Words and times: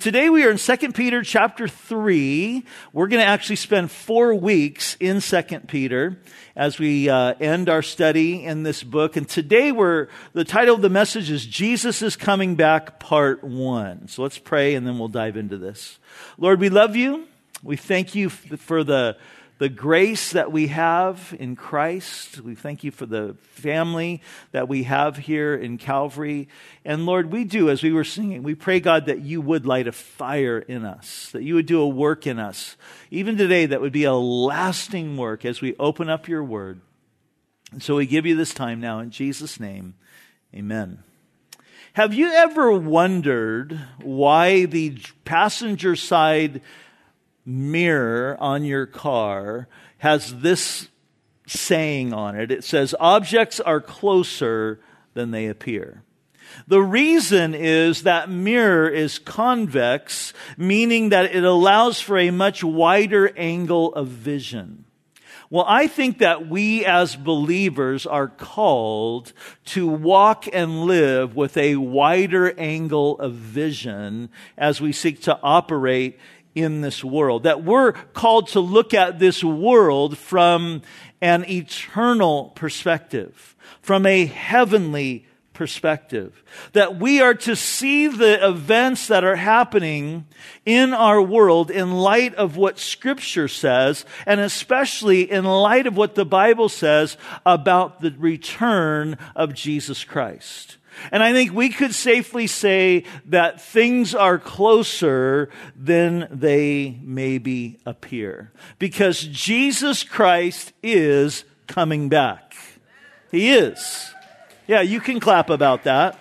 Today 0.00 0.30
we 0.30 0.44
are 0.44 0.50
in 0.52 0.58
2 0.58 0.92
Peter 0.92 1.24
chapter 1.24 1.66
3. 1.66 2.64
We're 2.92 3.08
going 3.08 3.20
to 3.20 3.26
actually 3.26 3.56
spend 3.56 3.90
four 3.90 4.32
weeks 4.32 4.96
in 5.00 5.20
2 5.20 5.42
Peter 5.66 6.20
as 6.54 6.78
we 6.78 7.08
uh, 7.08 7.34
end 7.40 7.68
our 7.68 7.82
study 7.82 8.44
in 8.44 8.62
this 8.62 8.84
book. 8.84 9.16
And 9.16 9.28
today 9.28 9.72
we're, 9.72 10.06
the 10.34 10.44
title 10.44 10.76
of 10.76 10.82
the 10.82 10.88
message 10.88 11.32
is 11.32 11.44
Jesus 11.44 12.00
is 12.00 12.14
Coming 12.14 12.54
Back 12.54 13.00
Part 13.00 13.42
1. 13.42 14.06
So 14.06 14.22
let's 14.22 14.38
pray 14.38 14.76
and 14.76 14.86
then 14.86 15.00
we'll 15.00 15.08
dive 15.08 15.36
into 15.36 15.58
this. 15.58 15.98
Lord, 16.38 16.60
we 16.60 16.68
love 16.68 16.94
you. 16.94 17.26
We 17.64 17.74
thank 17.74 18.14
you 18.14 18.28
for 18.28 18.84
the 18.84 19.16
the 19.58 19.68
grace 19.68 20.32
that 20.32 20.52
we 20.52 20.68
have 20.68 21.34
in 21.38 21.56
Christ. 21.56 22.40
We 22.40 22.54
thank 22.54 22.84
you 22.84 22.90
for 22.92 23.06
the 23.06 23.36
family 23.54 24.22
that 24.52 24.68
we 24.68 24.84
have 24.84 25.16
here 25.16 25.54
in 25.54 25.78
Calvary. 25.78 26.48
And 26.84 27.06
Lord, 27.06 27.32
we 27.32 27.44
do, 27.44 27.68
as 27.68 27.82
we 27.82 27.92
were 27.92 28.04
singing, 28.04 28.44
we 28.44 28.54
pray, 28.54 28.78
God, 28.78 29.06
that 29.06 29.20
you 29.20 29.40
would 29.40 29.66
light 29.66 29.88
a 29.88 29.92
fire 29.92 30.60
in 30.60 30.84
us, 30.84 31.30
that 31.32 31.42
you 31.42 31.56
would 31.56 31.66
do 31.66 31.80
a 31.80 31.88
work 31.88 32.26
in 32.26 32.38
us, 32.38 32.76
even 33.10 33.36
today, 33.36 33.66
that 33.66 33.80
would 33.80 33.92
be 33.92 34.04
a 34.04 34.14
lasting 34.14 35.16
work 35.16 35.44
as 35.44 35.60
we 35.60 35.74
open 35.78 36.08
up 36.08 36.28
your 36.28 36.44
word. 36.44 36.80
And 37.72 37.82
so 37.82 37.96
we 37.96 38.06
give 38.06 38.26
you 38.26 38.36
this 38.36 38.54
time 38.54 38.80
now 38.80 39.00
in 39.00 39.10
Jesus' 39.10 39.58
name. 39.58 39.94
Amen. 40.54 41.02
Have 41.94 42.14
you 42.14 42.30
ever 42.32 42.70
wondered 42.70 43.78
why 44.00 44.66
the 44.66 44.98
passenger 45.24 45.96
side 45.96 46.60
mirror 47.48 48.36
on 48.38 48.64
your 48.64 48.86
car 48.86 49.68
has 49.98 50.40
this 50.40 50.88
saying 51.46 52.12
on 52.12 52.36
it. 52.36 52.50
It 52.50 52.62
says, 52.62 52.94
Objects 53.00 53.58
are 53.58 53.80
closer 53.80 54.80
than 55.14 55.30
they 55.30 55.46
appear. 55.46 56.02
The 56.66 56.80
reason 56.80 57.54
is 57.54 58.02
that 58.02 58.30
mirror 58.30 58.88
is 58.88 59.18
convex, 59.18 60.32
meaning 60.56 61.10
that 61.10 61.34
it 61.34 61.44
allows 61.44 62.00
for 62.00 62.18
a 62.18 62.30
much 62.30 62.64
wider 62.64 63.32
angle 63.36 63.94
of 63.94 64.08
vision. 64.08 64.84
Well, 65.50 65.64
I 65.66 65.86
think 65.86 66.18
that 66.18 66.46
we 66.46 66.84
as 66.84 67.16
believers 67.16 68.04
are 68.04 68.28
called 68.28 69.32
to 69.66 69.86
walk 69.86 70.46
and 70.52 70.82
live 70.82 71.36
with 71.36 71.56
a 71.56 71.76
wider 71.76 72.52
angle 72.58 73.18
of 73.18 73.32
vision 73.32 74.28
as 74.58 74.78
we 74.78 74.92
seek 74.92 75.22
to 75.22 75.38
operate 75.42 76.18
in 76.60 76.80
this 76.80 77.04
world. 77.04 77.44
That 77.44 77.64
we're 77.64 77.92
called 77.92 78.48
to 78.48 78.60
look 78.60 78.94
at 78.94 79.18
this 79.18 79.42
world 79.42 80.18
from 80.18 80.82
an 81.20 81.48
eternal 81.48 82.50
perspective, 82.54 83.56
from 83.82 84.06
a 84.06 84.26
heavenly 84.26 85.26
perspective. 85.52 86.44
That 86.72 87.00
we 87.00 87.20
are 87.20 87.34
to 87.34 87.56
see 87.56 88.06
the 88.06 88.48
events 88.48 89.08
that 89.08 89.24
are 89.24 89.36
happening 89.36 90.26
in 90.64 90.94
our 90.94 91.20
world 91.20 91.70
in 91.70 91.92
light 91.92 92.34
of 92.36 92.56
what 92.56 92.78
Scripture 92.78 93.48
says, 93.48 94.04
and 94.24 94.40
especially 94.40 95.28
in 95.28 95.44
light 95.44 95.88
of 95.88 95.96
what 95.96 96.14
the 96.14 96.24
Bible 96.24 96.68
says 96.68 97.16
about 97.44 98.00
the 98.00 98.14
return 98.18 99.18
of 99.34 99.52
Jesus 99.52 100.04
Christ. 100.04 100.76
And 101.10 101.22
I 101.22 101.32
think 101.32 101.52
we 101.52 101.68
could 101.70 101.94
safely 101.94 102.46
say 102.46 103.04
that 103.26 103.60
things 103.60 104.14
are 104.14 104.38
closer 104.38 105.50
than 105.76 106.28
they 106.30 106.98
maybe 107.02 107.78
appear. 107.86 108.52
Because 108.78 109.20
Jesus 109.20 110.02
Christ 110.02 110.72
is 110.82 111.44
coming 111.66 112.08
back. 112.08 112.54
He 113.30 113.50
is. 113.50 114.12
Yeah, 114.66 114.80
you 114.80 115.00
can 115.00 115.20
clap 115.20 115.50
about 115.50 115.84
that. 115.84 116.18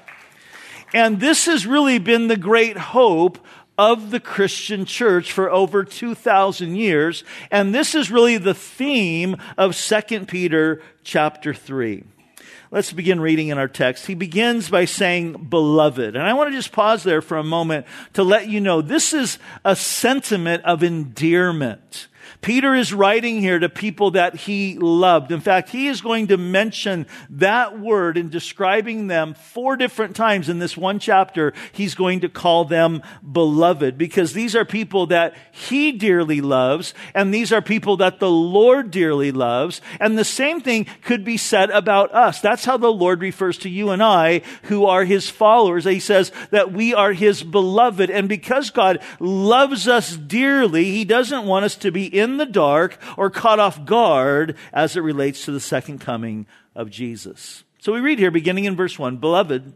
And 0.93 1.19
this 1.19 1.45
has 1.45 1.65
really 1.65 1.99
been 1.99 2.27
the 2.27 2.37
great 2.37 2.77
hope 2.77 3.39
of 3.77 4.09
the 4.09 4.19
Christian 4.19 4.85
church 4.85 5.31
for 5.31 5.51
over 5.51 5.83
2,000 5.83 6.75
years. 6.75 7.23
And 7.51 7.75
this 7.75 7.93
is 7.93 8.09
really 8.09 8.37
the 8.37 8.53
theme 8.53 9.35
of 9.57 9.75
2 9.75 10.25
Peter 10.25 10.81
chapter 11.03 11.53
3. 11.53 12.03
Let's 12.69 12.91
begin 12.91 13.21
reading 13.21 13.47
in 13.47 13.57
our 13.57 13.67
text. 13.67 14.07
He 14.07 14.13
begins 14.13 14.69
by 14.69 14.85
saying, 14.85 15.47
beloved. 15.49 16.15
And 16.15 16.23
I 16.23 16.33
want 16.33 16.49
to 16.51 16.55
just 16.55 16.73
pause 16.73 17.03
there 17.03 17.21
for 17.21 17.37
a 17.37 17.43
moment 17.43 17.85
to 18.13 18.23
let 18.23 18.49
you 18.49 18.59
know 18.59 18.81
this 18.81 19.13
is 19.13 19.39
a 19.63 19.75
sentiment 19.75 20.65
of 20.65 20.83
endearment. 20.83 22.07
Peter 22.41 22.75
is 22.75 22.93
writing 22.93 23.39
here 23.39 23.59
to 23.59 23.69
people 23.69 24.11
that 24.11 24.35
he 24.35 24.77
loved. 24.77 25.31
In 25.31 25.41
fact, 25.41 25.69
he 25.69 25.87
is 25.87 26.01
going 26.01 26.27
to 26.27 26.37
mention 26.37 27.07
that 27.29 27.79
word 27.79 28.17
in 28.17 28.29
describing 28.29 29.07
them 29.07 29.33
four 29.33 29.75
different 29.75 30.15
times 30.15 30.49
in 30.49 30.59
this 30.59 30.77
one 30.77 30.99
chapter. 30.99 31.53
He's 31.71 31.95
going 31.95 32.21
to 32.21 32.29
call 32.29 32.65
them 32.65 33.01
beloved 33.29 33.97
because 33.97 34.33
these 34.33 34.55
are 34.55 34.65
people 34.65 35.07
that 35.07 35.35
he 35.51 35.91
dearly 35.91 36.41
loves 36.41 36.93
and 37.13 37.33
these 37.33 37.51
are 37.51 37.61
people 37.61 37.97
that 37.97 38.19
the 38.19 38.29
Lord 38.29 38.91
dearly 38.91 39.31
loves. 39.31 39.81
And 39.99 40.17
the 40.17 40.25
same 40.25 40.61
thing 40.61 40.85
could 41.03 41.23
be 41.23 41.37
said 41.37 41.69
about 41.69 42.13
us. 42.13 42.41
That's 42.41 42.65
how 42.65 42.77
the 42.77 42.91
Lord 42.91 43.21
refers 43.21 43.57
to 43.59 43.69
you 43.69 43.89
and 43.89 44.03
I 44.03 44.41
who 44.63 44.85
are 44.85 45.05
his 45.05 45.29
followers. 45.29 45.85
He 45.85 45.99
says 45.99 46.31
that 46.51 46.71
we 46.71 46.93
are 46.93 47.13
his 47.13 47.43
beloved. 47.43 48.09
And 48.09 48.29
because 48.29 48.69
God 48.69 48.99
loves 49.19 49.87
us 49.87 50.15
dearly, 50.15 50.85
he 50.85 51.05
doesn't 51.05 51.45
want 51.45 51.65
us 51.65 51.75
to 51.77 51.91
be 51.91 52.16
in 52.17 52.37
the 52.37 52.45
dark 52.45 52.97
or 53.17 53.29
caught 53.29 53.59
off 53.59 53.85
guard 53.85 54.55
as 54.73 54.95
it 54.95 55.01
relates 55.01 55.45
to 55.45 55.51
the 55.51 55.59
second 55.59 55.99
coming 55.99 56.45
of 56.75 56.89
Jesus. 56.89 57.63
So 57.79 57.93
we 57.93 57.99
read 57.99 58.19
here, 58.19 58.31
beginning 58.31 58.65
in 58.65 58.75
verse 58.75 58.97
1 58.97 59.17
Beloved, 59.17 59.73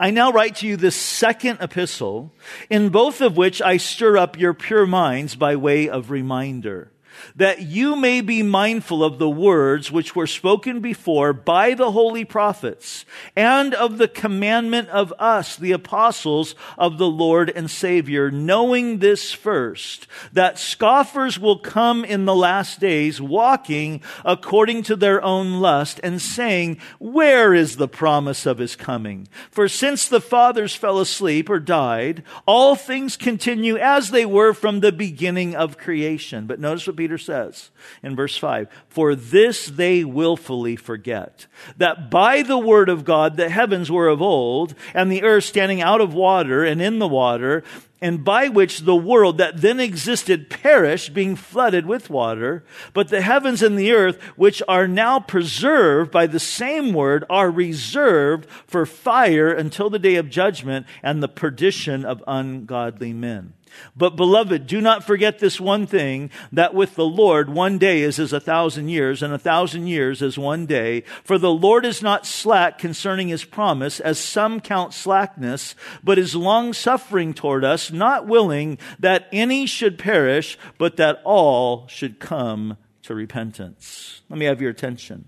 I 0.00 0.10
now 0.10 0.32
write 0.32 0.56
to 0.56 0.66
you 0.66 0.76
this 0.76 0.96
second 0.96 1.58
epistle, 1.60 2.32
in 2.70 2.88
both 2.88 3.20
of 3.20 3.36
which 3.36 3.60
I 3.60 3.76
stir 3.76 4.16
up 4.16 4.38
your 4.38 4.54
pure 4.54 4.86
minds 4.86 5.36
by 5.36 5.56
way 5.56 5.88
of 5.88 6.10
reminder 6.10 6.90
that 7.36 7.62
you 7.62 7.96
may 7.96 8.20
be 8.20 8.42
mindful 8.42 9.02
of 9.02 9.18
the 9.18 9.30
words 9.30 9.90
which 9.90 10.14
were 10.14 10.26
spoken 10.26 10.80
before 10.80 11.32
by 11.32 11.74
the 11.74 11.92
holy 11.92 12.24
prophets 12.24 13.04
and 13.36 13.74
of 13.74 13.98
the 13.98 14.08
commandment 14.08 14.88
of 14.90 15.12
us, 15.18 15.56
the 15.56 15.72
apostles 15.72 16.54
of 16.76 16.98
the 16.98 17.08
Lord 17.08 17.50
and 17.50 17.70
Savior, 17.70 18.30
knowing 18.30 18.98
this 18.98 19.32
first, 19.32 20.06
that 20.32 20.58
scoffers 20.58 21.38
will 21.38 21.58
come 21.58 22.04
in 22.04 22.24
the 22.24 22.34
last 22.34 22.80
days 22.80 23.20
walking 23.20 24.00
according 24.24 24.82
to 24.82 24.96
their 24.96 25.22
own 25.22 25.60
lust 25.60 26.00
and 26.02 26.20
saying, 26.20 26.78
where 26.98 27.54
is 27.54 27.76
the 27.76 27.88
promise 27.88 28.44
of 28.44 28.58
his 28.58 28.76
coming? 28.76 29.28
For 29.50 29.68
since 29.68 30.08
the 30.08 30.20
fathers 30.20 30.74
fell 30.74 31.00
asleep 31.00 31.48
or 31.48 31.58
died, 31.58 32.22
all 32.46 32.76
things 32.76 33.16
continue 33.16 33.76
as 33.78 34.10
they 34.10 34.26
were 34.26 34.52
from 34.52 34.80
the 34.80 34.92
beginning 34.92 35.54
of 35.54 35.78
creation. 35.78 36.46
But 36.46 36.60
notice 36.60 36.86
what 36.86 36.96
Peter 36.96 37.07
Peter 37.08 37.16
says 37.16 37.70
in 38.02 38.14
verse 38.14 38.36
5 38.36 38.68
For 38.90 39.14
this 39.14 39.64
they 39.64 40.04
willfully 40.04 40.76
forget, 40.76 41.46
that 41.78 42.10
by 42.10 42.42
the 42.42 42.58
word 42.58 42.90
of 42.90 43.06
God 43.06 43.38
the 43.38 43.48
heavens 43.48 43.90
were 43.90 44.08
of 44.08 44.20
old, 44.20 44.74
and 44.92 45.10
the 45.10 45.22
earth 45.22 45.44
standing 45.44 45.80
out 45.80 46.02
of 46.02 46.12
water 46.12 46.64
and 46.64 46.82
in 46.82 46.98
the 46.98 47.08
water, 47.08 47.64
and 48.02 48.26
by 48.26 48.48
which 48.48 48.80
the 48.80 48.94
world 48.94 49.38
that 49.38 49.62
then 49.62 49.80
existed 49.80 50.50
perished, 50.50 51.14
being 51.14 51.34
flooded 51.34 51.86
with 51.86 52.10
water. 52.10 52.62
But 52.92 53.08
the 53.08 53.22
heavens 53.22 53.62
and 53.62 53.78
the 53.78 53.92
earth, 53.92 54.22
which 54.36 54.60
are 54.68 54.86
now 54.86 55.18
preserved 55.18 56.10
by 56.10 56.26
the 56.26 56.38
same 56.38 56.92
word, 56.92 57.24
are 57.30 57.50
reserved 57.50 58.46
for 58.66 58.84
fire 58.84 59.50
until 59.50 59.88
the 59.88 59.98
day 59.98 60.16
of 60.16 60.28
judgment 60.28 60.84
and 61.02 61.22
the 61.22 61.28
perdition 61.28 62.04
of 62.04 62.22
ungodly 62.26 63.14
men. 63.14 63.54
But 63.96 64.16
beloved, 64.16 64.66
do 64.66 64.80
not 64.80 65.04
forget 65.04 65.38
this 65.38 65.60
one 65.60 65.86
thing, 65.86 66.30
that 66.52 66.74
with 66.74 66.94
the 66.94 67.06
Lord 67.06 67.48
one 67.48 67.78
day 67.78 68.02
is 68.02 68.18
as 68.18 68.32
a 68.32 68.40
thousand 68.40 68.88
years, 68.88 69.22
and 69.22 69.32
a 69.32 69.38
thousand 69.38 69.86
years 69.86 70.22
as 70.22 70.38
one 70.38 70.66
day. 70.66 71.02
For 71.24 71.38
the 71.38 71.52
Lord 71.52 71.84
is 71.84 72.02
not 72.02 72.26
slack 72.26 72.78
concerning 72.78 73.28
his 73.28 73.44
promise, 73.44 74.00
as 74.00 74.18
some 74.18 74.60
count 74.60 74.94
slackness, 74.94 75.74
but 76.02 76.18
is 76.18 76.34
long 76.34 76.72
suffering 76.72 77.34
toward 77.34 77.64
us, 77.64 77.90
not 77.90 78.26
willing 78.26 78.78
that 78.98 79.28
any 79.32 79.66
should 79.66 79.98
perish, 79.98 80.58
but 80.78 80.96
that 80.96 81.20
all 81.24 81.86
should 81.88 82.18
come 82.20 82.76
to 83.02 83.14
repentance. 83.14 84.20
Let 84.28 84.38
me 84.38 84.46
have 84.46 84.60
your 84.60 84.70
attention. 84.70 85.24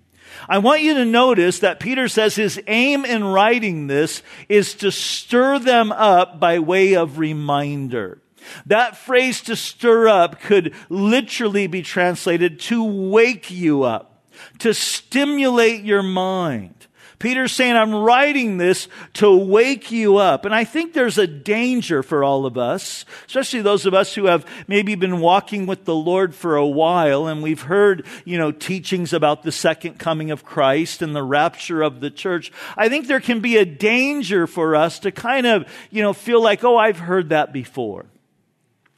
I 0.49 0.59
want 0.59 0.83
you 0.83 0.95
to 0.95 1.05
notice 1.05 1.61
that 1.61 1.81
Peter 1.81 2.09
says 2.09 2.37
his 2.37 2.61
aim 2.67 3.05
in 3.05 3.25
writing 3.25 3.87
this 3.87 4.23
is 4.49 4.75
to 4.75 4.93
stir 4.93 5.59
them 5.59 5.93
up 5.93 6.39
by 6.39 6.59
way 6.59 6.95
of 6.95 7.19
reminder. 7.19 8.20
That 8.67 8.97
phrase 8.97 9.41
to 9.43 9.57
stir 9.57 10.09
up 10.09 10.41
could 10.41 10.75
literally 10.89 11.67
be 11.67 11.83
translated 11.83 12.61
to 12.61 12.85
wake 12.85 13.51
you 13.51 13.83
up, 13.83 14.25
to 14.61 14.75
stimulate 14.75 15.85
your 15.85 16.03
mind. 16.03 16.81
Peter's 17.21 17.53
saying, 17.53 17.77
I'm 17.77 17.95
writing 17.95 18.57
this 18.57 18.89
to 19.15 19.37
wake 19.37 19.93
you 19.93 20.17
up. 20.17 20.47
And 20.47 20.55
I 20.55 20.65
think 20.65 20.95
there's 20.95 21.19
a 21.19 21.27
danger 21.27 22.03
for 22.03 22.25
all 22.25 22.47
of 22.47 22.57
us, 22.57 23.05
especially 23.27 23.61
those 23.61 23.85
of 23.85 23.93
us 23.93 24.15
who 24.15 24.25
have 24.25 24.47
maybe 24.67 24.95
been 24.95 25.21
walking 25.21 25.67
with 25.67 25.85
the 25.85 25.95
Lord 25.95 26.35
for 26.35 26.57
a 26.57 26.67
while 26.67 27.27
and 27.27 27.43
we've 27.43 27.61
heard, 27.61 28.07
you 28.25 28.39
know, 28.39 28.51
teachings 28.51 29.13
about 29.13 29.43
the 29.43 29.53
second 29.53 29.99
coming 29.99 30.31
of 30.31 30.47
Christ 30.47 31.03
and 31.03 31.15
the 31.15 31.23
rapture 31.23 31.83
of 31.83 32.01
the 32.01 32.11
church. 32.11 32.51
I 32.75 32.89
think 32.89 33.07
there 33.07 33.21
can 33.21 33.41
be 33.41 33.59
a 33.59 33.67
danger 33.67 34.47
for 34.47 34.75
us 34.75 34.99
to 35.01 35.13
kind 35.13 35.47
of, 35.47 35.71
you 35.91 36.03
know, 36.03 36.15
feel 36.15 36.43
like, 36.43 36.65
oh, 36.65 36.79
I've 36.79 36.99
heard 36.99 37.29
that 37.29 37.53
before. 37.53 38.07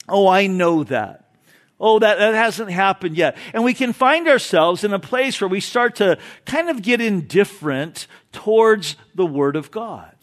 Oh, 0.09 0.27
I 0.27 0.47
know 0.47 0.85
that. 0.85 1.19
Oh, 1.79 1.99
that, 1.99 2.19
that 2.19 2.35
hasn't 2.35 2.71
happened 2.71 3.17
yet. 3.17 3.37
And 3.53 3.65
we 3.65 3.75
can 3.75 3.93
find 3.93 4.29
ourselves 4.29 4.85
in 4.85 4.93
a 4.93 5.01
place 5.01 5.41
where 5.41 5.49
we 5.49 5.59
start 5.59 5.97
to 5.97 6.17
kind 6.47 6.71
of 6.71 6.81
get 6.81 7.01
indifferent 7.01 8.07
towards 8.31 8.97
the 9.17 9.27
Word 9.27 9.57
of 9.57 9.73
God. 9.73 10.15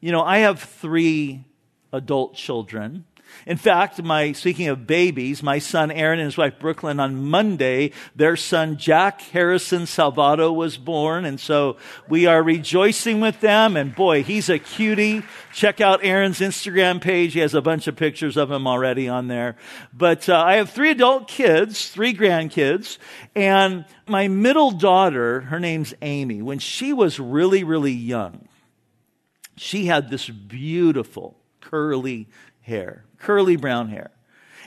You 0.00 0.12
know, 0.12 0.22
I 0.22 0.38
have 0.38 0.60
three 0.60 1.44
adult 1.92 2.34
children. 2.34 3.06
In 3.46 3.56
fact, 3.56 4.02
my, 4.02 4.32
speaking 4.32 4.68
of 4.68 4.86
babies, 4.86 5.42
my 5.42 5.58
son 5.58 5.90
Aaron 5.90 6.18
and 6.18 6.26
his 6.26 6.36
wife 6.36 6.58
Brooklyn 6.58 7.00
on 7.00 7.24
Monday, 7.24 7.92
their 8.14 8.36
son 8.36 8.76
Jack 8.76 9.20
Harrison 9.20 9.82
Salvato 9.82 10.54
was 10.54 10.76
born. 10.76 11.24
And 11.24 11.40
so 11.40 11.76
we 12.08 12.26
are 12.26 12.42
rejoicing 12.42 13.20
with 13.20 13.40
them. 13.40 13.76
And 13.76 13.94
boy, 13.94 14.22
he's 14.22 14.48
a 14.48 14.58
cutie. 14.58 15.22
Check 15.52 15.80
out 15.80 16.04
Aaron's 16.04 16.40
Instagram 16.40 17.00
page. 17.00 17.32
He 17.32 17.40
has 17.40 17.54
a 17.54 17.62
bunch 17.62 17.86
of 17.86 17.96
pictures 17.96 18.36
of 18.36 18.50
him 18.50 18.66
already 18.66 19.08
on 19.08 19.28
there. 19.28 19.56
But 19.92 20.28
uh, 20.28 20.40
I 20.40 20.56
have 20.56 20.70
three 20.70 20.90
adult 20.90 21.28
kids, 21.28 21.88
three 21.90 22.14
grandkids. 22.14 22.98
And 23.34 23.84
my 24.06 24.28
middle 24.28 24.70
daughter, 24.70 25.42
her 25.42 25.58
name's 25.60 25.94
Amy, 26.02 26.42
when 26.42 26.58
she 26.58 26.92
was 26.92 27.18
really, 27.18 27.64
really 27.64 27.92
young, 27.92 28.48
she 29.56 29.86
had 29.86 30.10
this 30.10 30.28
beautiful 30.28 31.36
curly 31.60 32.28
hair, 32.62 33.04
curly 33.22 33.56
brown 33.56 33.88
hair. 33.88 34.10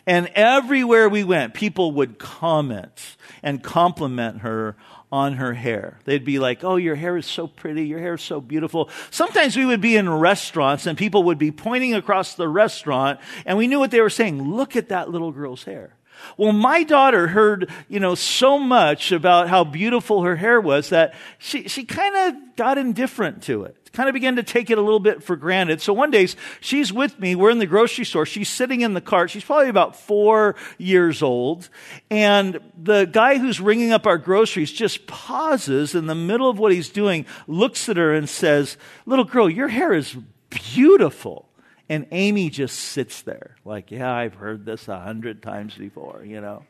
And 0.07 0.27
everywhere 0.35 1.09
we 1.09 1.23
went, 1.23 1.53
people 1.53 1.91
would 1.93 2.19
comment 2.19 3.15
and 3.41 3.61
compliment 3.61 4.41
her 4.41 4.75
on 5.11 5.33
her 5.33 5.53
hair. 5.53 5.99
They'd 6.05 6.25
be 6.25 6.39
like, 6.39 6.63
Oh, 6.63 6.75
your 6.75 6.95
hair 6.95 7.17
is 7.17 7.25
so 7.25 7.47
pretty. 7.47 7.85
Your 7.85 7.99
hair 7.99 8.15
is 8.15 8.21
so 8.21 8.41
beautiful. 8.41 8.89
Sometimes 9.11 9.55
we 9.55 9.65
would 9.65 9.81
be 9.81 9.95
in 9.95 10.09
restaurants 10.09 10.85
and 10.85 10.97
people 10.97 11.23
would 11.23 11.37
be 11.37 11.51
pointing 11.51 11.93
across 11.93 12.35
the 12.35 12.47
restaurant 12.47 13.19
and 13.45 13.57
we 13.57 13.67
knew 13.67 13.79
what 13.79 13.91
they 13.91 14.01
were 14.01 14.09
saying. 14.09 14.41
Look 14.41 14.75
at 14.75 14.89
that 14.89 15.09
little 15.09 15.31
girl's 15.31 15.63
hair. 15.63 15.95
Well, 16.37 16.51
my 16.51 16.83
daughter 16.83 17.27
heard, 17.27 17.69
you 17.87 17.99
know, 17.99 18.15
so 18.15 18.59
much 18.59 19.11
about 19.11 19.49
how 19.49 19.63
beautiful 19.63 20.23
her 20.23 20.35
hair 20.35 20.59
was 20.59 20.89
that 20.89 21.13
she, 21.37 21.67
she 21.67 21.85
kind 21.85 22.15
of 22.15 22.55
got 22.55 22.77
indifferent 22.77 23.43
to 23.43 23.63
it 23.63 23.85
kind 23.95 24.09
of 24.09 24.13
began 24.13 24.35
to 24.35 24.43
take 24.43 24.69
it 24.69 24.77
a 24.77 24.81
little 24.81 24.99
bit 24.99 25.23
for 25.23 25.35
granted. 25.35 25.81
So 25.81 25.93
one 25.93 26.11
day 26.11 26.27
she's 26.59 26.93
with 26.93 27.17
me. 27.19 27.33
We're 27.33 27.49
in 27.49 27.59
the 27.59 27.65
grocery 27.65 28.05
store. 28.05 28.25
She's 28.25 28.49
sitting 28.49 28.81
in 28.81 28.93
the 28.93 29.01
cart. 29.01 29.31
She's 29.31 29.43
probably 29.43 29.69
about 29.69 29.95
four 29.95 30.55
years 30.77 31.23
old. 31.23 31.69
And 32.11 32.59
the 32.81 33.05
guy 33.05 33.37
who's 33.37 33.59
ringing 33.59 33.91
up 33.91 34.05
our 34.05 34.17
groceries 34.17 34.71
just 34.71 35.07
pauses 35.07 35.95
in 35.95 36.05
the 36.05 36.15
middle 36.15 36.49
of 36.49 36.59
what 36.59 36.71
he's 36.71 36.89
doing, 36.89 37.25
looks 37.47 37.89
at 37.89 37.97
her 37.97 38.13
and 38.13 38.29
says, 38.29 38.77
little 39.05 39.25
girl, 39.25 39.49
your 39.49 39.69
hair 39.69 39.93
is 39.93 40.15
beautiful. 40.49 41.49
And 41.87 42.07
Amy 42.11 42.49
just 42.49 42.79
sits 42.79 43.21
there 43.21 43.55
like, 43.63 43.91
yeah, 43.91 44.11
I've 44.11 44.33
heard 44.33 44.65
this 44.65 44.87
a 44.87 44.99
hundred 44.99 45.43
times 45.43 45.75
before, 45.75 46.23
you 46.25 46.41
know. 46.41 46.63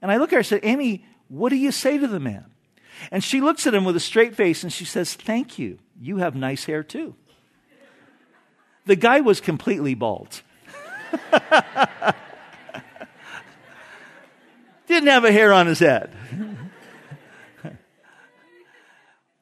And 0.00 0.10
I 0.10 0.16
look 0.16 0.30
at 0.30 0.32
her 0.32 0.38
and 0.38 0.46
say, 0.46 0.60
Amy, 0.62 1.04
what 1.28 1.50
do 1.50 1.56
you 1.56 1.72
say 1.72 1.98
to 1.98 2.06
the 2.06 2.20
man? 2.20 2.46
And 3.10 3.22
she 3.22 3.40
looks 3.42 3.66
at 3.66 3.74
him 3.74 3.84
with 3.84 3.96
a 3.96 4.00
straight 4.00 4.34
face 4.34 4.62
and 4.62 4.72
she 4.72 4.86
says, 4.86 5.14
Thank 5.14 5.58
you. 5.58 5.78
You 6.00 6.16
have 6.18 6.34
nice 6.34 6.64
hair 6.64 6.82
too. 6.82 7.14
The 8.86 8.96
guy 8.96 9.20
was 9.20 9.40
completely 9.40 9.94
bald. 9.94 10.42
Didn't 14.86 15.08
have 15.08 15.24
a 15.24 15.32
hair 15.32 15.52
on 15.52 15.66
his 15.66 15.80
head. 15.80 16.12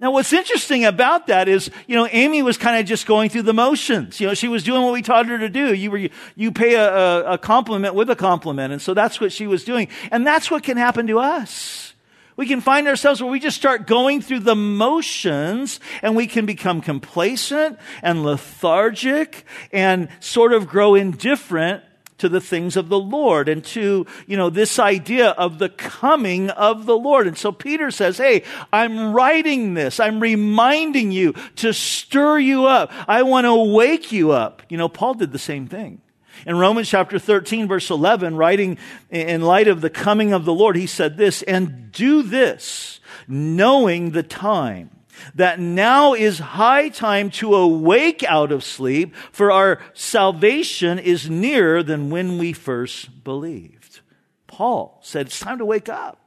Now, 0.04 0.10
what's 0.10 0.34
interesting 0.34 0.84
about 0.84 1.28
that 1.28 1.48
is, 1.48 1.70
you 1.86 1.96
know, 1.96 2.06
Amy 2.12 2.42
was 2.42 2.58
kind 2.58 2.78
of 2.78 2.84
just 2.84 3.06
going 3.06 3.30
through 3.30 3.44
the 3.44 3.54
motions. 3.54 4.20
You 4.20 4.26
know, 4.26 4.34
she 4.34 4.48
was 4.48 4.62
doing 4.62 4.82
what 4.82 4.92
we 4.92 5.00
taught 5.00 5.24
her 5.24 5.38
to 5.38 5.48
do. 5.48 5.72
You 5.72 5.90
were, 5.90 6.08
you 6.36 6.52
pay 6.52 6.74
a, 6.74 7.24
a, 7.24 7.38
compliment 7.38 7.94
with 7.94 8.10
a 8.10 8.14
compliment. 8.14 8.74
And 8.74 8.82
so 8.82 8.92
that's 8.92 9.18
what 9.18 9.32
she 9.32 9.46
was 9.46 9.64
doing. 9.64 9.88
And 10.10 10.26
that's 10.26 10.50
what 10.50 10.62
can 10.62 10.76
happen 10.76 11.06
to 11.06 11.20
us. 11.20 11.94
We 12.36 12.46
can 12.46 12.60
find 12.60 12.86
ourselves 12.86 13.22
where 13.22 13.32
we 13.32 13.40
just 13.40 13.56
start 13.56 13.86
going 13.86 14.20
through 14.20 14.40
the 14.40 14.54
motions 14.54 15.80
and 16.02 16.14
we 16.14 16.26
can 16.26 16.44
become 16.44 16.82
complacent 16.82 17.78
and 18.02 18.24
lethargic 18.24 19.46
and 19.72 20.10
sort 20.20 20.52
of 20.52 20.68
grow 20.68 20.94
indifferent 20.94 21.82
to 22.18 22.28
the 22.28 22.40
things 22.40 22.76
of 22.76 22.88
the 22.88 22.98
Lord 22.98 23.48
and 23.48 23.64
to, 23.64 24.06
you 24.26 24.36
know, 24.36 24.50
this 24.50 24.78
idea 24.78 25.30
of 25.30 25.58
the 25.58 25.68
coming 25.68 26.50
of 26.50 26.86
the 26.86 26.96
Lord. 26.96 27.26
And 27.26 27.36
so 27.36 27.50
Peter 27.52 27.90
says, 27.90 28.18
Hey, 28.18 28.44
I'm 28.72 29.12
writing 29.12 29.74
this. 29.74 29.98
I'm 29.98 30.20
reminding 30.20 31.10
you 31.10 31.34
to 31.56 31.72
stir 31.72 32.38
you 32.38 32.66
up. 32.66 32.92
I 33.08 33.22
want 33.22 33.46
to 33.46 33.54
wake 33.54 34.12
you 34.12 34.30
up. 34.30 34.62
You 34.68 34.78
know, 34.78 34.88
Paul 34.88 35.14
did 35.14 35.32
the 35.32 35.38
same 35.38 35.66
thing. 35.66 36.00
In 36.46 36.58
Romans 36.58 36.88
chapter 36.88 37.18
13, 37.18 37.68
verse 37.68 37.90
11, 37.90 38.36
writing 38.36 38.78
in 39.10 39.42
light 39.42 39.68
of 39.68 39.80
the 39.80 39.90
coming 39.90 40.32
of 40.32 40.44
the 40.44 40.52
Lord, 40.52 40.76
he 40.76 40.86
said 40.86 41.16
this, 41.16 41.42
and 41.42 41.90
do 41.92 42.22
this, 42.22 43.00
knowing 43.28 44.10
the 44.10 44.22
time, 44.22 44.90
that 45.34 45.60
now 45.60 46.14
is 46.14 46.38
high 46.38 46.88
time 46.88 47.30
to 47.30 47.54
awake 47.54 48.22
out 48.24 48.52
of 48.52 48.64
sleep, 48.64 49.14
for 49.32 49.52
our 49.52 49.80
salvation 49.92 50.98
is 50.98 51.30
nearer 51.30 51.82
than 51.82 52.10
when 52.10 52.38
we 52.38 52.52
first 52.52 53.24
believed. 53.24 54.00
Paul 54.46 55.00
said, 55.02 55.26
it's 55.26 55.40
time 55.40 55.58
to 55.58 55.64
wake 55.64 55.88
up. 55.88 56.23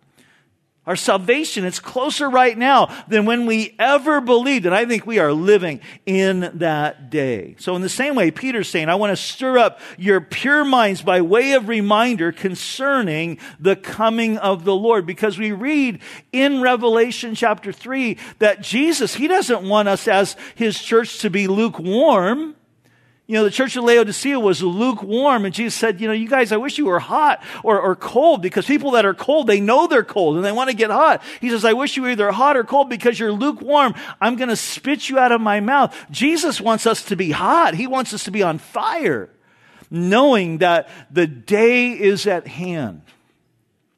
Our 0.88 0.96
salvation 0.96 1.66
is 1.66 1.82
closer 1.82 2.30
right 2.30 2.58
now 2.58 3.04
than 3.10 3.26
when 3.26 3.46
we 3.46 3.76
ever 3.78 4.22
believed. 4.22 4.66
And 4.66 4.74
I 4.74 4.86
think 4.86 5.06
we 5.06 5.20
are 5.20 5.34
living 5.34 5.82
in 6.06 6.50
that 6.60 7.10
day. 7.10 7.56
So 7.60 7.76
in 7.76 7.82
the 7.82 7.90
same 7.90 8.16
way, 8.16 8.32
Peter's 8.32 8.70
saying, 8.70 8.88
I 8.88 8.96
want 8.96 9.12
to 9.12 9.22
stir 9.22 9.58
up 9.58 9.82
your 9.98 10.22
pure 10.22 10.64
minds 10.64 11.02
by 11.02 11.20
way 11.22 11.52
of 11.54 11.68
reminder 11.68 12.32
concerning 12.32 13.38
the 13.60 13.76
coming 13.76 14.38
of 14.38 14.64
the 14.64 14.76
Lord. 14.76 15.06
Because 15.06 15.38
we 15.38 15.52
read 15.52 16.00
in 16.32 16.62
Revelation 16.62 17.36
chapter 17.36 17.74
3 17.74 18.18
that 18.40 18.62
Jesus, 18.62 19.14
He 19.14 19.28
doesn't 19.28 19.68
want 19.68 19.90
us 19.90 20.08
as 20.08 20.38
His 20.56 20.82
church 20.82 21.20
to 21.20 21.30
be 21.30 21.48
lukewarm. 21.48 22.56
You 23.28 23.36
know, 23.36 23.44
the 23.44 23.52
church 23.52 23.76
of 23.76 23.84
Laodicea 23.84 24.40
was 24.40 24.64
lukewarm, 24.64 25.44
and 25.44 25.54
Jesus 25.54 25.76
said, 25.76 26.00
You 26.00 26.08
know, 26.08 26.14
you 26.14 26.30
guys, 26.30 26.54
I 26.54 26.58
wish 26.58 26.78
you 26.78 26.86
were 26.86 27.00
hot 27.00 27.44
or, 27.62 27.78
or 27.78 27.94
cold 27.94 28.42
because 28.42 28.66
people 28.66 28.92
that 28.92 29.06
are 29.06 29.14
cold, 29.14 29.48
they 29.48 29.60
know 29.60 29.86
they're 29.86 30.06
cold 30.06 30.38
and 30.38 30.46
they 30.46 30.54
want 30.54 30.70
to 30.70 30.76
get 30.76 30.92
hot. 30.92 31.22
He 31.42 31.50
says, 31.50 31.66
I 31.66 31.74
wish 31.74 31.98
you 31.98 32.04
were 32.04 32.10
either 32.10 32.32
hot 32.32 32.56
or 32.56 32.64
cold 32.64 32.90
because 32.90 33.20
you're 33.20 33.34
lukewarm. 33.34 33.96
I'm 34.22 34.38
going 34.38 34.48
to 34.48 34.56
spit 34.56 35.10
you 35.10 35.20
out 35.20 35.34
of 35.34 35.42
my 35.42 35.60
mouth. 35.60 35.94
Jesus 36.10 36.62
wants 36.62 36.86
us 36.88 37.04
to 37.06 37.18
be 37.18 37.32
hot, 37.32 37.74
He 37.74 37.86
wants 37.86 38.14
us 38.14 38.24
to 38.24 38.32
be 38.32 38.44
on 38.44 38.60
fire, 38.60 39.30
knowing 39.92 40.60
that 40.60 40.88
the 41.12 41.28
day 41.28 41.92
is 41.92 42.28
at 42.28 42.48
hand 42.48 43.02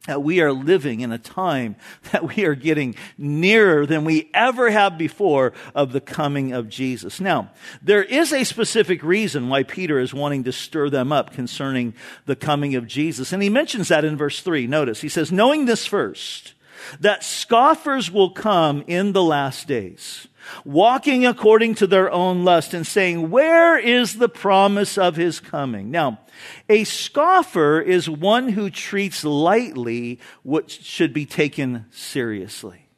that 0.10 0.24
we 0.24 0.42
are 0.42 0.52
living 0.52 1.02
in 1.02 1.12
a 1.12 1.20
time 1.20 1.76
that 2.12 2.36
we 2.36 2.44
are 2.44 2.56
getting 2.56 2.96
nearer 3.16 3.86
than 3.86 4.06
we 4.06 4.28
ever 4.34 4.72
have 4.72 4.98
before 4.98 5.54
of 5.76 5.92
the 5.92 6.02
coming 6.02 6.52
of 6.52 6.68
Jesus. 6.68 7.22
Now, 7.22 7.52
there 7.84 8.02
is 8.02 8.34
a 8.34 8.44
specific 8.44 9.04
reason 9.04 9.50
why 9.50 9.62
Peter 9.62 10.00
is 10.00 10.12
wanting 10.12 10.46
to 10.46 10.52
stir 10.52 10.90
them 10.90 11.12
up 11.12 11.32
concerning 11.32 11.94
the 12.26 12.36
coming 12.36 12.74
of 12.74 12.88
Jesus. 12.88 13.32
And 13.32 13.44
he 13.44 13.50
mentions 13.50 13.90
that 13.90 14.04
in 14.04 14.18
verse 14.18 14.42
3. 14.42 14.66
Notice, 14.66 15.00
he 15.02 15.10
says, 15.10 15.32
knowing 15.32 15.68
this 15.68 15.86
first, 15.86 16.56
that 17.00 17.24
scoffers 17.24 18.10
will 18.10 18.32
come 18.32 18.84
in 18.88 19.14
the 19.14 19.22
last 19.22 19.68
days 19.68 20.28
walking 20.66 21.26
according 21.26 21.76
to 21.76 21.88
their 21.88 22.12
own 22.12 22.44
lust 22.44 22.74
and 22.74 22.86
saying, 22.86 23.30
Where 23.30 23.78
is 23.78 24.18
the 24.18 24.30
promise 24.30 24.98
of 24.98 25.16
his 25.16 25.40
coming? 25.40 25.92
Now, 25.92 26.20
a 26.68 26.84
scoffer 26.84 27.80
is 27.82 28.10
one 28.10 28.50
who 28.50 28.70
treats 28.70 29.24
lightly 29.24 30.20
what 30.44 30.70
should 30.72 31.14
be 31.14 31.26
taken 31.26 31.86
seriously. 31.92 32.90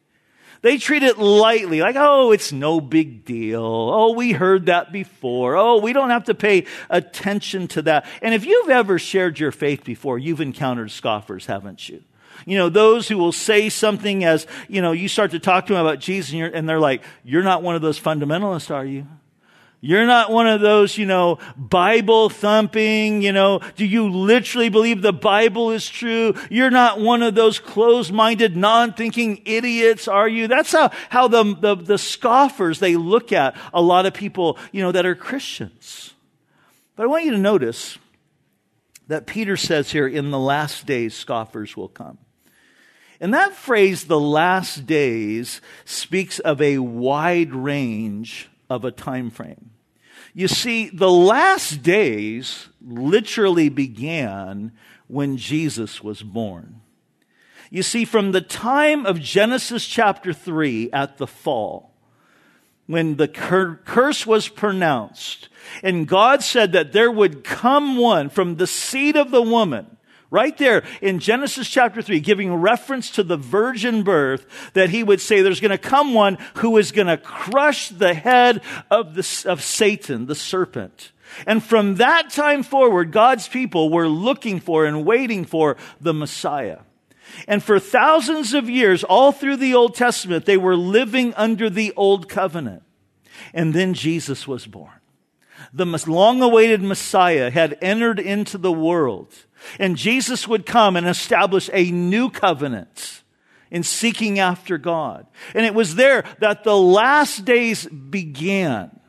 They 0.61 0.77
treat 0.77 1.01
it 1.01 1.17
lightly, 1.17 1.81
like, 1.81 1.95
oh, 1.97 2.31
it's 2.31 2.51
no 2.51 2.79
big 2.79 3.25
deal. 3.25 3.63
Oh, 3.63 4.13
we 4.13 4.31
heard 4.31 4.67
that 4.67 4.91
before. 4.91 5.55
Oh, 5.55 5.79
we 5.79 5.91
don't 5.91 6.11
have 6.11 6.25
to 6.25 6.35
pay 6.35 6.65
attention 6.87 7.67
to 7.69 7.81
that. 7.83 8.05
And 8.21 8.35
if 8.35 8.45
you've 8.45 8.69
ever 8.69 8.99
shared 8.99 9.39
your 9.39 9.51
faith 9.51 9.83
before, 9.83 10.19
you've 10.19 10.41
encountered 10.41 10.91
scoffers, 10.91 11.47
haven't 11.47 11.89
you? 11.89 12.03
You 12.45 12.57
know, 12.57 12.69
those 12.69 13.07
who 13.07 13.17
will 13.17 13.31
say 13.31 13.69
something 13.69 14.23
as, 14.23 14.47
you 14.67 14.81
know, 14.81 14.91
you 14.91 15.07
start 15.07 15.31
to 15.31 15.39
talk 15.39 15.67
to 15.67 15.73
them 15.73 15.85
about 15.85 15.99
Jesus 15.99 16.33
and, 16.33 16.43
and 16.53 16.67
they're 16.67 16.79
like, 16.79 17.03
you're 17.23 17.43
not 17.43 17.63
one 17.63 17.75
of 17.75 17.81
those 17.81 17.99
fundamentalists, 17.99 18.73
are 18.73 18.85
you? 18.85 19.07
You're 19.83 20.05
not 20.05 20.29
one 20.29 20.45
of 20.45 20.61
those, 20.61 20.95
you 20.99 21.07
know, 21.07 21.39
Bible 21.57 22.29
thumping, 22.29 23.23
you 23.23 23.31
know, 23.31 23.61
do 23.75 23.83
you 23.83 24.11
literally 24.11 24.69
believe 24.69 25.01
the 25.01 25.11
Bible 25.11 25.71
is 25.71 25.89
true? 25.89 26.35
You're 26.51 26.69
not 26.69 26.99
one 26.99 27.23
of 27.23 27.33
those 27.33 27.57
closed-minded, 27.57 28.55
non-thinking 28.55 29.41
idiots, 29.45 30.07
are 30.07 30.27
you? 30.27 30.47
That's 30.47 30.71
how, 30.71 30.91
how 31.09 31.27
the, 31.27 31.55
the, 31.55 31.75
the 31.75 31.97
scoffers, 31.97 32.79
they 32.79 32.95
look 32.95 33.31
at 33.31 33.55
a 33.73 33.81
lot 33.81 34.05
of 34.05 34.13
people, 34.13 34.59
you 34.71 34.83
know, 34.83 34.91
that 34.91 35.07
are 35.07 35.15
Christians. 35.15 36.13
But 36.95 37.05
I 37.05 37.07
want 37.07 37.25
you 37.25 37.31
to 37.31 37.39
notice 37.39 37.97
that 39.07 39.25
Peter 39.25 39.57
says 39.57 39.91
here, 39.91 40.07
in 40.07 40.29
the 40.29 40.37
last 40.37 40.85
days, 40.85 41.15
scoffers 41.15 41.75
will 41.75 41.89
come. 41.89 42.19
And 43.21 43.35
that 43.35 43.53
phrase, 43.53 44.05
the 44.05 44.19
last 44.19 44.87
days, 44.87 45.61
speaks 45.85 46.39
of 46.39 46.59
a 46.59 46.79
wide 46.79 47.53
range 47.53 48.49
of 48.67 48.83
a 48.83 48.89
time 48.89 49.29
frame. 49.29 49.69
You 50.33 50.47
see, 50.47 50.89
the 50.89 51.11
last 51.11 51.83
days 51.83 52.69
literally 52.83 53.69
began 53.69 54.71
when 55.07 55.37
Jesus 55.37 56.03
was 56.03 56.23
born. 56.23 56.81
You 57.69 57.83
see, 57.83 58.05
from 58.05 58.31
the 58.31 58.41
time 58.41 59.05
of 59.05 59.19
Genesis 59.19 59.85
chapter 59.85 60.33
3 60.33 60.91
at 60.91 61.19
the 61.19 61.27
fall, 61.27 61.93
when 62.87 63.17
the 63.17 63.27
cur- 63.27 63.79
curse 63.85 64.25
was 64.25 64.47
pronounced, 64.47 65.47
and 65.83 66.07
God 66.07 66.41
said 66.41 66.71
that 66.71 66.91
there 66.91 67.11
would 67.11 67.43
come 67.43 67.97
one 67.97 68.29
from 68.29 68.55
the 68.55 68.67
seed 68.67 69.15
of 69.15 69.29
the 69.29 69.43
woman 69.43 69.97
Right 70.31 70.57
there 70.57 70.83
in 71.01 71.19
Genesis 71.19 71.67
chapter 71.67 72.01
3, 72.01 72.21
giving 72.21 72.53
reference 72.53 73.11
to 73.11 73.23
the 73.23 73.35
virgin 73.35 74.03
birth, 74.03 74.45
that 74.73 74.89
he 74.89 75.03
would 75.03 75.19
say 75.19 75.41
there's 75.41 75.59
going 75.59 75.71
to 75.71 75.77
come 75.77 76.13
one 76.13 76.37
who 76.55 76.77
is 76.77 76.93
going 76.93 77.07
to 77.07 77.17
crush 77.17 77.89
the 77.89 78.13
head 78.13 78.61
of, 78.89 79.13
the, 79.13 79.45
of 79.49 79.61
Satan, 79.61 80.27
the 80.27 80.35
serpent. 80.35 81.11
And 81.45 81.61
from 81.61 81.95
that 81.95 82.29
time 82.29 82.63
forward, 82.63 83.11
God's 83.11 83.49
people 83.49 83.89
were 83.89 84.07
looking 84.07 84.61
for 84.61 84.85
and 84.85 85.05
waiting 85.05 85.43
for 85.43 85.75
the 85.99 86.13
Messiah. 86.13 86.79
And 87.45 87.61
for 87.61 87.77
thousands 87.77 88.53
of 88.53 88.69
years, 88.69 89.03
all 89.03 89.33
through 89.33 89.57
the 89.57 89.73
Old 89.73 89.95
Testament, 89.95 90.45
they 90.45 90.57
were 90.57 90.77
living 90.77 91.33
under 91.33 91.69
the 91.69 91.93
Old 91.97 92.29
Covenant. 92.29 92.83
And 93.53 93.73
then 93.73 93.93
Jesus 93.93 94.47
was 94.47 94.65
born. 94.65 95.00
The 95.73 95.85
long 96.07 96.41
awaited 96.41 96.81
Messiah 96.81 97.49
had 97.49 97.77
entered 97.81 98.19
into 98.19 98.57
the 98.57 98.71
world. 98.71 99.33
And 99.79 99.97
Jesus 99.97 100.47
would 100.47 100.65
come 100.65 100.95
and 100.95 101.07
establish 101.07 101.69
a 101.73 101.91
new 101.91 102.29
covenant 102.29 103.23
in 103.69 103.83
seeking 103.83 104.39
after 104.39 104.77
God. 104.77 105.25
And 105.55 105.65
it 105.65 105.73
was 105.73 105.95
there 105.95 106.23
that 106.39 106.63
the 106.63 106.77
last 106.77 107.45
days 107.45 107.85
began. 107.87 108.99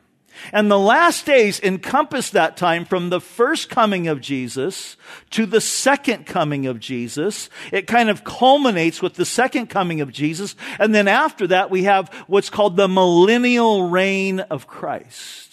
And 0.51 0.69
the 0.69 0.79
last 0.79 1.25
days 1.25 1.59
encompass 1.59 2.31
that 2.31 2.57
time 2.57 2.85
from 2.85 3.09
the 3.09 3.21
first 3.21 3.69
coming 3.69 4.07
of 4.07 4.19
Jesus 4.19 4.97
to 5.31 5.45
the 5.45 5.61
second 5.61 6.25
coming 6.25 6.65
of 6.65 6.79
Jesus. 6.79 7.49
It 7.71 7.87
kind 7.87 8.09
of 8.09 8.23
culminates 8.23 9.01
with 9.01 9.13
the 9.13 9.25
second 9.25 9.67
coming 9.67 10.01
of 10.01 10.11
Jesus. 10.11 10.55
And 10.79 10.93
then 10.93 11.07
after 11.07 11.47
that, 11.47 11.69
we 11.69 11.83
have 11.83 12.09
what's 12.27 12.49
called 12.49 12.77
the 12.77 12.87
millennial 12.87 13.89
reign 13.89 14.39
of 14.39 14.65
Christ. 14.65 15.52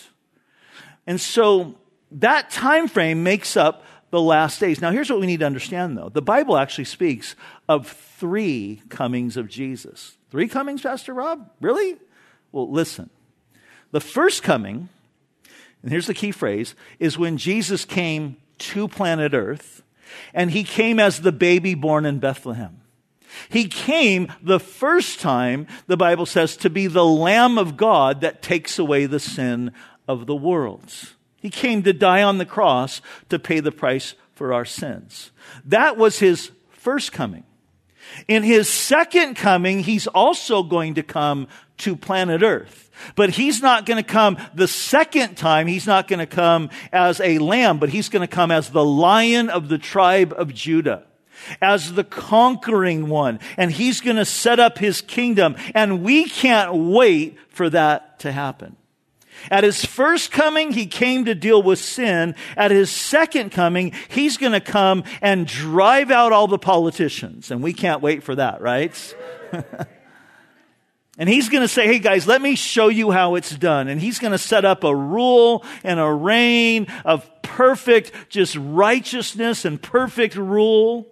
And 1.11 1.21
so 1.21 1.75
that 2.13 2.51
time 2.53 2.87
frame 2.87 3.25
makes 3.25 3.57
up 3.57 3.83
the 4.11 4.21
last 4.21 4.61
days. 4.61 4.81
Now, 4.81 4.93
here's 4.93 5.11
what 5.11 5.19
we 5.19 5.27
need 5.27 5.41
to 5.41 5.47
understand, 5.47 5.99
though. 5.99 6.09
The 6.09 6.23
Bible 6.23 6.57
actually 6.57 6.85
speaks 6.85 7.35
of 7.69 7.89
three 7.89 8.81
comings 8.91 9.37
of 9.37 9.49
Jesus. 9.49 10.17
Three 10.31 10.47
comings, 10.47 10.83
Pastor 10.83 11.13
Rob? 11.13 11.51
Really? 11.61 11.97
Well, 12.53 12.71
listen. 12.71 13.11
The 13.91 14.01
first 14.01 14.45
coming, 14.45 14.89
and 15.83 15.91
here's 15.91 16.07
the 16.07 16.15
key 16.15 16.31
phrase, 16.31 16.77
is 17.01 17.19
when 17.19 17.39
Jesus 17.39 17.85
came 17.85 18.37
to 18.59 18.87
planet 18.87 19.35
Earth, 19.35 19.83
and 20.33 20.53
he 20.53 20.63
came 20.63 21.01
as 21.01 21.23
the 21.23 21.33
baby 21.33 21.75
born 21.75 22.07
in 22.07 22.21
Bethlehem. 22.21 22.83
He 23.49 23.67
came 23.67 24.33
the 24.41 24.61
first 24.61 25.19
time, 25.19 25.67
the 25.89 25.97
Bible 25.97 26.27
says, 26.27 26.57
to 26.59 26.71
be 26.71 26.87
the 26.87 27.05
Lamb 27.05 27.59
of 27.59 27.77
God 27.77 28.21
that 28.21 28.43
takes 28.43 28.79
away 28.79 29.07
the 29.07 29.21
sin 29.21 29.73
of 30.11 30.27
the 30.27 30.35
world. 30.35 30.93
He 31.37 31.51
came 31.51 31.83
to 31.85 31.93
die 31.93 32.23
on 32.23 32.39
the 32.39 32.45
cross 32.45 33.01
to 33.29 33.39
pay 33.39 33.61
the 33.61 33.73
price 33.73 34.15
for 34.35 34.53
our 34.53 34.65
sins. 34.65 35.31
That 35.65 35.97
was 35.97 36.19
his 36.19 36.51
first 36.71 37.13
coming. 37.13 37.45
In 38.27 38.43
his 38.43 38.69
second 38.69 39.37
coming, 39.37 39.81
he's 39.81 40.07
also 40.09 40.63
going 40.63 40.95
to 40.95 41.03
come 41.03 41.47
to 41.79 41.95
planet 41.95 42.43
Earth. 42.43 42.91
But 43.15 43.31
he's 43.31 43.63
not 43.63 43.87
going 43.87 44.03
to 44.03 44.09
come 44.09 44.37
the 44.53 44.69
second 44.69 45.37
time. 45.37 45.67
He's 45.67 45.87
not 45.87 46.09
going 46.09 46.19
to 46.19 46.27
come 46.27 46.71
as 46.93 47.21
a 47.21 47.39
lamb, 47.39 47.79
but 47.79 47.89
he's 47.89 48.09
going 48.09 48.27
to 48.27 48.35
come 48.35 48.51
as 48.51 48.71
the 48.71 48.85
lion 48.85 49.49
of 49.49 49.69
the 49.69 49.79
tribe 49.79 50.35
of 50.37 50.53
Judah 50.53 51.05
as 51.61 51.95
the 51.95 52.05
conquering 52.05 53.09
one, 53.09 53.41
and 53.57 53.71
he's 53.71 54.01
going 54.01 54.17
to 54.17 54.25
set 54.25 54.61
up 54.61 54.79
his 54.79 55.01
kingdom, 55.01 55.57
and 55.75 56.03
we 56.03 56.29
can't 56.29 56.75
wait 56.75 57.39
for 57.49 57.71
that 57.71 58.21
to 58.21 58.33
happen. 58.33 58.77
At 59.51 59.65
his 59.65 59.85
first 59.85 60.33
coming, 60.33 60.73
he 60.73 60.87
came 60.87 61.25
to 61.27 61.35
deal 61.35 61.63
with 61.63 61.79
sin. 61.79 62.35
At 62.57 62.71
his 62.71 62.91
second 62.91 63.51
coming, 63.51 63.93
he's 64.09 64.37
going 64.37 64.53
to 64.53 64.61
come 64.61 65.05
and 65.23 65.47
drive 65.47 66.11
out 66.11 66.33
all 66.33 66.49
the 66.49 66.59
politicians. 66.59 67.51
And 67.51 67.63
we 67.63 67.73
can't 67.73 68.03
wait 68.03 68.23
for 68.23 68.35
that, 68.35 68.61
right? 68.61 69.15
and 71.19 71.29
he's 71.29 71.49
going 71.49 71.63
to 71.63 71.69
say, 71.69 71.87
hey 71.87 71.99
guys, 71.99 72.27
let 72.27 72.43
me 72.43 72.55
show 72.55 72.89
you 72.89 73.11
how 73.11 73.37
it's 73.37 73.57
done. 73.57 73.89
And 73.89 74.01
he's 74.01 74.19
going 74.19 74.33
to 74.33 74.39
set 74.39 74.65
up 74.65 74.85
a 74.85 74.95
rule 74.95 75.65
and 75.85 76.01
a 76.01 76.11
reign 76.11 76.87
of 77.05 77.29
perfect, 77.43 78.13
just 78.29 78.57
righteousness 78.57 79.65
and 79.65 79.81
perfect 79.81 80.37
rule. 80.37 81.07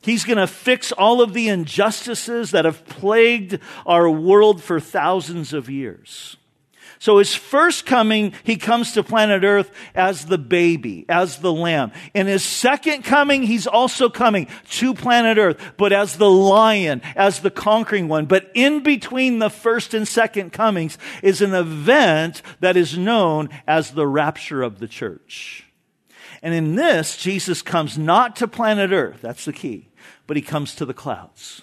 He's 0.00 0.24
going 0.24 0.38
to 0.38 0.46
fix 0.46 0.92
all 0.92 1.20
of 1.20 1.34
the 1.34 1.48
injustices 1.48 2.52
that 2.52 2.64
have 2.64 2.86
plagued 2.86 3.58
our 3.84 4.08
world 4.08 4.62
for 4.62 4.80
thousands 4.80 5.52
of 5.52 5.68
years. 5.68 6.37
So 6.98 7.18
his 7.18 7.34
first 7.34 7.86
coming, 7.86 8.32
he 8.42 8.56
comes 8.56 8.92
to 8.92 9.02
planet 9.02 9.44
earth 9.44 9.70
as 9.94 10.26
the 10.26 10.38
baby, 10.38 11.04
as 11.08 11.38
the 11.38 11.52
lamb. 11.52 11.92
In 12.12 12.26
his 12.26 12.42
second 12.42 13.02
coming, 13.04 13.44
he's 13.44 13.66
also 13.66 14.08
coming 14.08 14.48
to 14.70 14.94
planet 14.94 15.38
earth, 15.38 15.74
but 15.76 15.92
as 15.92 16.16
the 16.16 16.30
lion, 16.30 17.00
as 17.14 17.40
the 17.40 17.50
conquering 17.50 18.08
one. 18.08 18.26
But 18.26 18.50
in 18.54 18.82
between 18.82 19.38
the 19.38 19.50
first 19.50 19.94
and 19.94 20.08
second 20.08 20.52
comings 20.52 20.98
is 21.22 21.40
an 21.40 21.54
event 21.54 22.42
that 22.60 22.76
is 22.76 22.98
known 22.98 23.48
as 23.66 23.92
the 23.92 24.06
rapture 24.06 24.62
of 24.62 24.80
the 24.80 24.88
church. 24.88 25.64
And 26.42 26.54
in 26.54 26.74
this, 26.74 27.16
Jesus 27.16 27.62
comes 27.62 27.98
not 27.98 28.36
to 28.36 28.48
planet 28.48 28.92
earth. 28.92 29.20
That's 29.20 29.44
the 29.44 29.52
key. 29.52 29.88
But 30.26 30.36
he 30.36 30.42
comes 30.42 30.74
to 30.76 30.84
the 30.84 30.94
clouds. 30.94 31.62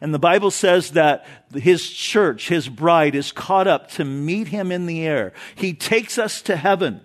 And 0.00 0.14
the 0.14 0.18
Bible 0.18 0.50
says 0.50 0.92
that 0.92 1.26
his 1.52 1.88
church, 1.90 2.48
his 2.48 2.68
bride, 2.68 3.14
is 3.14 3.32
caught 3.32 3.66
up 3.66 3.90
to 3.92 4.04
meet 4.04 4.48
him 4.48 4.72
in 4.72 4.86
the 4.86 5.06
air. 5.06 5.32
He 5.54 5.74
takes 5.74 6.16
us 6.18 6.40
to 6.42 6.56
heaven. 6.56 7.02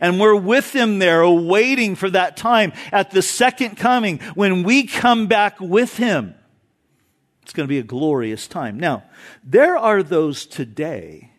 And 0.00 0.20
we're 0.20 0.36
with 0.36 0.74
him 0.74 0.98
there, 0.98 1.22
awaiting 1.22 1.94
for 1.94 2.10
that 2.10 2.36
time 2.36 2.72
at 2.92 3.10
the 3.10 3.22
second 3.22 3.76
coming 3.76 4.18
when 4.34 4.64
we 4.64 4.86
come 4.86 5.28
back 5.28 5.60
with 5.60 5.96
him. 5.96 6.34
It's 7.42 7.52
going 7.54 7.66
to 7.66 7.72
be 7.72 7.78
a 7.78 7.84
glorious 7.84 8.46
time. 8.46 8.78
Now, 8.78 9.04
there 9.42 9.76
are 9.78 10.02
those 10.02 10.44
today 10.44 11.30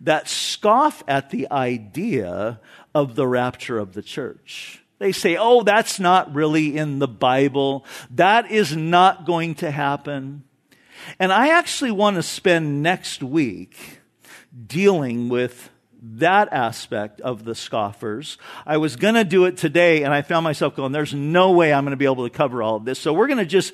that 0.00 0.28
scoff 0.28 1.02
at 1.06 1.30
the 1.30 1.50
idea 1.50 2.60
of 2.94 3.14
the 3.14 3.26
rapture 3.26 3.78
of 3.78 3.92
the 3.92 4.02
church. 4.02 4.81
They 5.02 5.10
say, 5.10 5.36
oh, 5.36 5.64
that's 5.64 5.98
not 5.98 6.32
really 6.32 6.76
in 6.76 7.00
the 7.00 7.08
Bible. 7.08 7.84
That 8.12 8.52
is 8.52 8.76
not 8.76 9.26
going 9.26 9.56
to 9.56 9.70
happen. 9.72 10.44
And 11.18 11.32
I 11.32 11.58
actually 11.58 11.90
want 11.90 12.14
to 12.14 12.22
spend 12.22 12.84
next 12.84 13.20
week 13.20 13.98
dealing 14.64 15.28
with 15.28 15.70
that 16.04 16.52
aspect 16.52 17.20
of 17.20 17.42
the 17.42 17.56
scoffers. 17.56 18.38
I 18.64 18.76
was 18.76 18.94
going 18.94 19.14
to 19.14 19.24
do 19.24 19.46
it 19.46 19.56
today 19.56 20.04
and 20.04 20.14
I 20.14 20.22
found 20.22 20.44
myself 20.44 20.76
going, 20.76 20.92
there's 20.92 21.14
no 21.14 21.50
way 21.50 21.72
I'm 21.72 21.84
going 21.84 21.90
to 21.90 21.96
be 21.96 22.04
able 22.04 22.28
to 22.28 22.30
cover 22.30 22.62
all 22.62 22.76
of 22.76 22.84
this. 22.84 23.00
So 23.00 23.12
we're 23.12 23.26
going 23.26 23.38
to 23.38 23.44
just 23.44 23.72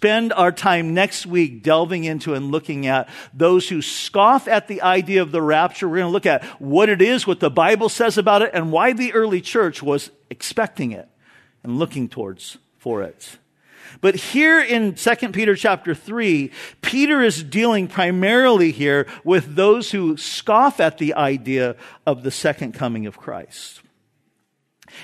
spend 0.00 0.32
our 0.32 0.50
time 0.50 0.94
next 0.94 1.26
week 1.26 1.62
delving 1.62 2.04
into 2.04 2.32
and 2.32 2.50
looking 2.50 2.86
at 2.86 3.06
those 3.34 3.68
who 3.68 3.82
scoff 3.82 4.48
at 4.48 4.66
the 4.66 4.80
idea 4.80 5.20
of 5.20 5.30
the 5.30 5.42
rapture. 5.42 5.86
We're 5.86 5.98
going 5.98 6.08
to 6.08 6.12
look 6.12 6.24
at 6.24 6.42
what 6.58 6.88
it 6.88 7.02
is, 7.02 7.26
what 7.26 7.40
the 7.40 7.50
Bible 7.50 7.90
says 7.90 8.16
about 8.16 8.40
it, 8.40 8.52
and 8.54 8.72
why 8.72 8.94
the 8.94 9.12
early 9.12 9.42
church 9.42 9.82
was 9.82 10.10
expecting 10.30 10.92
it 10.92 11.06
and 11.62 11.78
looking 11.78 12.08
towards 12.08 12.56
for 12.78 13.02
it. 13.02 13.36
But 14.00 14.14
here 14.14 14.62
in 14.62 14.94
2 14.94 15.14
Peter 15.32 15.54
chapter 15.54 15.94
3, 15.94 16.50
Peter 16.80 17.20
is 17.20 17.44
dealing 17.44 17.86
primarily 17.86 18.72
here 18.72 19.06
with 19.22 19.54
those 19.54 19.90
who 19.90 20.16
scoff 20.16 20.80
at 20.80 20.96
the 20.96 21.12
idea 21.12 21.76
of 22.06 22.22
the 22.22 22.30
second 22.30 22.72
coming 22.72 23.04
of 23.04 23.18
Christ. 23.18 23.82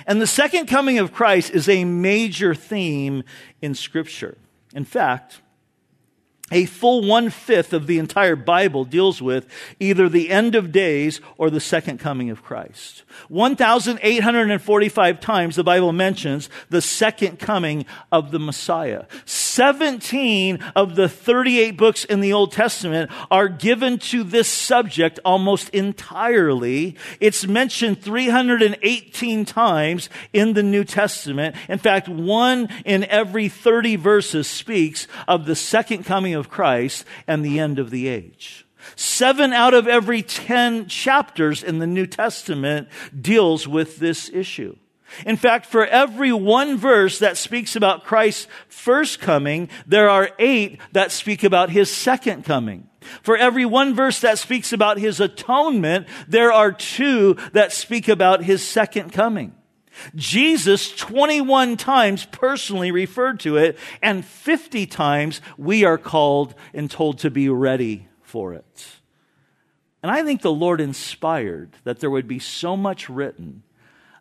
And 0.07 0.23
the 0.23 0.27
second 0.27 0.69
coming 0.69 0.99
of 0.99 1.13
Christ 1.13 1.51
is 1.51 1.69
a 1.69 1.85
major 1.85 2.55
theme 2.55 3.25
in 3.61 3.75
scripture. 3.75 4.39
In 4.75 4.85
fact, 4.85 5.41
a 6.53 6.65
full 6.67 7.05
one 7.05 7.29
fifth 7.29 7.73
of 7.73 7.89
the 7.89 7.99
entire 7.99 8.37
Bible 8.37 8.85
deals 8.85 9.21
with 9.21 9.49
either 9.81 10.09
the 10.09 10.31
end 10.31 10.55
of 10.55 10.71
days 10.71 11.21
or 11.37 11.51
the 11.51 11.59
second 11.59 11.99
coming 11.99 12.31
of 12.31 12.45
Christ. 12.45 13.03
1,845 13.29 15.21
times 15.21 15.57
the 15.57 15.65
Bible 15.65 15.93
mentions 15.93 16.49
the 16.71 16.81
second 16.81 17.41
coming 17.41 17.85
of 18.13 18.31
the 18.31 18.39
Messiah. 18.39 19.07
17 19.25 20.61
of 20.77 20.95
the 20.95 21.09
38 21.09 21.73
books 21.73 22.05
in 22.05 22.21
the 22.21 22.33
Old 22.33 22.53
Testament 22.53 23.11
are 23.29 23.49
given 23.49 23.99
to 23.99 24.23
this 24.23 24.49
subject 24.49 25.19
almost 25.25 25.69
entirely. 25.71 26.97
It's 27.19 27.45
mentioned 27.45 28.03
318 28.03 29.45
times 29.47 30.09
in 30.33 30.53
the 30.53 30.63
New 30.63 30.85
Testament. 30.85 31.57
In 31.69 31.79
fact, 31.79 32.09
one 32.09 32.69
in 32.85 33.03
every 33.05 33.49
30 33.49 33.97
verses 33.97 34.47
speaks 34.47 35.09
of 35.27 35.47
the 35.47 35.57
second 35.57 36.05
coming 36.05 36.36
of 36.37 36.49
Christ 36.49 37.05
and 37.27 37.45
the 37.45 37.59
end 37.59 37.79
of 37.79 37.91
the 37.91 38.07
age. 38.07 38.67
Seven 38.95 39.53
out 39.53 39.75
of 39.75 39.89
every 39.89 40.23
ten 40.23 40.87
chapters 40.87 41.65
in 41.65 41.81
the 41.81 41.87
New 41.87 42.07
Testament 42.07 42.89
deals 43.19 43.67
with 43.67 43.99
this 43.99 44.31
issue. 44.33 44.77
In 45.25 45.37
fact, 45.37 45.67
for 45.67 45.87
every 45.87 46.33
one 46.33 46.77
verse 46.77 47.19
that 47.21 47.37
speaks 47.37 47.77
about 47.77 48.05
Christ's 48.05 48.49
first 48.69 49.21
coming, 49.21 49.69
there 49.87 50.09
are 50.09 50.31
eight 50.39 50.81
that 50.93 51.13
speak 51.13 51.43
about 51.43 51.71
his 51.71 51.91
second 51.91 52.45
coming. 52.45 52.89
For 53.23 53.37
every 53.37 53.65
one 53.65 53.95
verse 53.95 54.21
that 54.21 54.39
speaks 54.39 54.73
about 54.73 54.99
his 54.99 55.21
atonement, 55.21 56.09
there 56.27 56.53
are 56.53 56.73
two 56.73 57.37
that 57.53 57.73
speak 57.73 58.09
about 58.09 58.43
his 58.43 58.67
second 58.67 59.13
coming. 59.13 59.55
Jesus 60.15 60.95
21 60.95 61.77
times 61.77 62.27
personally 62.27 62.91
referred 62.91 63.41
to 63.41 63.57
it, 63.57 63.79
and 64.03 64.25
50 64.25 64.87
times 64.87 65.41
we 65.57 65.85
are 65.85 65.99
called 65.99 66.55
and 66.75 66.91
told 66.91 67.19
to 67.19 67.31
be 67.31 67.49
ready 67.49 68.09
for 68.23 68.55
it. 68.55 68.87
And 70.03 70.11
I 70.11 70.23
think 70.23 70.43
the 70.43 70.53
Lord 70.53 70.81
inspired 70.81 71.71
that 71.85 72.01
there 72.01 72.11
would 72.11 72.29
be 72.29 72.39
so 72.39 72.77
much 72.77 73.09
written 73.09 73.63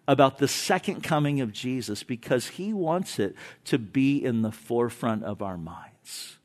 about 0.08 0.38
the 0.38 0.48
second 0.48 1.02
coming 1.02 1.42
of 1.42 1.52
Jesus 1.52 2.04
because 2.04 2.48
he 2.48 2.74
wants 2.74 3.20
it 3.20 3.36
to 3.66 3.78
be 3.78 4.24
in 4.24 4.42
the 4.42 4.52
forefront 4.52 5.24
of 5.24 5.42
our 5.42 5.58
minds. 5.58 6.38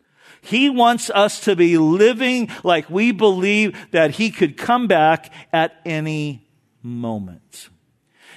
He 0.43 0.71
wants 0.71 1.11
us 1.11 1.41
to 1.41 1.55
be 1.55 1.77
living 1.77 2.51
like 2.65 2.89
we 2.89 3.13
believe 3.13 3.77
that 3.91 4.13
he 4.13 4.31
could 4.31 4.57
come 4.57 4.87
back 4.87 5.33
at 5.53 5.81
any 5.85 6.49
moment. 6.83 7.69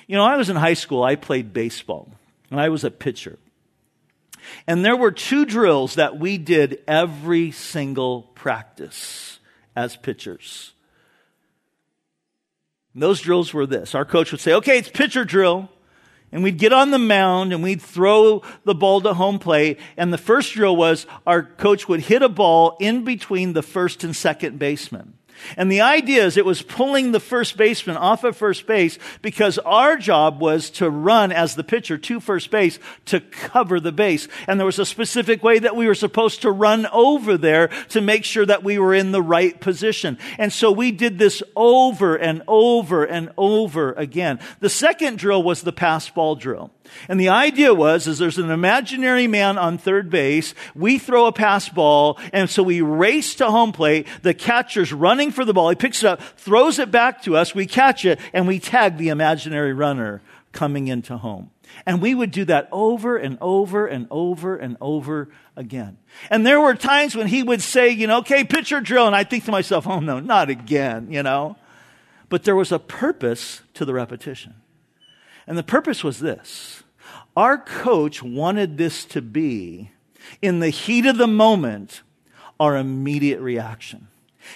You 0.07 0.17
know, 0.17 0.24
I 0.24 0.38
was 0.38 0.50
in 0.50 0.55
high 0.55 0.74
school, 0.74 1.03
I 1.03 1.15
played 1.15 1.53
baseball, 1.53 2.10
and 2.50 2.60
I 2.60 2.69
was 2.69 2.83
a 2.83 2.91
pitcher. 2.91 3.39
And 4.67 4.83
there 4.83 4.95
were 4.95 5.12
two 5.12 5.45
drills 5.45 5.95
that 5.95 6.19
we 6.19 6.38
did 6.38 6.81
every 6.88 7.51
single 7.51 8.24
practice 8.36 9.39
as 9.75 9.95
pitchers. 9.95 10.74
And 12.93 13.01
those 13.01 13.22
drills 13.22 13.53
were 13.53 13.65
this. 13.65 13.95
Our 13.95 14.05
coach 14.05 14.31
would 14.31 14.41
say, 14.41 14.53
okay, 14.53 14.77
it's 14.77 14.89
pitcher 14.89 15.25
drill. 15.25 15.69
And 16.31 16.43
we'd 16.43 16.57
get 16.57 16.74
on 16.74 16.89
the 16.89 17.00
mound 17.00 17.53
and 17.53 17.62
we'd 17.62 17.81
throw 17.81 18.41
the 18.63 18.74
ball 18.74 19.01
to 19.01 19.13
home 19.13 19.38
plate. 19.38 19.79
And 19.98 20.12
the 20.12 20.17
first 20.17 20.53
drill 20.53 20.75
was 20.75 21.05
our 21.27 21.43
coach 21.43 21.88
would 21.88 22.01
hit 22.01 22.24
a 22.24 22.29
ball 22.29 22.75
in 22.79 23.03
between 23.03 23.53
the 23.53 23.62
first 23.62 24.03
and 24.03 24.15
second 24.15 24.57
baseman. 24.57 25.13
And 25.57 25.71
the 25.71 25.81
idea 25.81 26.25
is 26.25 26.37
it 26.37 26.45
was 26.45 26.61
pulling 26.61 27.11
the 27.11 27.19
first 27.19 27.57
baseman 27.57 27.97
off 27.97 28.23
of 28.23 28.37
first 28.37 28.65
base 28.67 28.97
because 29.21 29.57
our 29.59 29.97
job 29.97 30.39
was 30.39 30.69
to 30.71 30.89
run 30.89 31.31
as 31.31 31.55
the 31.55 31.63
pitcher 31.63 31.97
to 31.97 32.19
first 32.19 32.51
base 32.51 32.79
to 33.05 33.19
cover 33.19 33.79
the 33.79 33.91
base. 33.91 34.27
And 34.47 34.59
there 34.59 34.65
was 34.65 34.79
a 34.79 34.85
specific 34.85 35.43
way 35.43 35.59
that 35.59 35.75
we 35.75 35.87
were 35.87 35.95
supposed 35.95 36.41
to 36.43 36.51
run 36.51 36.87
over 36.87 37.37
there 37.37 37.69
to 37.89 38.01
make 38.01 38.23
sure 38.23 38.45
that 38.45 38.63
we 38.63 38.79
were 38.79 38.93
in 38.93 39.11
the 39.11 39.21
right 39.21 39.59
position. 39.59 40.17
And 40.37 40.51
so 40.51 40.71
we 40.71 40.91
did 40.91 41.19
this 41.19 41.43
over 41.55 42.15
and 42.15 42.41
over 42.47 43.03
and 43.03 43.31
over 43.37 43.93
again. 43.93 44.39
The 44.59 44.69
second 44.69 45.17
drill 45.17 45.43
was 45.43 45.61
the 45.61 45.73
pass 45.73 46.09
ball 46.09 46.35
drill. 46.35 46.71
And 47.07 47.19
the 47.19 47.29
idea 47.29 47.73
was, 47.73 48.07
is 48.07 48.19
there's 48.19 48.37
an 48.37 48.51
imaginary 48.51 49.27
man 49.27 49.57
on 49.57 49.77
third 49.77 50.09
base. 50.09 50.53
We 50.75 50.99
throw 50.99 51.25
a 51.25 51.31
pass 51.31 51.69
ball. 51.69 52.19
And 52.31 52.49
so 52.49 52.63
we 52.63 52.81
race 52.81 53.35
to 53.35 53.49
home 53.49 53.71
plate. 53.71 54.07
The 54.21 54.33
catcher's 54.33 54.93
running 54.93 55.22
for 55.31 55.45
the 55.45 55.53
ball. 55.53 55.69
He 55.69 55.75
picks 55.75 56.03
it 56.03 56.07
up, 56.07 56.21
throws 56.21 56.79
it 56.79 56.91
back 56.91 57.21
to 57.23 57.35
us. 57.37 57.55
We 57.55 57.65
catch 57.65 58.05
it 58.05 58.19
and 58.33 58.47
we 58.47 58.59
tag 58.59 58.97
the 58.97 59.09
imaginary 59.09 59.73
runner 59.73 60.21
coming 60.51 60.87
into 60.87 61.17
home. 61.17 61.51
And 61.85 62.01
we 62.01 62.13
would 62.13 62.31
do 62.31 62.45
that 62.45 62.69
over 62.71 63.17
and 63.17 63.37
over 63.41 63.87
and 63.87 64.07
over 64.11 64.55
and 64.55 64.77
over 64.79 65.29
again. 65.55 65.97
And 66.29 66.45
there 66.45 66.61
were 66.61 66.75
times 66.75 67.15
when 67.15 67.27
he 67.27 67.41
would 67.41 67.61
say, 67.61 67.89
you 67.89 68.07
know, 68.07 68.19
okay, 68.19 68.43
pitcher 68.43 68.79
drill. 68.79 69.07
And 69.07 69.15
I 69.15 69.23
think 69.23 69.45
to 69.45 69.51
myself, 69.51 69.87
oh 69.87 69.99
no, 69.99 70.19
not 70.19 70.49
again, 70.49 71.07
you 71.09 71.23
know. 71.23 71.57
But 72.29 72.43
there 72.43 72.55
was 72.55 72.71
a 72.71 72.79
purpose 72.79 73.61
to 73.73 73.85
the 73.85 73.93
repetition. 73.93 74.55
And 75.47 75.57
the 75.57 75.63
purpose 75.63 76.03
was 76.03 76.19
this. 76.19 76.83
Our 77.35 77.57
coach 77.57 78.21
wanted 78.21 78.77
this 78.77 79.05
to 79.05 79.21
be, 79.21 79.91
in 80.41 80.59
the 80.59 80.69
heat 80.69 81.05
of 81.05 81.17
the 81.17 81.27
moment, 81.27 82.01
our 82.59 82.77
immediate 82.77 83.41
reaction. 83.41 84.07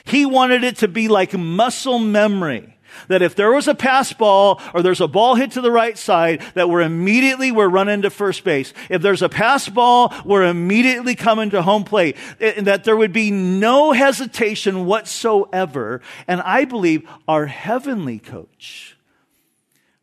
He 0.03 0.25
wanted 0.25 0.63
it 0.63 0.77
to 0.77 0.87
be 0.87 1.07
like 1.07 1.33
muscle 1.33 1.99
memory. 1.99 2.77
That 3.09 3.21
if 3.21 3.35
there 3.35 3.51
was 3.51 3.67
a 3.67 3.75
pass 3.75 4.11
ball 4.13 4.61
or 4.73 4.81
there's 4.81 5.01
a 5.01 5.07
ball 5.07 5.35
hit 5.35 5.51
to 5.51 5.61
the 5.61 5.71
right 5.71 5.97
side, 5.97 6.41
that 6.55 6.69
we're 6.69 6.81
immediately, 6.81 7.51
we're 7.51 7.67
running 7.67 8.01
to 8.01 8.09
first 8.09 8.43
base. 8.43 8.73
If 8.89 9.01
there's 9.01 9.21
a 9.21 9.29
pass 9.29 9.69
ball, 9.69 10.13
we're 10.25 10.45
immediately 10.45 11.15
coming 11.15 11.49
to 11.51 11.61
home 11.61 11.83
plate. 11.83 12.17
And 12.39 12.67
that 12.67 12.83
there 12.83 12.97
would 12.97 13.13
be 13.13 13.31
no 13.31 13.91
hesitation 13.91 14.85
whatsoever. 14.85 16.01
And 16.27 16.41
I 16.41 16.65
believe 16.65 17.07
our 17.27 17.45
heavenly 17.45 18.19
coach 18.19 18.97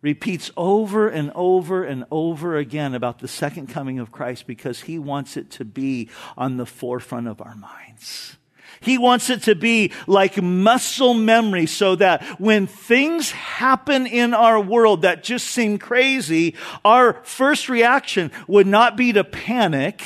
repeats 0.01 0.51
over 0.55 1.09
and 1.09 1.33
over 1.35 1.83
and 1.83 2.05
over 2.11 2.59
again 2.59 2.94
about 2.94 3.20
the 3.20 3.29
second 3.29 3.68
coming 3.68 3.99
of 3.99 4.12
Christ 4.12 4.47
because 4.47 4.83
he 4.83 4.99
wants 4.99 5.37
it 5.37 5.51
to 5.53 5.64
be 5.64 6.11
on 6.37 6.59
the 6.59 6.66
forefront 6.66 7.27
of 7.27 7.40
our 7.40 7.55
minds. 7.55 8.37
He 8.85 8.99
wants 8.99 9.31
it 9.31 9.42
to 9.44 9.55
be 9.55 9.92
like 10.07 10.40
muscle 10.40 11.14
memory 11.14 11.66
so 11.66 11.97
that 11.97 12.23
when 12.40 12.66
things 12.66 13.31
happen 13.31 14.07
in 14.07 14.35
our 14.35 14.61
world 14.61 15.03
that 15.03 15.25
just 15.25 15.47
seem 15.47 15.79
crazy, 15.79 16.55
our 16.85 17.23
first 17.25 17.68
reaction 17.68 18.31
would 18.47 18.66
not 18.66 18.97
be 18.97 19.12
to 19.12 19.25
panic, 19.25 20.03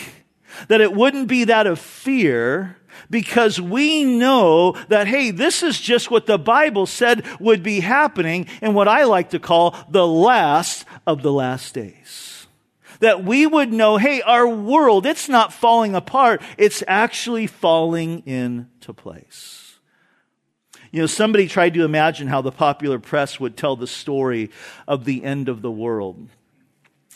that 0.69 0.81
it 0.81 0.93
wouldn't 0.93 1.29
be 1.29 1.45
that 1.45 1.67
of 1.67 1.79
fear, 1.79 2.77
because 3.11 3.61
we 3.61 4.05
know 4.05 4.73
that, 4.89 5.07
hey, 5.07 5.31
this 5.31 5.63
is 5.63 5.81
just 5.81 6.11
what 6.11 6.27
the 6.27 6.39
Bible 6.39 6.87
said 6.87 7.25
would 7.41 7.63
be 7.63 7.81
happening 7.81 8.47
in 8.61 8.75
what 8.75 8.89
I 8.89 9.05
like 9.05 9.31
to 9.31 9.39
call 9.39 9.77
the 9.89 10.07
last 10.07 10.85
of 11.07 11.23
the 11.23 11.33
last 11.33 11.75
days. 11.75 12.28
That 13.01 13.25
we 13.25 13.47
would 13.47 13.73
know, 13.73 13.97
hey, 13.97 14.23
our 14.23 14.49
world, 14.49 15.07
it's 15.07 15.29
not 15.29 15.53
falling 15.53 15.95
apart, 15.95 16.43
it's 16.57 16.83
actually 16.89 17.47
falling 17.47 18.27
into 18.27 18.93
place. 18.93 19.79
You 20.91 21.03
know, 21.03 21.07
somebody 21.07 21.49
tried 21.49 21.75
to 21.75 21.85
imagine 21.85 22.29
how 22.29 22.41
the 22.41 22.53
popular 22.53 22.99
press 22.99 23.39
would 23.39 23.57
tell 23.57 23.77
the 23.77 23.87
story 23.87 24.51
of 24.87 25.05
the 25.05 25.23
end 25.23 25.49
of 25.49 25.61
the 25.61 25.71
world. 25.71 26.29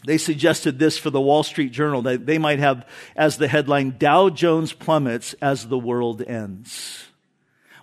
They 0.05 0.19
suggested 0.19 0.79
this 0.79 0.99
for 0.99 1.11
the 1.11 1.21
Wall 1.21 1.43
Street 1.43 1.71
Journal 1.71 2.03
that 2.03 2.27
they 2.27 2.39
might 2.39 2.59
have 2.59 2.87
as 3.15 3.37
the 3.37 3.49
headline 3.49 3.97
Dow 3.99 4.31
Jones 4.31 4.73
plummets 4.73 5.35
as 5.35 5.69
the 5.69 5.79
world 5.79 6.23
ends. 6.23 7.07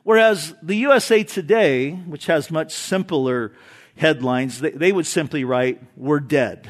Whereas 0.04 0.54
the 0.62 0.76
USA 0.76 1.24
Today, 1.24 1.92
which 1.92 2.26
has 2.26 2.52
much 2.52 2.74
simpler 2.74 3.54
headlines, 3.96 4.60
they, 4.60 4.72
they 4.72 4.92
would 4.92 5.08
simply 5.08 5.44
write, 5.44 5.82
We're 5.96 6.20
dead. 6.20 6.70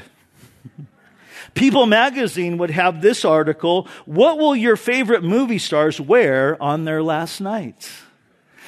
People 1.54 1.86
magazine 1.86 2.58
would 2.58 2.72
have 2.72 3.02
this 3.02 3.26
article 3.26 3.88
What 4.06 4.38
will 4.38 4.56
your 4.56 4.76
favorite 4.76 5.24
movie 5.24 5.60
stars 5.60 6.00
wear 6.00 6.62
on 6.62 6.86
their 6.86 7.02
last 7.02 7.42
night? 7.42 7.90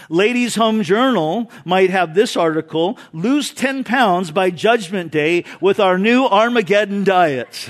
Ladies 0.10 0.56
Home 0.56 0.84
Journal 0.84 1.50
might 1.64 1.90
have 1.90 2.14
this 2.14 2.36
article, 2.36 2.98
lose 3.14 3.54
10 3.54 3.84
pounds 3.84 4.32
by 4.32 4.50
judgment 4.50 5.12
day 5.12 5.46
with 5.62 5.80
our 5.80 5.98
new 5.98 6.26
Armageddon 6.26 7.04
diet. 7.04 7.70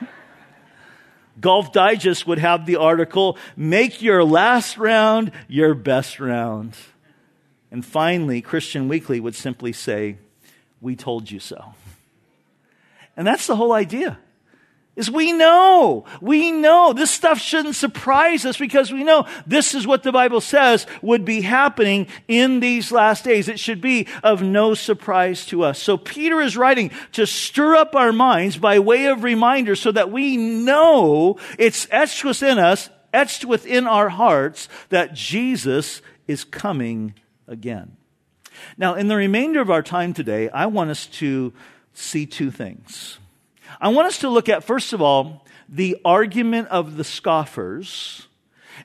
Golf 1.40 1.72
Digest 1.72 2.26
would 2.26 2.38
have 2.38 2.64
the 2.64 2.76
article, 2.76 3.36
make 3.56 4.00
your 4.00 4.24
last 4.24 4.78
round 4.78 5.32
your 5.48 5.74
best 5.74 6.20
round. 6.20 6.76
And 7.70 7.84
finally, 7.84 8.40
Christian 8.40 8.88
Weekly 8.88 9.18
would 9.18 9.34
simply 9.34 9.72
say, 9.72 10.18
we 10.80 10.96
told 10.96 11.30
you 11.30 11.40
so. 11.40 11.74
And 13.16 13.26
that's 13.26 13.46
the 13.46 13.56
whole 13.56 13.72
idea 13.72 14.18
is 14.94 15.10
we 15.10 15.32
know, 15.32 16.04
we 16.20 16.50
know 16.50 16.92
this 16.92 17.10
stuff 17.10 17.38
shouldn't 17.38 17.76
surprise 17.76 18.44
us 18.44 18.58
because 18.58 18.92
we 18.92 19.04
know 19.04 19.26
this 19.46 19.74
is 19.74 19.86
what 19.86 20.02
the 20.02 20.12
Bible 20.12 20.40
says 20.40 20.86
would 21.00 21.24
be 21.24 21.40
happening 21.40 22.06
in 22.28 22.60
these 22.60 22.92
last 22.92 23.24
days. 23.24 23.48
It 23.48 23.58
should 23.58 23.80
be 23.80 24.06
of 24.22 24.42
no 24.42 24.74
surprise 24.74 25.46
to 25.46 25.62
us. 25.64 25.80
So 25.80 25.96
Peter 25.96 26.40
is 26.40 26.56
writing 26.56 26.90
to 27.12 27.26
stir 27.26 27.76
up 27.76 27.96
our 27.96 28.12
minds 28.12 28.58
by 28.58 28.78
way 28.80 29.06
of 29.06 29.22
reminder 29.22 29.76
so 29.76 29.92
that 29.92 30.10
we 30.10 30.36
know 30.36 31.38
it's 31.58 31.88
etched 31.90 32.24
within 32.24 32.58
us 32.58 32.90
etched 33.12 33.44
within 33.44 33.86
our 33.86 34.08
hearts 34.08 34.68
that 34.88 35.14
Jesus 35.14 36.02
is 36.26 36.44
coming 36.44 37.14
again. 37.46 37.96
Now, 38.76 38.94
in 38.94 39.08
the 39.08 39.16
remainder 39.16 39.60
of 39.60 39.70
our 39.70 39.82
time 39.82 40.14
today, 40.14 40.48
I 40.48 40.66
want 40.66 40.90
us 40.90 41.06
to 41.06 41.52
see 41.92 42.26
two 42.26 42.50
things. 42.50 43.18
I 43.82 43.88
want 43.88 44.06
us 44.06 44.18
to 44.18 44.28
look 44.28 44.48
at, 44.48 44.62
first 44.62 44.92
of 44.92 45.02
all, 45.02 45.44
the 45.68 45.96
argument 46.04 46.68
of 46.68 46.96
the 46.96 47.02
scoffers. 47.02 48.28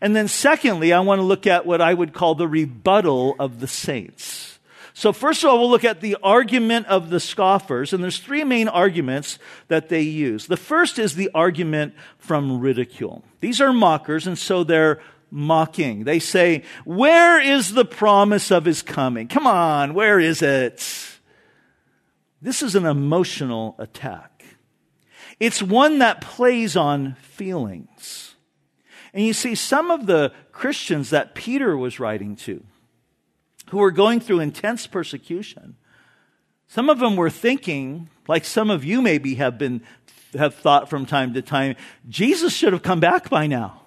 And 0.02 0.16
then, 0.16 0.28
secondly, 0.28 0.92
I 0.92 1.00
want 1.02 1.20
to 1.20 1.24
look 1.24 1.46
at 1.46 1.68
what 1.68 1.82
I 1.82 1.94
would 1.94 2.14
call 2.14 2.34
the 2.34 2.48
rebuttal 2.48 3.36
of 3.38 3.60
the 3.60 3.68
saints. 3.68 4.58
So, 4.96 5.14
first 5.14 5.44
of 5.44 5.52
all, 5.52 5.60
we'll 5.60 5.70
look 5.70 5.84
at 5.84 6.02
the 6.02 6.18
argument 6.24 6.88
of 6.88 7.12
the 7.12 7.20
scoffers, 7.20 7.94
and 7.94 8.04
there's 8.04 8.18
three 8.18 8.44
main 8.44 8.68
arguments 8.68 9.38
that 9.68 9.90
they 9.90 10.02
use. 10.02 10.48
The 10.48 10.58
first 10.58 10.98
is 10.98 11.14
the 11.14 11.30
argument 11.36 11.94
from 12.18 12.60
ridicule. 12.60 13.24
These 13.40 13.62
are 13.62 13.72
mockers, 13.72 14.26
and 14.26 14.38
so 14.38 14.64
they're 14.64 15.00
mocking. 15.30 16.06
They 16.06 16.18
say, 16.18 16.64
Where 16.84 17.40
is 17.40 17.76
the 17.76 17.86
promise 17.86 18.50
of 18.50 18.66
his 18.66 18.82
coming? 18.82 19.28
Come 19.28 19.46
on, 19.46 19.94
where 19.94 20.20
is 20.20 20.42
it? 20.42 20.78
This 22.42 22.64
is 22.64 22.74
an 22.74 22.88
emotional 22.88 23.76
attack. 23.78 24.37
It's 25.40 25.62
one 25.62 26.00
that 26.00 26.22
plays 26.22 26.76
on 26.76 27.16
feelings. 27.16 28.36
And 29.14 29.26
you 29.26 29.34
see, 29.34 29.56
some 29.56 29.92
of 29.92 30.06
the 30.06 30.32
Christians 30.52 31.12
that 31.12 31.36
Peter 31.36 31.78
was 31.78 32.00
writing 32.00 32.36
to, 32.38 32.64
who 33.70 33.78
were 33.78 33.92
going 33.92 34.20
through 34.20 34.40
intense 34.40 34.88
persecution, 34.88 35.76
some 36.68 36.90
of 36.90 37.00
them 37.00 37.16
were 37.16 37.30
thinking, 37.30 38.10
like 38.28 38.46
some 38.46 38.70
of 38.70 38.84
you 38.84 39.02
maybe 39.02 39.36
have 39.36 39.58
been, 39.58 39.82
have 40.34 40.56
thought 40.56 40.90
from 40.90 41.06
time 41.06 41.34
to 41.34 41.42
time, 41.42 41.76
Jesus 42.10 42.54
should 42.54 42.74
have 42.74 42.84
come 42.84 43.00
back 43.00 43.30
by 43.30 43.48
now. 43.48 43.82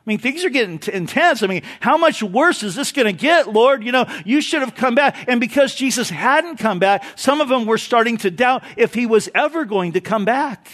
I 0.00 0.10
mean, 0.10 0.18
things 0.18 0.44
are 0.44 0.50
getting 0.50 0.78
t- 0.78 0.92
intense. 0.92 1.42
I 1.42 1.46
mean, 1.46 1.62
how 1.80 1.98
much 1.98 2.22
worse 2.22 2.62
is 2.62 2.74
this 2.74 2.90
going 2.90 3.06
to 3.06 3.12
get, 3.12 3.52
Lord? 3.52 3.84
You 3.84 3.92
know, 3.92 4.06
you 4.24 4.40
should 4.40 4.60
have 4.60 4.74
come 4.74 4.94
back. 4.94 5.28
And 5.28 5.40
because 5.40 5.74
Jesus 5.74 6.08
hadn't 6.08 6.56
come 6.56 6.78
back, 6.78 7.04
some 7.16 7.42
of 7.42 7.48
them 7.48 7.66
were 7.66 7.78
starting 7.78 8.16
to 8.18 8.30
doubt 8.30 8.64
if 8.78 8.94
he 8.94 9.04
was 9.04 9.28
ever 9.34 9.66
going 9.66 9.92
to 9.92 10.00
come 10.00 10.24
back. 10.24 10.68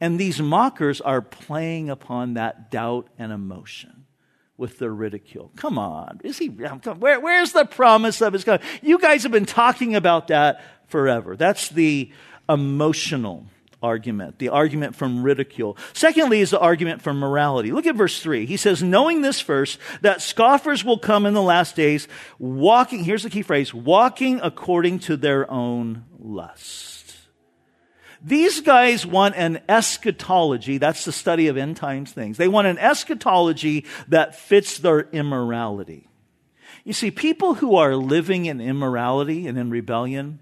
And 0.00 0.20
these 0.20 0.40
mockers 0.40 1.00
are 1.00 1.20
playing 1.20 1.90
upon 1.90 2.34
that 2.34 2.70
doubt 2.70 3.08
and 3.18 3.32
emotion 3.32 4.04
with 4.56 4.78
their 4.78 4.92
ridicule. 4.92 5.50
Come 5.56 5.78
on. 5.78 6.20
Is 6.22 6.38
he, 6.38 6.48
um, 6.64 6.80
where, 7.00 7.20
where's 7.20 7.52
the 7.52 7.64
promise 7.64 8.22
of 8.22 8.32
his 8.32 8.44
coming? 8.44 8.60
You 8.82 8.98
guys 8.98 9.24
have 9.24 9.32
been 9.32 9.46
talking 9.46 9.96
about 9.96 10.28
that 10.28 10.62
forever. 10.86 11.36
That's 11.36 11.70
the 11.70 12.12
emotional 12.48 13.46
argument, 13.84 14.38
the 14.38 14.48
argument 14.48 14.96
from 14.96 15.22
ridicule. 15.22 15.76
Secondly, 15.92 16.40
is 16.40 16.50
the 16.50 16.58
argument 16.58 17.02
from 17.02 17.18
morality. 17.18 17.70
Look 17.70 17.86
at 17.86 17.94
verse 17.94 18.20
3. 18.20 18.46
He 18.46 18.56
says, 18.56 18.82
Knowing 18.82 19.20
this 19.20 19.40
first, 19.40 19.78
that 20.00 20.22
scoffers 20.22 20.84
will 20.84 20.98
come 20.98 21.26
in 21.26 21.34
the 21.34 21.42
last 21.42 21.76
days, 21.76 22.08
walking, 22.38 23.04
here's 23.04 23.22
the 23.22 23.30
key 23.30 23.42
phrase, 23.42 23.74
walking 23.74 24.40
according 24.42 25.00
to 25.00 25.16
their 25.16 25.48
own 25.50 26.04
lust. 26.18 26.94
These 28.22 28.62
guys 28.62 29.04
want 29.04 29.36
an 29.36 29.60
eschatology, 29.68 30.78
that's 30.78 31.04
the 31.04 31.12
study 31.12 31.48
of 31.48 31.58
end 31.58 31.76
times 31.76 32.10
things. 32.10 32.38
They 32.38 32.48
want 32.48 32.66
an 32.66 32.78
eschatology 32.78 33.84
that 34.08 34.34
fits 34.34 34.78
their 34.78 35.00
immorality. 35.00 36.08
You 36.84 36.94
see, 36.94 37.10
people 37.10 37.54
who 37.54 37.76
are 37.76 37.94
living 37.94 38.46
in 38.46 38.62
immorality 38.62 39.46
and 39.46 39.58
in 39.58 39.68
rebellion, 39.68 40.40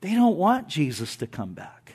they 0.00 0.14
don't 0.14 0.36
want 0.36 0.68
Jesus 0.68 1.16
to 1.16 1.26
come 1.26 1.54
back. 1.54 1.93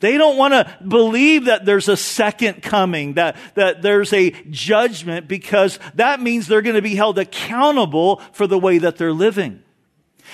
They 0.00 0.18
don't 0.18 0.36
want 0.36 0.52
to 0.52 0.76
believe 0.86 1.46
that 1.46 1.64
there's 1.64 1.88
a 1.88 1.96
second 1.96 2.62
coming, 2.62 3.14
that, 3.14 3.36
that 3.54 3.80
there's 3.82 4.12
a 4.12 4.30
judgment, 4.50 5.28
because 5.28 5.78
that 5.94 6.20
means 6.20 6.46
they're 6.46 6.62
going 6.62 6.76
to 6.76 6.82
be 6.82 6.94
held 6.94 7.18
accountable 7.18 8.20
for 8.32 8.46
the 8.46 8.58
way 8.58 8.78
that 8.78 8.96
they're 8.96 9.12
living. 9.12 9.62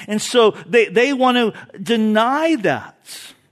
And 0.06 0.20
so 0.20 0.52
they, 0.66 0.86
they 0.86 1.12
want 1.12 1.36
to 1.36 1.78
deny 1.78 2.56
that. 2.56 2.96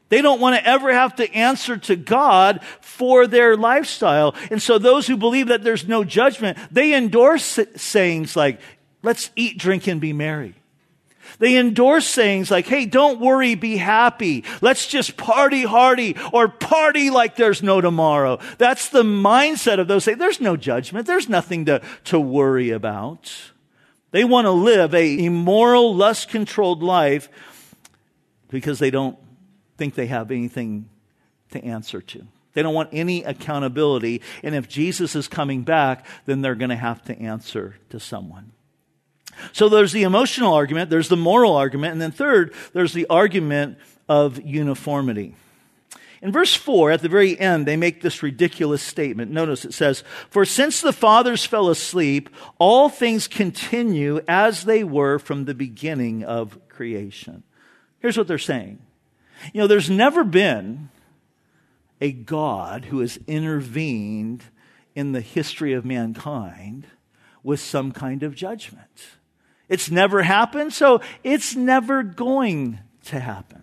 They 0.08 0.22
don't 0.22 0.40
want 0.40 0.56
to 0.56 0.66
ever 0.66 0.92
have 0.92 1.16
to 1.16 1.30
answer 1.34 1.76
to 1.76 1.96
God 1.96 2.60
for 2.80 3.26
their 3.26 3.56
lifestyle. 3.56 4.34
And 4.50 4.62
so 4.62 4.78
those 4.78 5.06
who 5.06 5.16
believe 5.16 5.48
that 5.48 5.62
there's 5.62 5.86
no 5.86 6.02
judgment, 6.02 6.56
they 6.70 6.94
endorse 6.94 7.58
sayings 7.76 8.34
like, 8.34 8.60
let's 9.02 9.30
eat, 9.36 9.58
drink, 9.58 9.86
and 9.86 10.00
be 10.00 10.14
merry. 10.14 10.54
They 11.38 11.56
endorse 11.56 12.06
sayings 12.06 12.50
like, 12.50 12.66
hey, 12.66 12.86
don't 12.86 13.20
worry, 13.20 13.54
be 13.54 13.76
happy. 13.76 14.44
Let's 14.60 14.86
just 14.86 15.16
party 15.16 15.62
hardy 15.62 16.16
or 16.32 16.48
party 16.48 17.10
like 17.10 17.36
there's 17.36 17.62
no 17.62 17.80
tomorrow. 17.80 18.38
That's 18.58 18.88
the 18.88 19.02
mindset 19.02 19.78
of 19.78 19.88
those 19.88 20.04
say 20.04 20.14
there's 20.14 20.40
no 20.40 20.56
judgment. 20.56 21.06
There's 21.06 21.28
nothing 21.28 21.66
to, 21.66 21.82
to 22.04 22.18
worry 22.18 22.70
about. 22.70 23.32
They 24.10 24.24
want 24.24 24.46
to 24.46 24.50
live 24.50 24.94
a 24.94 25.24
immoral, 25.24 25.94
lust 25.94 26.28
controlled 26.28 26.82
life 26.82 27.28
because 28.48 28.78
they 28.78 28.90
don't 28.90 29.18
think 29.76 29.94
they 29.94 30.06
have 30.06 30.30
anything 30.30 30.88
to 31.50 31.62
answer 31.62 32.00
to. 32.00 32.26
They 32.54 32.62
don't 32.62 32.74
want 32.74 32.90
any 32.92 33.22
accountability. 33.22 34.22
And 34.42 34.54
if 34.54 34.68
Jesus 34.68 35.14
is 35.14 35.28
coming 35.28 35.62
back, 35.62 36.06
then 36.26 36.40
they're 36.40 36.54
going 36.54 36.70
to 36.70 36.76
have 36.76 37.02
to 37.04 37.18
answer 37.18 37.76
to 37.90 38.00
someone. 38.00 38.52
So 39.52 39.68
there's 39.68 39.92
the 39.92 40.02
emotional 40.02 40.54
argument, 40.54 40.90
there's 40.90 41.08
the 41.08 41.16
moral 41.16 41.56
argument, 41.56 41.92
and 41.92 42.00
then 42.00 42.12
third, 42.12 42.54
there's 42.72 42.92
the 42.92 43.06
argument 43.08 43.78
of 44.08 44.40
uniformity. 44.40 45.34
In 46.20 46.32
verse 46.32 46.54
4, 46.54 46.90
at 46.90 47.02
the 47.02 47.08
very 47.08 47.38
end, 47.38 47.64
they 47.64 47.76
make 47.76 48.00
this 48.00 48.22
ridiculous 48.22 48.82
statement. 48.82 49.30
Notice 49.30 49.64
it 49.64 49.72
says, 49.74 50.02
For 50.30 50.44
since 50.44 50.80
the 50.80 50.92
fathers 50.92 51.44
fell 51.44 51.68
asleep, 51.68 52.28
all 52.58 52.88
things 52.88 53.28
continue 53.28 54.20
as 54.26 54.64
they 54.64 54.82
were 54.82 55.18
from 55.18 55.44
the 55.44 55.54
beginning 55.54 56.24
of 56.24 56.58
creation. 56.68 57.44
Here's 58.00 58.16
what 58.16 58.26
they're 58.26 58.38
saying. 58.38 58.80
You 59.52 59.60
know, 59.60 59.66
there's 59.68 59.90
never 59.90 60.24
been 60.24 60.88
a 62.00 62.10
God 62.10 62.86
who 62.86 63.00
has 63.00 63.18
intervened 63.28 64.44
in 64.96 65.12
the 65.12 65.20
history 65.20 65.72
of 65.72 65.84
mankind 65.84 66.86
with 67.44 67.60
some 67.60 67.92
kind 67.92 68.24
of 68.24 68.34
judgment. 68.34 69.17
It's 69.68 69.90
never 69.90 70.22
happened, 70.22 70.72
so 70.72 71.00
it's 71.22 71.54
never 71.54 72.02
going 72.02 72.78
to 73.06 73.20
happen. 73.20 73.62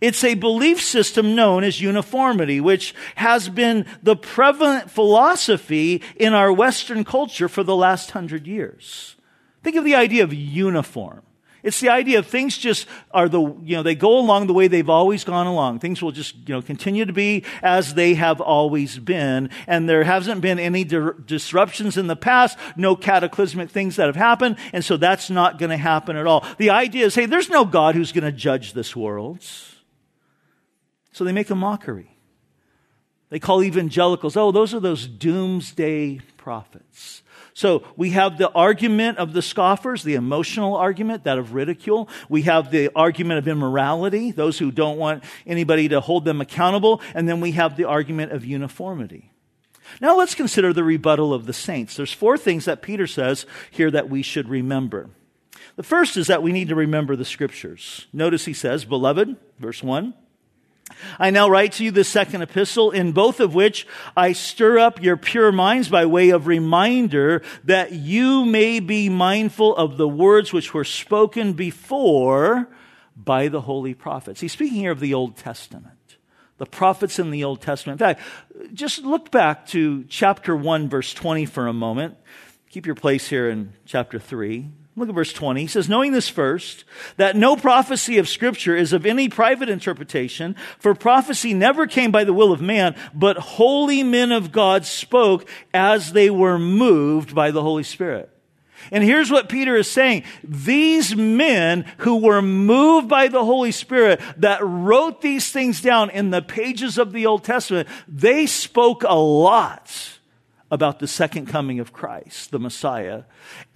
It's 0.00 0.24
a 0.24 0.34
belief 0.34 0.80
system 0.80 1.34
known 1.34 1.64
as 1.64 1.80
uniformity, 1.80 2.60
which 2.60 2.94
has 3.16 3.48
been 3.48 3.86
the 4.02 4.16
prevalent 4.16 4.90
philosophy 4.90 6.02
in 6.16 6.34
our 6.34 6.52
Western 6.52 7.04
culture 7.04 7.48
for 7.48 7.62
the 7.62 7.76
last 7.76 8.12
hundred 8.12 8.46
years. 8.46 9.16
Think 9.62 9.76
of 9.76 9.84
the 9.84 9.94
idea 9.94 10.24
of 10.24 10.32
uniform. 10.32 11.22
It's 11.64 11.80
the 11.80 11.88
idea 11.88 12.18
of 12.18 12.26
things 12.26 12.58
just 12.58 12.86
are 13.10 13.26
the, 13.26 13.40
you 13.40 13.74
know, 13.74 13.82
they 13.82 13.94
go 13.94 14.18
along 14.18 14.48
the 14.48 14.52
way 14.52 14.68
they've 14.68 14.88
always 14.88 15.24
gone 15.24 15.46
along. 15.46 15.78
Things 15.78 16.02
will 16.02 16.12
just, 16.12 16.36
you 16.46 16.54
know, 16.54 16.60
continue 16.60 17.06
to 17.06 17.12
be 17.12 17.42
as 17.62 17.94
they 17.94 18.12
have 18.14 18.42
always 18.42 18.98
been. 18.98 19.48
And 19.66 19.88
there 19.88 20.04
hasn't 20.04 20.42
been 20.42 20.58
any 20.58 20.84
di- 20.84 21.12
disruptions 21.24 21.96
in 21.96 22.06
the 22.06 22.16
past, 22.16 22.58
no 22.76 22.94
cataclysmic 22.94 23.70
things 23.70 23.96
that 23.96 24.06
have 24.06 24.14
happened. 24.14 24.56
And 24.74 24.84
so 24.84 24.98
that's 24.98 25.30
not 25.30 25.58
going 25.58 25.70
to 25.70 25.78
happen 25.78 26.16
at 26.16 26.26
all. 26.26 26.46
The 26.58 26.68
idea 26.68 27.06
is, 27.06 27.14
hey, 27.14 27.24
there's 27.24 27.48
no 27.48 27.64
God 27.64 27.94
who's 27.94 28.12
going 28.12 28.24
to 28.24 28.32
judge 28.32 28.74
this 28.74 28.94
world. 28.94 29.40
So 31.12 31.24
they 31.24 31.32
make 31.32 31.48
a 31.48 31.54
mockery. 31.54 32.14
They 33.30 33.38
call 33.38 33.62
evangelicals, 33.62 34.36
oh, 34.36 34.52
those 34.52 34.74
are 34.74 34.80
those 34.80 35.06
doomsday 35.06 36.20
prophets. 36.36 37.22
So 37.54 37.84
we 37.96 38.10
have 38.10 38.36
the 38.36 38.50
argument 38.50 39.18
of 39.18 39.32
the 39.32 39.40
scoffers, 39.40 40.02
the 40.02 40.16
emotional 40.16 40.74
argument, 40.74 41.22
that 41.24 41.38
of 41.38 41.54
ridicule. 41.54 42.08
We 42.28 42.42
have 42.42 42.72
the 42.72 42.90
argument 42.96 43.38
of 43.38 43.46
immorality, 43.46 44.32
those 44.32 44.58
who 44.58 44.72
don't 44.72 44.98
want 44.98 45.22
anybody 45.46 45.88
to 45.88 46.00
hold 46.00 46.24
them 46.24 46.40
accountable. 46.40 47.00
And 47.14 47.28
then 47.28 47.40
we 47.40 47.52
have 47.52 47.76
the 47.76 47.84
argument 47.84 48.32
of 48.32 48.44
uniformity. 48.44 49.30
Now 50.00 50.16
let's 50.16 50.34
consider 50.34 50.72
the 50.72 50.82
rebuttal 50.82 51.32
of 51.32 51.46
the 51.46 51.52
saints. 51.52 51.96
There's 51.96 52.12
four 52.12 52.36
things 52.36 52.64
that 52.64 52.82
Peter 52.82 53.06
says 53.06 53.46
here 53.70 53.90
that 53.92 54.10
we 54.10 54.22
should 54.22 54.48
remember. 54.48 55.10
The 55.76 55.84
first 55.84 56.16
is 56.16 56.26
that 56.26 56.42
we 56.42 56.52
need 56.52 56.68
to 56.68 56.74
remember 56.74 57.14
the 57.14 57.24
scriptures. 57.24 58.06
Notice 58.12 58.44
he 58.46 58.54
says, 58.54 58.84
Beloved, 58.84 59.36
verse 59.60 59.82
1, 59.82 60.14
I 61.18 61.30
now 61.30 61.48
write 61.48 61.72
to 61.72 61.84
you 61.84 61.90
the 61.90 62.04
second 62.04 62.42
epistle, 62.42 62.90
in 62.90 63.12
both 63.12 63.40
of 63.40 63.54
which 63.54 63.86
I 64.16 64.32
stir 64.32 64.78
up 64.78 65.02
your 65.02 65.16
pure 65.16 65.52
minds 65.52 65.88
by 65.88 66.06
way 66.06 66.30
of 66.30 66.46
reminder 66.46 67.42
that 67.64 67.92
you 67.92 68.44
may 68.44 68.80
be 68.80 69.08
mindful 69.08 69.74
of 69.76 69.96
the 69.96 70.08
words 70.08 70.52
which 70.52 70.74
were 70.74 70.84
spoken 70.84 71.54
before 71.54 72.68
by 73.16 73.48
the 73.48 73.62
holy 73.62 73.94
prophets. 73.94 74.40
He's 74.40 74.52
speaking 74.52 74.78
here 74.78 74.92
of 74.92 75.00
the 75.00 75.14
Old 75.14 75.36
Testament, 75.36 76.16
the 76.58 76.66
prophets 76.66 77.18
in 77.18 77.30
the 77.30 77.44
Old 77.44 77.60
Testament. 77.60 78.00
In 78.00 78.06
fact, 78.06 78.20
just 78.74 79.04
look 79.04 79.30
back 79.30 79.66
to 79.68 80.04
chapter 80.04 80.54
1, 80.54 80.88
verse 80.88 81.14
20 81.14 81.46
for 81.46 81.66
a 81.66 81.72
moment. 81.72 82.16
Keep 82.70 82.86
your 82.86 82.94
place 82.96 83.28
here 83.28 83.48
in 83.48 83.72
chapter 83.86 84.18
3. 84.18 84.68
Look 84.96 85.08
at 85.08 85.14
verse 85.14 85.32
20. 85.32 85.60
He 85.60 85.66
says, 85.66 85.88
knowing 85.88 86.12
this 86.12 86.28
first, 86.28 86.84
that 87.16 87.34
no 87.34 87.56
prophecy 87.56 88.18
of 88.18 88.28
scripture 88.28 88.76
is 88.76 88.92
of 88.92 89.04
any 89.04 89.28
private 89.28 89.68
interpretation, 89.68 90.54
for 90.78 90.94
prophecy 90.94 91.52
never 91.52 91.86
came 91.88 92.12
by 92.12 92.22
the 92.22 92.32
will 92.32 92.52
of 92.52 92.60
man, 92.60 92.94
but 93.12 93.36
holy 93.36 94.04
men 94.04 94.30
of 94.30 94.52
God 94.52 94.84
spoke 94.84 95.48
as 95.72 96.12
they 96.12 96.30
were 96.30 96.60
moved 96.60 97.34
by 97.34 97.50
the 97.50 97.62
Holy 97.62 97.82
Spirit. 97.82 98.30
And 98.92 99.02
here's 99.02 99.30
what 99.30 99.48
Peter 99.48 99.76
is 99.76 99.90
saying. 99.90 100.24
These 100.44 101.16
men 101.16 101.86
who 101.98 102.16
were 102.16 102.42
moved 102.42 103.08
by 103.08 103.28
the 103.28 103.44
Holy 103.44 103.72
Spirit 103.72 104.20
that 104.36 104.60
wrote 104.62 105.22
these 105.22 105.50
things 105.50 105.80
down 105.80 106.10
in 106.10 106.30
the 106.30 106.42
pages 106.42 106.98
of 106.98 107.12
the 107.12 107.26
Old 107.26 107.42
Testament, 107.44 107.88
they 108.06 108.46
spoke 108.46 109.02
a 109.02 109.14
lot 109.14 110.13
about 110.74 110.98
the 110.98 111.06
second 111.06 111.46
coming 111.46 111.78
of 111.78 111.92
Christ, 111.92 112.50
the 112.50 112.58
Messiah, 112.58 113.22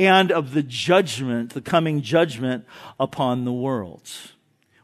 and 0.01 0.33
of 0.33 0.53
the 0.53 0.65
judgment, 0.65 1.55
the 1.55 1.61
coming 1.61 2.03
judgment 2.03 2.65
upon 2.99 3.45
the 3.45 3.53
world. 3.53 4.11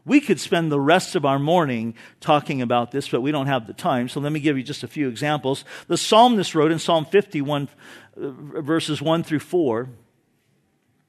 We 0.05 0.21
could 0.21 0.39
spend 0.39 0.71
the 0.71 0.79
rest 0.79 1.15
of 1.15 1.25
our 1.25 1.39
morning 1.39 1.93
talking 2.21 2.61
about 2.61 2.91
this, 2.91 3.09
but 3.09 3.19
we 3.19 3.33
don't 3.33 3.47
have 3.47 3.67
the 3.67 3.73
time. 3.73 4.07
So 4.07 4.21
let 4.21 4.31
me 4.31 4.39
give 4.39 4.55
you 4.55 4.63
just 4.63 4.83
a 4.83 4.87
few 4.87 5.09
examples. 5.09 5.65
The 5.87 5.97
psalmist 5.97 6.55
wrote 6.55 6.71
in 6.71 6.79
Psalm 6.79 7.03
51, 7.03 7.67
uh, 8.15 8.29
verses 8.61 9.01
1 9.01 9.23
through 9.23 9.39
4. 9.39 9.89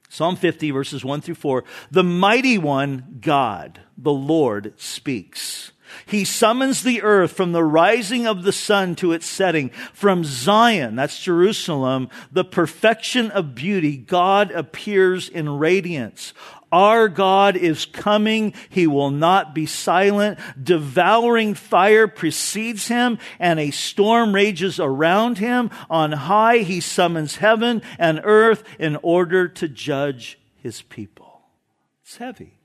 Psalm 0.09 0.35
50, 0.35 0.71
verses 0.71 1.05
1 1.05 1.21
through 1.21 1.35
4. 1.35 1.63
The 1.89 2.03
mighty 2.03 2.57
one, 2.57 3.19
God, 3.21 3.79
the 3.97 4.11
Lord, 4.11 4.73
speaks. 4.77 5.71
He 6.05 6.25
summons 6.25 6.83
the 6.83 7.01
earth 7.01 7.31
from 7.31 7.51
the 7.51 7.63
rising 7.63 8.27
of 8.27 8.43
the 8.43 8.51
sun 8.51 8.95
to 8.97 9.11
its 9.11 9.25
setting. 9.25 9.69
From 9.93 10.23
Zion, 10.23 10.95
that's 10.95 11.19
Jerusalem, 11.19 12.09
the 12.31 12.45
perfection 12.45 13.31
of 13.31 13.55
beauty, 13.55 13.97
God 13.97 14.51
appears 14.51 15.29
in 15.29 15.49
radiance. 15.49 16.33
Our 16.71 17.07
God 17.07 17.55
is 17.55 17.85
coming. 17.85 18.53
He 18.69 18.87
will 18.87 19.11
not 19.11 19.55
be 19.55 19.65
silent. 19.65 20.39
Devouring 20.61 21.53
fire 21.53 22.07
precedes 22.07 22.87
him 22.87 23.19
and 23.39 23.59
a 23.59 23.71
storm 23.71 24.35
rages 24.35 24.79
around 24.79 25.37
him. 25.37 25.69
On 25.89 26.11
high, 26.11 26.59
he 26.59 26.81
summons 26.81 27.37
heaven 27.37 27.81
and 27.97 28.19
earth 28.23 28.63
in 28.79 28.97
order 29.01 29.47
to 29.47 29.69
judge 29.69 30.37
his 30.55 30.81
people. 30.81 31.41
It's 32.03 32.17
heavy. 32.17 32.56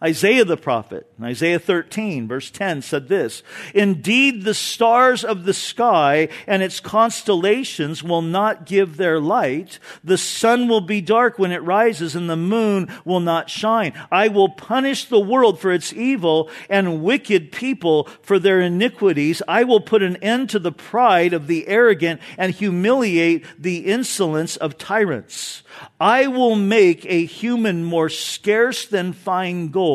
Isaiah 0.00 0.44
the 0.44 0.56
prophet, 0.56 1.10
in 1.18 1.24
Isaiah 1.24 1.58
13 1.58 2.28
verse 2.28 2.52
10 2.52 2.82
said 2.82 3.08
this, 3.08 3.42
Indeed 3.74 4.44
the 4.44 4.54
stars 4.54 5.24
of 5.24 5.42
the 5.42 5.52
sky 5.52 6.28
and 6.46 6.62
its 6.62 6.78
constellations 6.78 8.00
will 8.00 8.22
not 8.22 8.64
give 8.64 8.96
their 8.96 9.18
light. 9.18 9.80
The 10.04 10.16
sun 10.16 10.68
will 10.68 10.82
be 10.82 11.00
dark 11.00 11.36
when 11.36 11.50
it 11.50 11.64
rises 11.64 12.14
and 12.14 12.30
the 12.30 12.36
moon 12.36 12.88
will 13.04 13.18
not 13.18 13.50
shine. 13.50 13.92
I 14.12 14.28
will 14.28 14.50
punish 14.50 15.06
the 15.06 15.18
world 15.18 15.58
for 15.58 15.72
its 15.72 15.92
evil 15.92 16.48
and 16.70 17.02
wicked 17.02 17.50
people 17.50 18.04
for 18.22 18.38
their 18.38 18.60
iniquities. 18.60 19.42
I 19.48 19.64
will 19.64 19.80
put 19.80 20.04
an 20.04 20.14
end 20.18 20.48
to 20.50 20.60
the 20.60 20.70
pride 20.70 21.32
of 21.32 21.48
the 21.48 21.66
arrogant 21.66 22.20
and 22.36 22.54
humiliate 22.54 23.44
the 23.58 23.78
insolence 23.78 24.56
of 24.56 24.78
tyrants. 24.78 25.64
I 26.00 26.28
will 26.28 26.54
make 26.54 27.04
a 27.06 27.24
human 27.24 27.82
more 27.82 28.08
scarce 28.08 28.86
than 28.86 29.12
fine 29.12 29.68
gold 29.70 29.87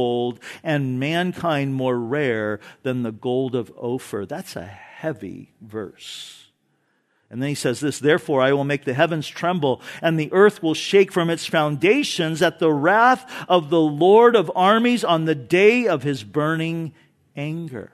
and 0.64 1.00
mankind 1.00 1.76
more 1.76 1.98
rare 1.98 2.60
than 2.84 3.04
the 3.04 3.12
gold 3.12 3.56
of 3.56 3.72
Ophir. 3.78 4.26
That's 4.26 4.56
a 4.56 4.66
heavy 4.66 5.54
verse. 5.62 6.40
And 7.30 7.42
then 7.42 7.50
he 7.50 7.56
says 7.56 7.80
this, 7.80 7.98
therefore 7.98 8.42
I 8.42 8.54
will 8.54 8.64
make 8.64 8.86
the 8.86 8.94
heavens 8.94 9.28
tremble 9.28 9.82
and 10.04 10.20
the 10.20 10.32
earth 10.32 10.62
will 10.62 10.76
shake 10.76 11.12
from 11.12 11.32
its 11.32 11.48
foundations 11.48 12.44
at 12.44 12.60
the 12.60 12.72
wrath 12.72 13.26
of 13.50 13.72
the 13.72 13.82
Lord 13.82 14.36
of 14.36 14.52
armies 14.56 15.04
on 15.04 15.26
the 15.26 15.34
day 15.34 15.88
of 15.88 16.04
his 16.04 16.24
burning 16.24 16.94
anger. 17.36 17.92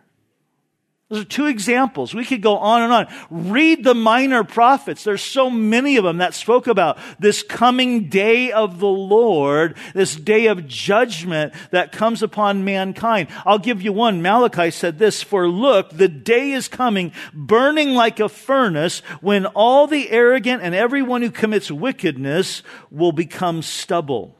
Those 1.09 1.21
are 1.21 1.25
two 1.25 1.47
examples. 1.47 2.13
We 2.13 2.23
could 2.23 2.43
go 2.43 2.57
on 2.57 2.83
and 2.83 2.93
on. 2.93 3.07
Read 3.31 3.83
the 3.83 3.95
minor 3.95 4.43
prophets. 4.43 5.03
There's 5.03 5.23
so 5.23 5.49
many 5.49 5.97
of 5.97 6.03
them 6.03 6.19
that 6.19 6.35
spoke 6.35 6.67
about 6.67 6.99
this 7.17 7.41
coming 7.41 8.09
day 8.09 8.51
of 8.51 8.79
the 8.79 8.87
Lord, 8.87 9.75
this 9.95 10.15
day 10.15 10.45
of 10.45 10.67
judgment 10.67 11.55
that 11.71 11.91
comes 11.91 12.21
upon 12.21 12.63
mankind. 12.63 13.29
I'll 13.43 13.57
give 13.57 13.81
you 13.81 13.91
one. 13.91 14.21
Malachi 14.21 14.69
said 14.69 14.99
this, 14.99 15.23
for 15.23 15.47
look, 15.47 15.89
the 15.89 16.07
day 16.07 16.51
is 16.51 16.67
coming, 16.67 17.11
burning 17.33 17.95
like 17.95 18.19
a 18.19 18.29
furnace, 18.29 18.99
when 19.19 19.47
all 19.47 19.87
the 19.87 20.11
arrogant 20.11 20.61
and 20.61 20.75
everyone 20.75 21.23
who 21.23 21.31
commits 21.31 21.71
wickedness 21.71 22.61
will 22.91 23.13
become 23.13 23.63
stubble. 23.63 24.35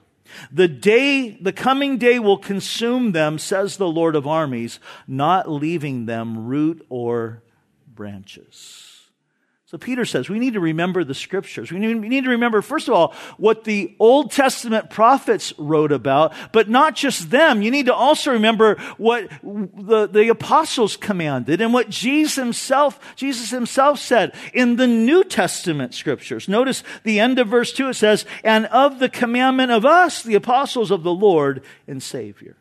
The 0.52 0.68
day, 0.68 1.32
the 1.42 1.54
coming 1.54 1.98
day 1.98 2.20
will 2.20 2.38
consume 2.38 3.12
them, 3.12 3.40
says 3.40 3.78
the 3.78 3.88
Lord 3.88 4.16
of 4.16 4.28
armies, 4.28 4.80
not 5.08 5.50
leaving 5.50 6.06
them 6.06 6.48
root 6.48 6.86
or 6.90 7.44
branches. 7.88 8.89
So 9.70 9.78
Peter 9.78 10.04
says 10.04 10.30
we 10.30 10.40
need 10.40 10.54
to 10.54 10.60
remember 10.60 11.04
the 11.04 11.14
scriptures. 11.14 11.72
We 11.72 11.78
need 11.78 12.24
to 12.24 12.32
remember, 12.32 12.64
first 12.64 12.88
of 12.88 12.96
all, 12.96 13.14
what 13.38 13.66
the 13.66 13.96
Old 14.00 14.32
Testament 14.32 14.90
prophets 14.90 15.54
wrote 15.60 15.92
about, 15.92 16.34
but 16.52 16.70
not 16.70 16.96
just 16.96 17.30
them. 17.30 17.62
You 17.62 17.70
need 17.70 17.86
to 17.86 17.94
also 17.94 18.32
remember 18.32 18.78
what 18.98 19.30
the, 19.44 20.10
the 20.12 20.30
apostles 20.30 20.98
commanded 20.98 21.62
and 21.62 21.72
what 21.72 21.88
Jesus 21.88 22.36
himself, 22.38 23.16
Jesus 23.16 23.52
himself 23.52 24.00
said 24.00 24.34
in 24.56 24.78
the 24.78 24.88
New 24.88 25.24
Testament 25.24 25.94
scriptures. 25.94 26.48
Notice 26.48 26.82
the 27.04 27.20
end 27.20 27.38
of 27.38 27.48
verse 27.48 27.72
two, 27.72 27.90
it 27.90 27.94
says, 27.94 28.26
and 28.44 28.66
of 28.66 28.98
the 28.98 29.08
commandment 29.08 29.72
of 29.72 29.86
us, 29.86 30.24
the 30.24 30.34
apostles 30.34 30.90
of 30.90 31.04
the 31.04 31.14
Lord 31.14 31.64
and 31.88 32.02
Savior. 32.02 32.58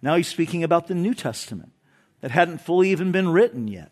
Now 0.00 0.14
he's 0.14 0.28
speaking 0.28 0.62
about 0.62 0.86
the 0.86 0.94
New 0.94 1.14
Testament 1.14 1.72
that 2.20 2.30
hadn't 2.30 2.60
fully 2.60 2.90
even 2.90 3.10
been 3.10 3.30
written 3.30 3.66
yet. 3.66 3.90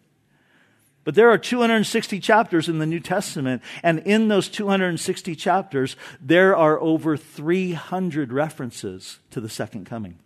But 1.05 1.15
there 1.15 1.31
are 1.31 1.39
260 1.39 2.21
chapters 2.21 2.69
in 2.69 2.79
the 2.79 2.87
New 2.87 3.01
Testament, 3.01 3.63
and 3.83 3.99
in 4.01 4.29
those 4.29 4.49
260 4.49 5.35
chapters, 5.35 5.97
there 6.21 6.57
are 6.57 6.81
over 6.81 7.17
300 7.17 8.33
references 8.33 9.19
to 9.31 9.41
the 9.41 9.49
second 9.49 9.87
coming. 9.87 10.19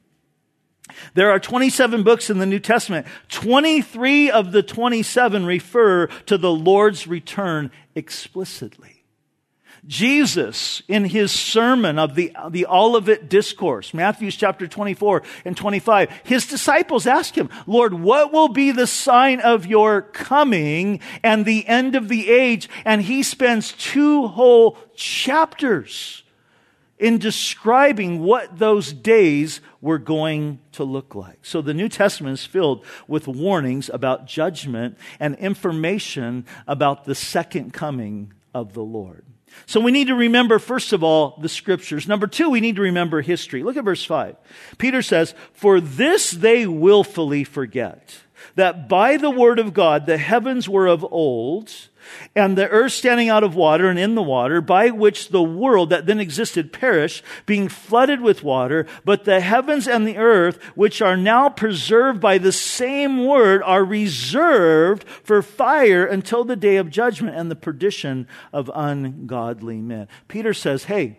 There 1.14 1.30
are 1.30 1.40
27 1.40 2.02
books 2.02 2.30
in 2.30 2.38
the 2.38 2.46
New 2.46 2.60
Testament. 2.60 3.06
23 3.28 4.30
of 4.30 4.52
the 4.52 4.62
27 4.62 5.44
refer 5.46 6.06
to 6.26 6.38
the 6.38 6.52
Lord's 6.52 7.06
return 7.06 7.70
explicitly. 7.94 8.95
Jesus, 9.86 10.82
in 10.88 11.04
his 11.04 11.30
sermon 11.30 11.98
of 11.98 12.14
the, 12.16 12.32
the 12.50 12.66
Olivet 12.66 13.28
Discourse, 13.28 13.94
Matthew 13.94 14.30
chapter 14.32 14.66
24 14.66 15.22
and 15.44 15.56
25, 15.56 16.10
his 16.24 16.46
disciples 16.46 17.06
ask 17.06 17.36
him, 17.36 17.48
Lord, 17.66 17.94
what 17.94 18.32
will 18.32 18.48
be 18.48 18.72
the 18.72 18.88
sign 18.88 19.40
of 19.40 19.64
your 19.66 20.02
coming 20.02 21.00
and 21.22 21.44
the 21.44 21.66
end 21.68 21.94
of 21.94 22.08
the 22.08 22.30
age? 22.30 22.68
And 22.84 23.02
he 23.02 23.22
spends 23.22 23.72
two 23.72 24.26
whole 24.26 24.76
chapters 24.96 26.24
in 26.98 27.18
describing 27.18 28.22
what 28.22 28.58
those 28.58 28.92
days 28.92 29.60
were 29.80 29.98
going 29.98 30.58
to 30.72 30.82
look 30.82 31.14
like. 31.14 31.38
So 31.42 31.60
the 31.60 31.74
New 31.74 31.88
Testament 31.88 32.38
is 32.38 32.46
filled 32.46 32.84
with 33.06 33.28
warnings 33.28 33.90
about 33.90 34.26
judgment 34.26 34.98
and 35.20 35.36
information 35.36 36.44
about 36.66 37.04
the 37.04 37.14
second 37.14 37.72
coming 37.72 38.32
of 38.54 38.72
the 38.72 38.82
Lord. 38.82 39.24
So 39.64 39.80
we 39.80 39.90
need 39.90 40.08
to 40.08 40.14
remember, 40.14 40.58
first 40.58 40.92
of 40.92 41.02
all, 41.02 41.38
the 41.40 41.48
scriptures. 41.48 42.06
Number 42.06 42.26
two, 42.26 42.50
we 42.50 42.60
need 42.60 42.76
to 42.76 42.82
remember 42.82 43.22
history. 43.22 43.62
Look 43.62 43.76
at 43.76 43.84
verse 43.84 44.04
five. 44.04 44.36
Peter 44.76 45.02
says, 45.02 45.34
for 45.52 45.80
this 45.80 46.30
they 46.30 46.66
willfully 46.66 47.44
forget 47.44 48.18
that 48.54 48.88
by 48.88 49.16
the 49.16 49.30
word 49.30 49.58
of 49.58 49.74
God, 49.74 50.06
the 50.06 50.18
heavens 50.18 50.68
were 50.68 50.86
of 50.86 51.04
old 51.10 51.72
and 52.34 52.56
the 52.56 52.68
earth 52.68 52.92
standing 52.92 53.28
out 53.28 53.44
of 53.44 53.54
water 53.54 53.88
and 53.88 53.98
in 53.98 54.14
the 54.14 54.22
water, 54.22 54.60
by 54.60 54.90
which 54.90 55.28
the 55.28 55.42
world 55.42 55.90
that 55.90 56.06
then 56.06 56.20
existed 56.20 56.72
perished, 56.72 57.24
being 57.46 57.68
flooded 57.68 58.20
with 58.20 58.42
water. 58.42 58.86
But 59.04 59.24
the 59.24 59.40
heavens 59.40 59.88
and 59.88 60.06
the 60.06 60.16
earth, 60.16 60.62
which 60.74 61.00
are 61.02 61.16
now 61.16 61.48
preserved 61.48 62.20
by 62.20 62.38
the 62.38 62.52
same 62.52 63.24
word, 63.24 63.62
are 63.62 63.84
reserved 63.84 65.04
for 65.22 65.42
fire 65.42 66.04
until 66.04 66.44
the 66.44 66.56
day 66.56 66.76
of 66.76 66.90
judgment 66.90 67.36
and 67.36 67.50
the 67.50 67.56
perdition 67.56 68.26
of 68.52 68.70
ungodly 68.74 69.80
men. 69.80 70.08
Peter 70.28 70.54
says, 70.54 70.84
hey, 70.84 71.18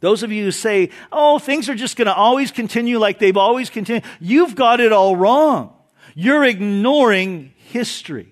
those 0.00 0.22
of 0.22 0.32
you 0.32 0.44
who 0.44 0.50
say, 0.50 0.90
oh, 1.12 1.38
things 1.38 1.68
are 1.68 1.74
just 1.74 1.96
going 1.96 2.06
to 2.06 2.14
always 2.14 2.50
continue 2.50 2.98
like 2.98 3.18
they've 3.18 3.36
always 3.36 3.68
continued, 3.68 4.04
you've 4.18 4.54
got 4.54 4.80
it 4.80 4.92
all 4.92 5.14
wrong. 5.14 5.74
You're 6.14 6.44
ignoring 6.44 7.52
history. 7.56 8.29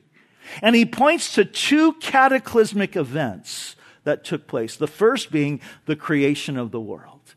And 0.62 0.74
he 0.74 0.86
points 0.86 1.34
to 1.34 1.44
two 1.44 1.94
cataclysmic 1.94 2.96
events 2.96 3.76
that 4.04 4.24
took 4.24 4.46
place. 4.46 4.76
The 4.76 4.86
first 4.86 5.30
being 5.30 5.60
the 5.86 5.96
creation 5.96 6.56
of 6.56 6.70
the 6.70 6.80
world. 6.80 7.34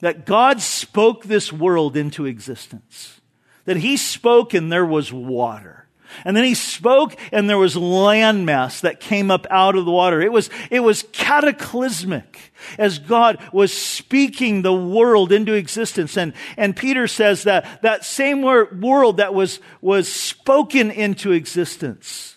That 0.00 0.26
God 0.26 0.60
spoke 0.60 1.24
this 1.24 1.52
world 1.52 1.96
into 1.96 2.26
existence. 2.26 3.20
That 3.64 3.78
he 3.78 3.96
spoke 3.96 4.54
and 4.54 4.70
there 4.70 4.86
was 4.86 5.12
water. 5.12 5.83
And 6.24 6.36
then 6.36 6.44
he 6.44 6.54
spoke 6.54 7.16
and 7.32 7.48
there 7.48 7.58
was 7.58 7.74
landmass 7.74 8.80
that 8.82 9.00
came 9.00 9.30
up 9.30 9.46
out 9.50 9.76
of 9.76 9.84
the 9.84 9.90
water. 9.90 10.20
It 10.20 10.32
was, 10.32 10.50
it 10.70 10.80
was 10.80 11.04
cataclysmic 11.12 12.52
as 12.78 12.98
God 12.98 13.38
was 13.52 13.72
speaking 13.72 14.62
the 14.62 14.72
world 14.72 15.32
into 15.32 15.52
existence. 15.52 16.16
And, 16.16 16.32
and 16.56 16.76
Peter 16.76 17.06
says 17.06 17.44
that 17.44 17.82
that 17.82 18.04
same 18.04 18.42
world 18.42 19.16
that 19.18 19.34
was, 19.34 19.60
was 19.80 20.12
spoken 20.12 20.90
into 20.90 21.32
existence 21.32 22.34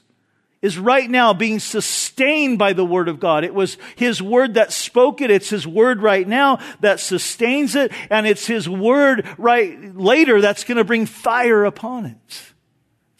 is 0.62 0.78
right 0.78 1.10
now 1.10 1.34
being 1.34 1.60
sustained 1.60 2.58
by 2.58 2.74
the 2.74 2.86
Word 2.86 3.08
of 3.08 3.20
God. 3.20 3.44
It 3.44 3.54
was 3.54 3.78
His 3.96 4.22
Word 4.22 4.56
that 4.56 4.74
spoke 4.74 5.22
it. 5.22 5.30
It's 5.30 5.50
His 5.50 5.68
Word 5.68 6.02
right 6.02 6.28
now 6.28 6.60
that 6.82 7.00
sustains 7.00 7.76
it. 7.76 7.92
And 8.10 8.26
it's 8.26 8.48
His 8.48 8.68
Word 8.68 9.28
right 9.38 9.96
later 9.96 10.42
that's 10.42 10.64
going 10.64 10.78
to 10.78 10.84
bring 10.84 11.06
fire 11.06 11.64
upon 11.64 12.06
it. 12.06 12.54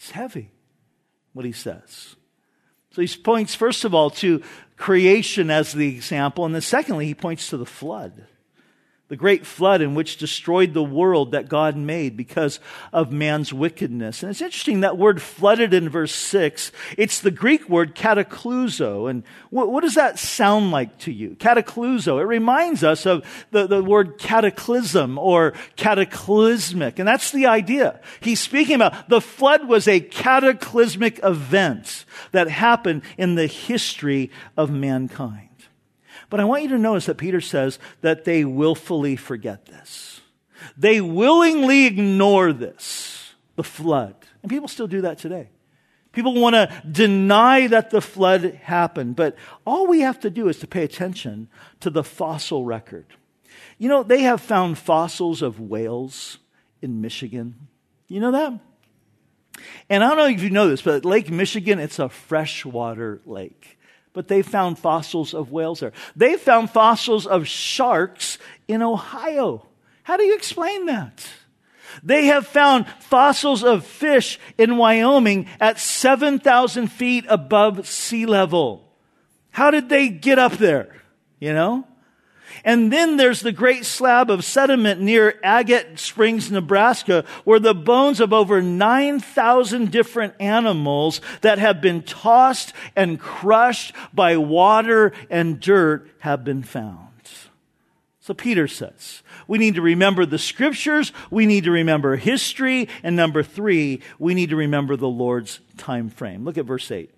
It's 0.08 0.14
heavy, 0.14 0.50
what 1.34 1.44
He 1.44 1.52
says. 1.52 2.16
So 2.92 3.02
He 3.02 3.08
points, 3.22 3.54
first 3.54 3.84
of 3.84 3.94
all, 3.94 4.08
to 4.10 4.42
creation 4.78 5.50
as 5.50 5.74
the 5.74 5.86
example. 5.86 6.46
And 6.46 6.54
then 6.54 6.62
secondly, 6.62 7.04
He 7.04 7.14
points 7.14 7.50
to 7.50 7.58
the 7.58 7.66
flood 7.66 8.26
the 9.08 9.16
great 9.16 9.46
flood 9.46 9.80
in 9.80 9.94
which 9.94 10.18
destroyed 10.18 10.74
the 10.74 10.82
world 10.82 11.32
that 11.32 11.48
God 11.48 11.76
made 11.76 12.16
because 12.16 12.60
of 12.92 13.10
man's 13.10 13.52
wickedness. 13.54 14.22
And 14.22 14.30
it's 14.30 14.42
interesting 14.42 14.80
that 14.80 14.98
word 14.98 15.22
flooded 15.22 15.72
in 15.72 15.88
verse 15.88 16.14
6, 16.14 16.72
it's 16.98 17.20
the 17.20 17.30
Greek 17.30 17.68
word 17.70 17.94
katakluzo. 17.94 19.08
And 19.08 19.22
what, 19.48 19.72
what 19.72 19.82
does 19.82 19.94
that 19.94 20.18
sound 20.18 20.70
like 20.70 20.98
to 20.98 21.12
you? 21.12 21.36
Katakluzo. 21.38 22.20
It 22.20 22.26
reminds 22.26 22.84
us 22.84 23.06
of 23.06 23.24
the, 23.50 23.66
the 23.66 23.82
word 23.82 24.18
cataclysm 24.18 25.18
or 25.18 25.54
cataclysmic. 25.76 26.98
And 26.98 27.08
that's 27.08 27.32
the 27.32 27.46
idea. 27.46 28.00
He's 28.20 28.40
speaking 28.40 28.76
about 28.76 29.08
the 29.08 29.22
flood 29.22 29.66
was 29.66 29.88
a 29.88 30.00
cataclysmic 30.00 31.20
event 31.22 32.04
that 32.32 32.48
happened 32.48 33.02
in 33.16 33.36
the 33.36 33.46
history 33.46 34.30
of 34.56 34.70
mankind. 34.70 35.47
But 36.30 36.40
I 36.40 36.44
want 36.44 36.62
you 36.62 36.68
to 36.70 36.78
notice 36.78 37.06
that 37.06 37.16
Peter 37.16 37.40
says 37.40 37.78
that 38.02 38.24
they 38.24 38.44
willfully 38.44 39.16
forget 39.16 39.66
this. 39.66 40.20
They 40.76 41.00
willingly 41.00 41.86
ignore 41.86 42.52
this, 42.52 43.34
the 43.56 43.64
flood. 43.64 44.14
And 44.42 44.50
people 44.50 44.68
still 44.68 44.88
do 44.88 45.02
that 45.02 45.18
today. 45.18 45.50
People 46.12 46.34
want 46.34 46.54
to 46.54 46.82
deny 46.90 47.66
that 47.68 47.90
the 47.90 48.00
flood 48.00 48.60
happened, 48.62 49.14
but 49.14 49.36
all 49.66 49.86
we 49.86 50.00
have 50.00 50.18
to 50.20 50.30
do 50.30 50.48
is 50.48 50.58
to 50.58 50.66
pay 50.66 50.82
attention 50.82 51.48
to 51.80 51.90
the 51.90 52.02
fossil 52.02 52.64
record. 52.64 53.06
You 53.78 53.88
know, 53.88 54.02
they 54.02 54.22
have 54.22 54.40
found 54.40 54.78
fossils 54.78 55.42
of 55.42 55.60
whales 55.60 56.38
in 56.82 57.00
Michigan. 57.00 57.68
You 58.08 58.20
know 58.20 58.32
that? 58.32 58.58
And 59.88 60.02
I 60.02 60.08
don't 60.08 60.16
know 60.16 60.26
if 60.26 60.42
you 60.42 60.50
know 60.50 60.68
this, 60.68 60.82
but 60.82 61.04
Lake 61.04 61.30
Michigan, 61.30 61.78
it's 61.78 61.98
a 61.98 62.08
freshwater 62.08 63.20
lake 63.24 63.77
but 64.18 64.26
they 64.26 64.42
found 64.42 64.76
fossils 64.80 65.32
of 65.32 65.52
whales 65.52 65.78
there. 65.78 65.92
They 66.16 66.36
found 66.36 66.70
fossils 66.70 67.24
of 67.24 67.46
sharks 67.46 68.36
in 68.66 68.82
Ohio. 68.82 69.64
How 70.02 70.16
do 70.16 70.24
you 70.24 70.34
explain 70.34 70.86
that? 70.86 71.24
They 72.02 72.26
have 72.26 72.44
found 72.44 72.88
fossils 72.98 73.62
of 73.62 73.86
fish 73.86 74.40
in 74.58 74.76
Wyoming 74.76 75.46
at 75.60 75.78
7,000 75.78 76.88
feet 76.88 77.26
above 77.28 77.86
sea 77.86 78.26
level. 78.26 78.92
How 79.52 79.70
did 79.70 79.88
they 79.88 80.08
get 80.08 80.40
up 80.40 80.54
there? 80.54 81.00
You 81.38 81.52
know? 81.52 81.86
And 82.64 82.92
then 82.92 83.16
there's 83.16 83.40
the 83.40 83.52
great 83.52 83.84
slab 83.84 84.30
of 84.30 84.44
sediment 84.44 85.00
near 85.00 85.38
Agate 85.42 85.98
Springs, 85.98 86.50
Nebraska, 86.50 87.24
where 87.44 87.60
the 87.60 87.74
bones 87.74 88.20
of 88.20 88.32
over 88.32 88.62
9,000 88.62 89.90
different 89.90 90.34
animals 90.40 91.20
that 91.40 91.58
have 91.58 91.80
been 91.80 92.02
tossed 92.02 92.72
and 92.96 93.18
crushed 93.20 93.94
by 94.12 94.36
water 94.36 95.12
and 95.30 95.60
dirt 95.60 96.08
have 96.20 96.44
been 96.44 96.62
found. 96.62 97.08
So 98.28 98.34
Peter 98.34 98.68
says, 98.68 99.22
we 99.46 99.56
need 99.56 99.76
to 99.76 99.80
remember 99.80 100.26
the 100.26 100.38
scriptures, 100.38 101.14
we 101.30 101.46
need 101.46 101.64
to 101.64 101.70
remember 101.70 102.16
history, 102.16 102.90
and 103.02 103.16
number 103.16 103.42
three, 103.42 104.02
we 104.18 104.34
need 104.34 104.50
to 104.50 104.56
remember 104.56 104.96
the 104.96 105.08
Lord's 105.08 105.60
time 105.78 106.10
frame. 106.10 106.44
Look 106.44 106.58
at 106.58 106.66
verse 106.66 106.90
8. 106.90 107.10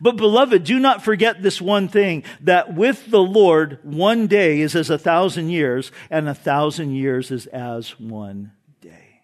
But 0.00 0.16
beloved, 0.16 0.64
do 0.64 0.78
not 0.78 1.02
forget 1.02 1.42
this 1.42 1.60
one 1.60 1.88
thing, 1.88 2.24
that 2.40 2.74
with 2.74 3.10
the 3.10 3.22
Lord, 3.22 3.78
one 3.82 4.26
day 4.26 4.60
is 4.60 4.74
as 4.74 4.90
a 4.90 4.98
thousand 4.98 5.50
years, 5.50 5.92
and 6.10 6.28
a 6.28 6.34
thousand 6.34 6.94
years 6.94 7.30
is 7.30 7.46
as 7.46 7.98
one 7.98 8.52
day. 8.80 9.22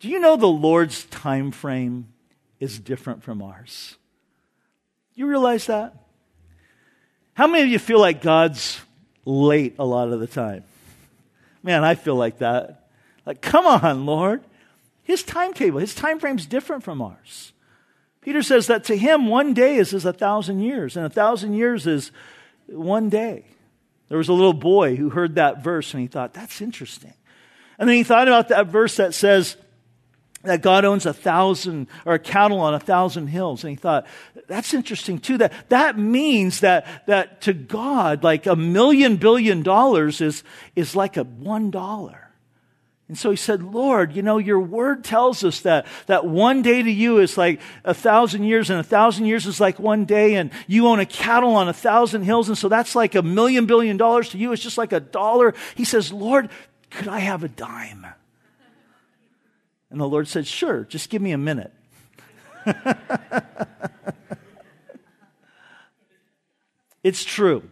Do 0.00 0.08
you 0.08 0.20
know 0.20 0.36
the 0.36 0.46
Lord's 0.46 1.04
time 1.04 1.50
frame 1.50 2.08
is 2.60 2.78
different 2.78 3.22
from 3.22 3.42
ours? 3.42 3.96
You 5.14 5.26
realize 5.26 5.66
that? 5.66 5.94
How 7.34 7.46
many 7.46 7.64
of 7.64 7.68
you 7.68 7.78
feel 7.78 8.00
like 8.00 8.22
God's 8.22 8.80
late 9.24 9.76
a 9.78 9.84
lot 9.84 10.12
of 10.12 10.20
the 10.20 10.26
time? 10.26 10.64
Man, 11.62 11.84
I 11.84 11.94
feel 11.94 12.16
like 12.16 12.38
that. 12.38 12.88
Like, 13.26 13.40
come 13.40 13.66
on, 13.66 14.06
Lord. 14.06 14.42
His 15.02 15.22
timetable, 15.22 15.80
his 15.80 15.94
time 15.94 16.20
frame's 16.20 16.46
different 16.46 16.84
from 16.84 17.00
ours. 17.00 17.52
Peter 18.28 18.42
says 18.42 18.66
that 18.66 18.84
to 18.84 18.94
him, 18.94 19.26
one 19.28 19.54
day 19.54 19.76
is 19.76 19.94
as 19.94 20.04
a 20.04 20.12
thousand 20.12 20.60
years, 20.60 20.98
and 20.98 21.06
a 21.06 21.08
thousand 21.08 21.54
years 21.54 21.86
is 21.86 22.12
one 22.66 23.08
day. 23.08 23.46
There 24.10 24.18
was 24.18 24.28
a 24.28 24.34
little 24.34 24.52
boy 24.52 24.96
who 24.96 25.08
heard 25.08 25.36
that 25.36 25.64
verse 25.64 25.94
and 25.94 26.02
he 26.02 26.08
thought, 26.08 26.34
that's 26.34 26.60
interesting. 26.60 27.14
And 27.78 27.88
then 27.88 27.96
he 27.96 28.04
thought 28.04 28.28
about 28.28 28.48
that 28.48 28.66
verse 28.66 28.96
that 28.96 29.14
says 29.14 29.56
that 30.42 30.60
God 30.60 30.84
owns 30.84 31.06
a 31.06 31.14
thousand 31.14 31.86
or 32.04 32.18
cattle 32.18 32.60
on 32.60 32.74
a 32.74 32.78
thousand 32.78 33.28
hills. 33.28 33.64
And 33.64 33.70
he 33.70 33.76
thought, 33.76 34.06
that's 34.46 34.74
interesting 34.74 35.20
too. 35.20 35.38
That, 35.38 35.54
that 35.70 35.96
means 35.96 36.60
that, 36.60 37.06
that 37.06 37.40
to 37.40 37.54
God, 37.54 38.22
like 38.22 38.44
a 38.44 38.56
million 38.56 39.16
billion 39.16 39.62
dollars 39.62 40.20
is, 40.20 40.44
is 40.76 40.94
like 40.94 41.16
a 41.16 41.24
one 41.24 41.70
dollar. 41.70 42.27
And 43.08 43.16
so 43.16 43.30
he 43.30 43.36
said, 43.36 43.62
Lord, 43.62 44.14
you 44.14 44.20
know, 44.20 44.36
your 44.36 44.60
word 44.60 45.02
tells 45.02 45.42
us 45.42 45.60
that, 45.60 45.86
that 46.06 46.26
one 46.26 46.60
day 46.60 46.82
to 46.82 46.90
you 46.90 47.18
is 47.18 47.38
like 47.38 47.58
a 47.82 47.94
thousand 47.94 48.44
years 48.44 48.68
and 48.68 48.78
a 48.78 48.82
thousand 48.82 49.24
years 49.24 49.46
is 49.46 49.58
like 49.60 49.78
one 49.78 50.04
day 50.04 50.34
and 50.34 50.50
you 50.66 50.86
own 50.86 51.00
a 51.00 51.06
cattle 51.06 51.54
on 51.54 51.70
a 51.70 51.72
thousand 51.72 52.24
hills. 52.24 52.48
And 52.48 52.58
so 52.58 52.68
that's 52.68 52.94
like 52.94 53.14
a 53.14 53.22
million 53.22 53.64
billion 53.64 53.96
dollars 53.96 54.28
to 54.30 54.38
you. 54.38 54.52
It's 54.52 54.62
just 54.62 54.76
like 54.76 54.92
a 54.92 55.00
dollar. 55.00 55.54
He 55.74 55.84
says, 55.84 56.12
Lord, 56.12 56.50
could 56.90 57.08
I 57.08 57.20
have 57.20 57.42
a 57.44 57.48
dime? 57.48 58.06
And 59.90 59.98
the 59.98 60.06
Lord 60.06 60.28
said, 60.28 60.46
sure, 60.46 60.84
just 60.84 61.08
give 61.08 61.22
me 61.22 61.32
a 61.32 61.38
minute. 61.38 61.72
it's 67.02 67.24
true. 67.24 67.62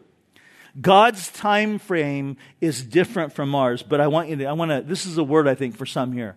God's 0.81 1.31
time 1.31 1.79
frame 1.79 2.37
is 2.61 2.83
different 2.83 3.33
from 3.33 3.55
ours, 3.55 3.83
but 3.83 4.01
I 4.01 4.09
want 4.09 4.29
you 4.29 4.37
to, 4.37 4.45
I 4.47 4.53
want 4.53 4.71
to, 4.71 4.83
this 4.83 5.07
is 5.07 5.17
a 5.19 5.25
word 5.25 5.49
I 5.49 5.55
think 5.55 5.77
for 5.77 5.87
some 5.87 6.13
here. 6.13 6.37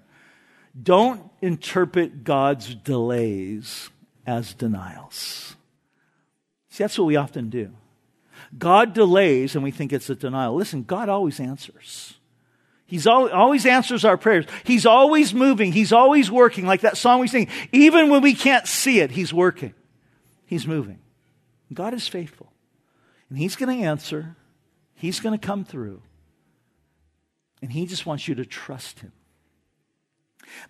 Don't 0.82 1.30
interpret 1.42 2.24
God's 2.24 2.74
delays 2.74 3.90
as 4.26 4.54
denials. 4.54 5.56
See, 6.70 6.84
that's 6.84 6.98
what 6.98 7.06
we 7.06 7.16
often 7.16 7.50
do. 7.50 7.72
God 8.58 8.94
delays 8.94 9.56
and 9.56 9.64
we 9.64 9.72
think 9.72 9.92
it's 9.92 10.10
a 10.10 10.16
denial. 10.16 10.56
Listen, 10.56 10.84
God 10.84 11.10
always 11.10 11.40
answers. 11.40 12.16
He's 12.86 13.06
always, 13.06 13.32
always 13.32 13.66
answers 13.68 14.04
our 14.04 14.18
prayers. 14.18 14.46
He's 14.64 14.86
always 14.86 15.34
moving. 15.34 15.72
He's 15.72 15.94
always 15.94 16.32
working. 16.32 16.66
Like 16.66 16.82
that 16.82 16.98
song 16.98 17.20
we 17.20 17.28
sing. 17.28 17.48
Even 17.72 18.10
when 18.10 18.24
we 18.24 18.34
can't 18.34 18.66
see 18.68 19.00
it, 19.00 19.12
He's 19.12 19.32
working. 19.32 19.76
He's 20.48 20.66
moving. 20.66 20.98
God 21.72 21.94
is 21.94 22.08
faithful. 22.08 22.52
And 23.30 23.38
He's 23.38 23.56
going 23.56 23.78
to 23.80 23.86
answer, 23.86 24.36
He's 24.96 25.20
going 25.20 25.38
to 25.38 25.46
come 25.46 25.64
through. 25.64 26.02
And 27.62 27.72
He 27.72 27.86
just 27.86 28.06
wants 28.06 28.28
you 28.28 28.36
to 28.36 28.46
trust 28.46 29.00
Him. 29.00 29.12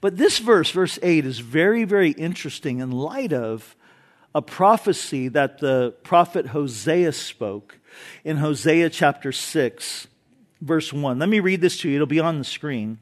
But 0.01 0.17
this 0.17 0.39
verse, 0.39 0.71
verse 0.71 0.99
8, 1.01 1.25
is 1.25 1.39
very, 1.39 1.83
very 1.85 2.11
interesting 2.11 2.79
in 2.79 2.91
light 2.91 3.33
of 3.33 3.75
a 4.35 4.41
prophecy 4.41 5.27
that 5.29 5.59
the 5.59 5.95
prophet 6.03 6.47
Hosea 6.47 7.11
spoke 7.13 7.79
in 8.23 8.37
Hosea 8.37 8.89
chapter 8.89 9.31
6, 9.31 10.07
verse 10.61 10.93
1. 10.93 11.19
Let 11.19 11.29
me 11.29 11.39
read 11.39 11.61
this 11.61 11.79
to 11.79 11.89
you, 11.89 11.95
it'll 11.95 12.07
be 12.07 12.19
on 12.19 12.37
the 12.37 12.43
screen. 12.43 12.99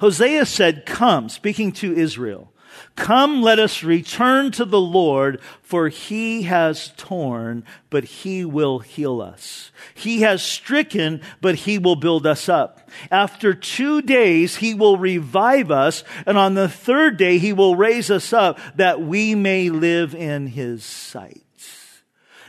Hosea 0.00 0.46
said, 0.46 0.86
Come, 0.86 1.28
speaking 1.28 1.72
to 1.72 1.92
Israel. 1.92 2.52
Come, 2.96 3.42
let 3.42 3.58
us 3.58 3.82
return 3.82 4.50
to 4.52 4.64
the 4.64 4.80
Lord, 4.80 5.40
for 5.62 5.88
he 5.88 6.42
has 6.42 6.92
torn, 6.96 7.64
but 7.88 8.04
he 8.04 8.44
will 8.44 8.80
heal 8.80 9.20
us. 9.20 9.70
He 9.94 10.20
has 10.20 10.42
stricken, 10.42 11.20
but 11.40 11.54
he 11.54 11.78
will 11.78 11.96
build 11.96 12.26
us 12.26 12.48
up. 12.48 12.90
After 13.10 13.54
two 13.54 14.02
days, 14.02 14.56
he 14.56 14.74
will 14.74 14.98
revive 14.98 15.70
us, 15.70 16.04
and 16.26 16.36
on 16.36 16.54
the 16.54 16.68
third 16.68 17.16
day, 17.16 17.38
he 17.38 17.52
will 17.52 17.76
raise 17.76 18.10
us 18.10 18.32
up 18.32 18.58
that 18.76 19.00
we 19.00 19.34
may 19.34 19.70
live 19.70 20.14
in 20.14 20.48
his 20.48 20.84
sight. 20.84 21.44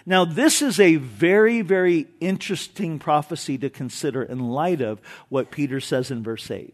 Now, 0.06 0.26
this 0.26 0.62
is 0.62 0.80
a 0.80 0.96
very, 0.96 1.62
very 1.62 2.08
interesting 2.20 2.98
prophecy 3.00 3.58
to 3.60 3.70
consider 3.70 4.24
in 4.24 4.40
light 4.40 4.82
of 4.82 5.00
what 5.30 5.52
Peter 5.52 5.80
says 5.80 6.10
in 6.10 6.24
verse 6.24 6.50
8. 6.50 6.74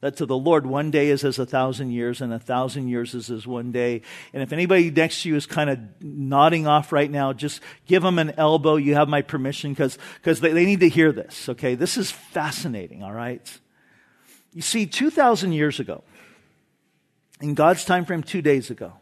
That 0.00 0.16
to 0.16 0.26
the 0.26 0.36
Lord, 0.36 0.64
one 0.64 0.90
day 0.90 1.10
is 1.10 1.24
as 1.24 1.38
a 1.38 1.44
thousand 1.44 1.90
years, 1.90 2.22
and 2.22 2.32
a 2.32 2.38
thousand 2.38 2.88
years 2.88 3.14
is 3.14 3.30
as 3.30 3.46
one 3.46 3.70
day. 3.70 4.00
And 4.32 4.42
if 4.42 4.50
anybody 4.50 4.90
next 4.90 5.22
to 5.22 5.28
you 5.28 5.36
is 5.36 5.44
kind 5.44 5.68
of 5.68 5.78
nodding 6.00 6.66
off 6.66 6.90
right 6.90 7.10
now, 7.10 7.34
just 7.34 7.60
give 7.86 8.02
them 8.02 8.18
an 8.18 8.32
elbow. 8.38 8.76
You 8.76 8.94
have 8.94 9.08
my 9.08 9.20
permission 9.20 9.72
because 9.72 9.98
they, 10.22 10.52
they 10.52 10.64
need 10.64 10.80
to 10.80 10.88
hear 10.88 11.12
this, 11.12 11.50
okay? 11.50 11.74
This 11.74 11.98
is 11.98 12.10
fascinating, 12.10 13.02
all 13.02 13.12
right? 13.12 13.60
You 14.54 14.62
see, 14.62 14.86
2,000 14.86 15.52
years 15.52 15.80
ago, 15.80 16.02
in 17.42 17.54
God's 17.54 17.84
time 17.84 18.06
frame, 18.06 18.22
two 18.22 18.42
days 18.42 18.70
ago, 18.70 18.94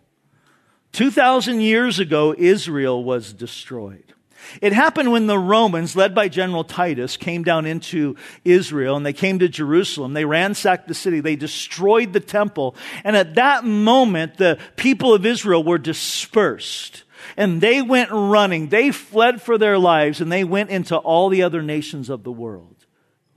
2,000 0.93 1.61
years 1.61 2.01
ago, 2.01 2.35
Israel 2.37 3.05
was 3.05 3.33
destroyed. 3.33 4.15
It 4.61 4.73
happened 4.73 5.13
when 5.13 5.27
the 5.27 5.39
Romans, 5.39 5.97
led 5.97 6.15
by 6.15 6.29
General 6.29 6.65
Titus, 6.65 7.17
came 7.17 7.43
down 7.43 7.67
into 7.67 8.17
Israel 8.45 8.97
and 8.97 9.05
they 9.05 9.13
came 9.13 9.39
to 9.41 9.49
Jerusalem. 9.49 10.15
They 10.15 10.25
ransacked 10.25 10.89
the 10.89 10.95
city. 10.95 11.21
They 11.21 11.37
destroyed 11.37 12.13
the 12.13 12.21
temple. 12.21 12.75
And 13.05 13.17
at 13.17 13.35
that 13.37 13.65
moment, 13.65 14.37
the 14.37 14.59
people 14.77 15.15
of 15.15 15.27
Israel 15.27 15.63
were 15.63 15.79
dispersed 15.79 17.05
and 17.37 17.61
they 17.61 17.83
went 17.83 18.11
running. 18.11 18.69
They 18.69 18.91
fled 18.91 19.43
for 19.43 19.59
their 19.59 19.79
lives 19.79 20.21
and 20.21 20.31
they 20.31 20.45
went 20.45 20.71
into 20.71 20.97
all 20.97 21.29
the 21.29 21.43
other 21.43 21.63
nations 21.63 22.09
of 22.09 22.25
the 22.25 22.33
world. 22.33 22.78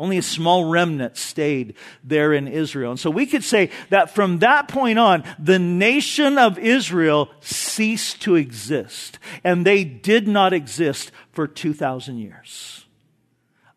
Only 0.01 0.17
a 0.17 0.23
small 0.23 0.65
remnant 0.65 1.15
stayed 1.15 1.75
there 2.03 2.33
in 2.33 2.47
Israel. 2.47 2.89
And 2.89 2.99
so 2.99 3.11
we 3.11 3.27
could 3.27 3.43
say 3.43 3.69
that 3.89 4.09
from 4.09 4.39
that 4.39 4.67
point 4.67 4.97
on, 4.97 5.23
the 5.37 5.59
nation 5.59 6.39
of 6.39 6.57
Israel 6.57 7.29
ceased 7.39 8.19
to 8.23 8.33
exist. 8.33 9.19
And 9.43 9.63
they 9.63 9.83
did 9.83 10.27
not 10.27 10.53
exist 10.53 11.11
for 11.31 11.47
2,000 11.47 12.17
years 12.17 12.87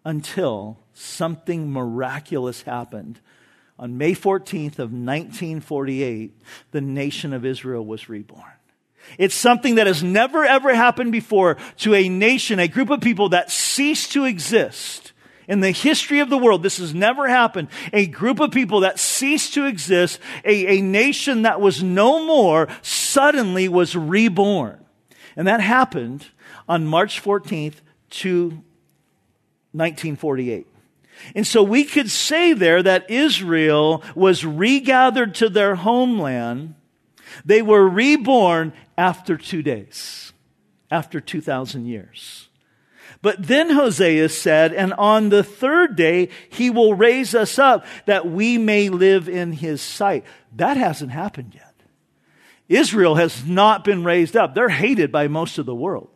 until 0.03 0.79
something 0.95 1.71
miraculous 1.71 2.63
happened. 2.63 3.21
On 3.79 3.99
May 3.99 4.15
14th 4.15 4.79
of 4.79 4.95
1948, 4.95 6.41
the 6.71 6.81
nation 6.81 7.35
of 7.35 7.45
Israel 7.45 7.85
was 7.85 8.09
reborn. 8.09 8.51
It's 9.19 9.35
something 9.35 9.75
that 9.75 9.87
has 9.87 10.03
never 10.03 10.43
ever 10.43 10.75
happened 10.75 11.13
before 11.13 11.59
to 11.81 11.95
a 11.95 12.09
nation, 12.09 12.59
a 12.61 12.67
group 12.67 12.89
of 12.89 13.03
people 13.03 13.29
that 13.29 13.51
ceased 13.51 14.13
to 14.13 14.25
exist 14.25 15.13
in 15.49 15.61
the 15.61 15.71
history 15.71 16.21
of 16.21 16.31
the 16.31 16.39
world, 16.39 16.63
this 16.63 16.79
has 16.79 16.95
never 16.95 17.29
happened. 17.29 17.69
A 17.93 18.07
group 18.07 18.41
of 18.41 18.51
people 18.51 18.81
that 18.81 18.99
ceased 18.99 19.55
to 19.55 19.67
exist, 19.67 20.19
a, 20.45 20.79
a 20.79 20.81
nation 20.81 21.43
that 21.43 21.61
was 21.61 21.83
no 21.83 22.25
more, 22.25 22.69
suddenly 22.83 23.69
was 23.69 23.97
reborn. 23.97 24.85
And 25.37 25.47
that 25.49 25.61
happened 25.61 26.27
on 26.69 26.87
March 26.87 27.23
14th 27.23 27.77
to 28.11 28.63
1948. 29.73 30.67
And 31.35 31.47
so 31.47 31.63
we 31.63 31.85
could 31.85 32.11
say 32.11 32.53
there 32.53 32.83
that 32.83 33.11
Israel 33.11 34.03
was 34.15 34.45
regathered 34.45 35.35
to 35.37 35.49
their 35.49 35.75
homeland. 35.75 36.75
They 37.45 37.63
were 37.63 37.89
reborn 37.89 38.73
after 38.97 39.37
two 39.37 39.63
days, 39.63 40.33
after 40.91 41.21
2,000 41.21 41.87
years. 41.87 42.49
But 43.25 43.43
then 43.47 43.71
Hosea 43.71 44.29
said, 44.29 44.75
and 44.75 44.93
on 44.93 45.31
the 45.31 45.43
third 45.43 45.97
day, 45.97 46.29
he 46.51 46.69
will 46.69 46.93
raise 46.93 47.35
us 47.35 47.59
up 47.59 47.87
that 48.05 48.27
we 48.27 48.59
may 48.59 48.91
live 48.91 49.31
in 49.31 49.53
his 49.53 49.81
sight. 49.81 50.27
That 50.57 50.77
hasn't 50.77 51.11
happened 51.11 51.55
yet. 51.55 51.73
Israel 52.69 53.15
has 53.15 53.47
not 53.47 53.83
been 53.83 54.05
raised 54.05 54.37
up. 54.37 54.55
They're 54.55 54.69
hated 54.69 55.11
by 55.11 55.29
most 55.29 55.57
of 55.57 55.65
the 55.65 55.75
world. 55.75 56.11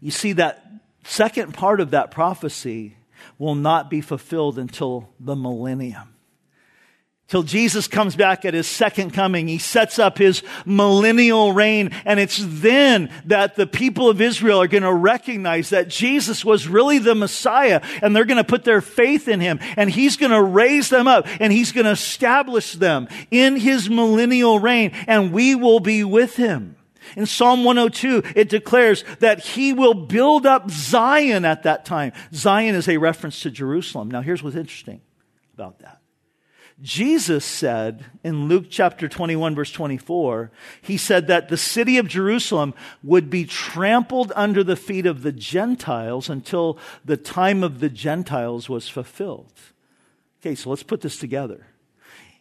You 0.00 0.10
see, 0.10 0.32
that 0.32 0.66
second 1.04 1.54
part 1.54 1.78
of 1.80 1.92
that 1.92 2.10
prophecy 2.10 2.96
will 3.38 3.54
not 3.54 3.88
be 3.88 4.00
fulfilled 4.00 4.58
until 4.58 5.10
the 5.20 5.36
millennium 5.36 6.15
till 7.28 7.42
Jesus 7.42 7.88
comes 7.88 8.14
back 8.14 8.44
at 8.44 8.54
his 8.54 8.68
second 8.68 9.12
coming. 9.12 9.48
He 9.48 9.58
sets 9.58 9.98
up 9.98 10.18
his 10.18 10.42
millennial 10.64 11.52
reign. 11.52 11.90
And 12.04 12.20
it's 12.20 12.38
then 12.40 13.10
that 13.24 13.56
the 13.56 13.66
people 13.66 14.08
of 14.08 14.20
Israel 14.20 14.62
are 14.62 14.68
going 14.68 14.84
to 14.84 14.92
recognize 14.92 15.70
that 15.70 15.88
Jesus 15.88 16.44
was 16.44 16.68
really 16.68 16.98
the 16.98 17.14
Messiah 17.14 17.80
and 18.00 18.14
they're 18.14 18.24
going 18.24 18.36
to 18.36 18.44
put 18.44 18.64
their 18.64 18.80
faith 18.80 19.26
in 19.26 19.40
him 19.40 19.58
and 19.76 19.90
he's 19.90 20.16
going 20.16 20.32
to 20.32 20.42
raise 20.42 20.88
them 20.88 21.08
up 21.08 21.26
and 21.40 21.52
he's 21.52 21.72
going 21.72 21.86
to 21.86 21.90
establish 21.90 22.74
them 22.74 23.08
in 23.30 23.56
his 23.56 23.90
millennial 23.90 24.60
reign 24.60 24.92
and 25.06 25.32
we 25.32 25.54
will 25.54 25.80
be 25.80 26.04
with 26.04 26.36
him. 26.36 26.76
In 27.16 27.26
Psalm 27.26 27.64
102, 27.64 28.22
it 28.34 28.48
declares 28.48 29.04
that 29.20 29.40
he 29.40 29.72
will 29.72 29.94
build 29.94 30.44
up 30.44 30.70
Zion 30.70 31.44
at 31.44 31.62
that 31.62 31.84
time. 31.84 32.12
Zion 32.32 32.74
is 32.74 32.88
a 32.88 32.96
reference 32.96 33.40
to 33.40 33.50
Jerusalem. 33.50 34.10
Now 34.10 34.22
here's 34.22 34.42
what's 34.42 34.56
interesting 34.56 35.00
about 35.54 35.78
that. 35.80 36.00
Jesus 36.82 37.44
said 37.44 38.04
in 38.22 38.48
Luke 38.48 38.66
chapter 38.68 39.08
21 39.08 39.54
verse 39.54 39.72
24, 39.72 40.50
he 40.82 40.98
said 40.98 41.26
that 41.28 41.48
the 41.48 41.56
city 41.56 41.96
of 41.96 42.06
Jerusalem 42.06 42.74
would 43.02 43.30
be 43.30 43.46
trampled 43.46 44.30
under 44.36 44.62
the 44.62 44.76
feet 44.76 45.06
of 45.06 45.22
the 45.22 45.32
Gentiles 45.32 46.28
until 46.28 46.78
the 47.04 47.16
time 47.16 47.62
of 47.62 47.80
the 47.80 47.88
Gentiles 47.88 48.68
was 48.68 48.88
fulfilled. 48.88 49.54
Okay, 50.40 50.54
so 50.54 50.68
let's 50.68 50.82
put 50.82 51.00
this 51.00 51.18
together. 51.18 51.66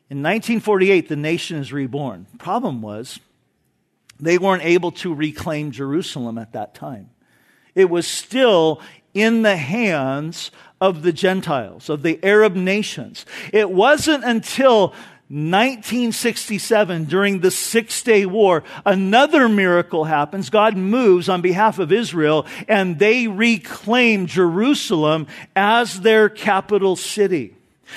In 0.10 0.22
1948, 0.22 1.08
the 1.08 1.16
nation 1.16 1.58
is 1.58 1.72
reborn. 1.72 2.28
Problem 2.38 2.82
was, 2.82 3.20
they 4.20 4.38
weren't 4.38 4.64
able 4.64 4.92
to 4.92 5.14
reclaim 5.14 5.72
Jerusalem 5.72 6.38
at 6.38 6.54
that 6.54 6.76
time. 6.76 7.10
It 7.74 7.90
was 7.90 8.06
still 8.06 8.82
in 9.14 9.42
the 9.42 9.56
hands 9.56 10.52
of 10.82 11.02
the 11.02 11.14
Gentiles, 11.14 11.90
of 11.90 12.02
the 12.02 12.20
Arab 12.24 12.56
nations. 12.56 13.26
It 13.54 13.72
wasn't 13.72 14.24
until 14.24 14.94
1967, 15.28 17.06
during 17.06 17.40
the 17.40 17.50
Six 17.50 18.04
Day 18.04 18.28
War, 18.28 18.64
another 18.86 19.50
miracle 19.50 20.04
happens. 20.04 20.52
God 20.52 20.78
moves 20.78 21.30
on 21.30 21.42
behalf 21.42 21.80
of 21.80 21.92
Israel 21.92 22.46
and 22.68 23.00
they 23.00 23.28
reclaim 23.28 24.28
Jerusalem 24.28 25.26
as 25.56 26.02
their 26.02 26.30
capital 26.30 26.96
city. 26.96 27.56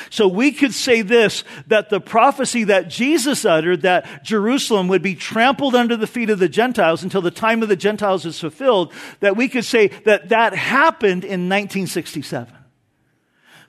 So 0.09 0.27
we 0.27 0.53
could 0.53 0.73
say 0.73 1.03
this, 1.03 1.45
that 1.67 1.91
the 1.91 2.01
prophecy 2.01 2.65
that 2.65 2.89
Jesus 2.89 3.45
uttered 3.45 3.83
that 3.83 4.25
Jerusalem 4.25 4.89
would 4.89 5.03
be 5.03 5.15
trampled 5.15 5.75
under 5.75 5.97
the 5.97 6.07
feet 6.07 6.31
of 6.31 6.39
the 6.39 6.49
Gentiles 6.49 7.03
until 7.03 7.23
the 7.23 7.31
time 7.31 7.63
of 7.63 7.69
the 7.69 7.77
Gentiles 7.77 8.25
is 8.25 8.41
fulfilled, 8.41 8.93
that 9.21 9.37
we 9.37 9.49
could 9.49 9.65
say 9.65 9.89
that 10.05 10.31
that 10.31 10.55
happened 10.55 11.25
in 11.25 11.49
1967. 11.49 12.58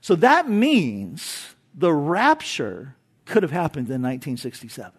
So 0.01 0.15
that 0.15 0.49
means 0.49 1.55
the 1.73 1.93
rapture 1.93 2.95
could 3.25 3.43
have 3.43 3.51
happened 3.51 3.87
in 3.87 4.01
1967. 4.01 4.91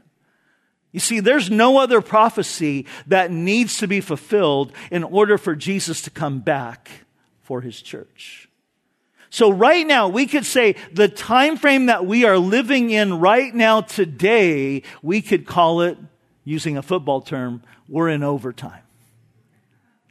You 0.92 1.00
see, 1.00 1.20
there's 1.20 1.50
no 1.50 1.78
other 1.78 2.00
prophecy 2.00 2.86
that 3.06 3.30
needs 3.30 3.78
to 3.78 3.86
be 3.86 4.00
fulfilled 4.00 4.72
in 4.90 5.04
order 5.04 5.38
for 5.38 5.54
Jesus 5.54 6.02
to 6.02 6.10
come 6.10 6.40
back 6.40 6.90
for 7.42 7.60
his 7.60 7.80
church. 7.80 8.48
So 9.30 9.50
right 9.50 9.86
now, 9.86 10.08
we 10.08 10.26
could 10.26 10.44
say 10.44 10.74
the 10.92 11.06
time 11.06 11.56
frame 11.56 11.86
that 11.86 12.04
we 12.04 12.24
are 12.24 12.38
living 12.38 12.90
in 12.90 13.20
right 13.20 13.54
now 13.54 13.80
today, 13.80 14.82
we 15.02 15.22
could 15.22 15.46
call 15.46 15.82
it, 15.82 15.96
using 16.44 16.76
a 16.76 16.82
football 16.82 17.20
term, 17.20 17.62
we're 17.88 18.08
in 18.08 18.24
overtime. 18.24 18.82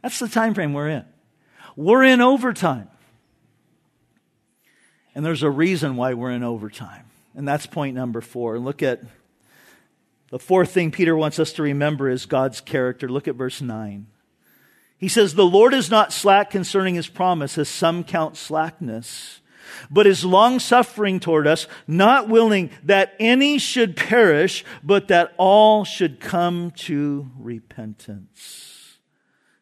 That's 0.02 0.18
the 0.18 0.28
time 0.28 0.54
frame 0.54 0.72
we're 0.72 0.88
in. 0.88 1.04
We're 1.76 2.04
in 2.04 2.22
overtime. 2.22 2.88
And 5.14 5.24
there's 5.24 5.42
a 5.42 5.50
reason 5.50 5.96
why 5.96 6.14
we're 6.14 6.30
in 6.30 6.44
overtime. 6.44 7.04
And 7.34 7.46
that's 7.46 7.66
point 7.66 7.94
number 7.94 8.20
four. 8.20 8.56
And 8.56 8.64
Look 8.64 8.82
at 8.82 9.02
the 10.30 10.38
fourth 10.38 10.70
thing 10.70 10.90
Peter 10.90 11.16
wants 11.16 11.38
us 11.38 11.52
to 11.54 11.62
remember 11.62 12.08
is 12.08 12.24
God's 12.26 12.60
character. 12.60 13.08
Look 13.08 13.26
at 13.26 13.34
verse 13.34 13.60
9. 13.60 14.06
He 14.96 15.08
says, 15.08 15.34
The 15.34 15.46
Lord 15.46 15.74
is 15.74 15.90
not 15.90 16.12
slack 16.12 16.50
concerning 16.50 16.94
his 16.94 17.08
promise, 17.08 17.58
as 17.58 17.68
some 17.68 18.04
count 18.04 18.36
slackness, 18.36 19.40
but 19.90 20.06
is 20.06 20.24
long 20.24 20.60
suffering 20.60 21.18
toward 21.18 21.46
us, 21.46 21.66
not 21.86 22.28
willing 22.28 22.70
that 22.84 23.14
any 23.18 23.58
should 23.58 23.96
perish, 23.96 24.64
but 24.84 25.08
that 25.08 25.32
all 25.36 25.84
should 25.84 26.20
come 26.20 26.70
to 26.72 27.30
repentance. 27.38 28.98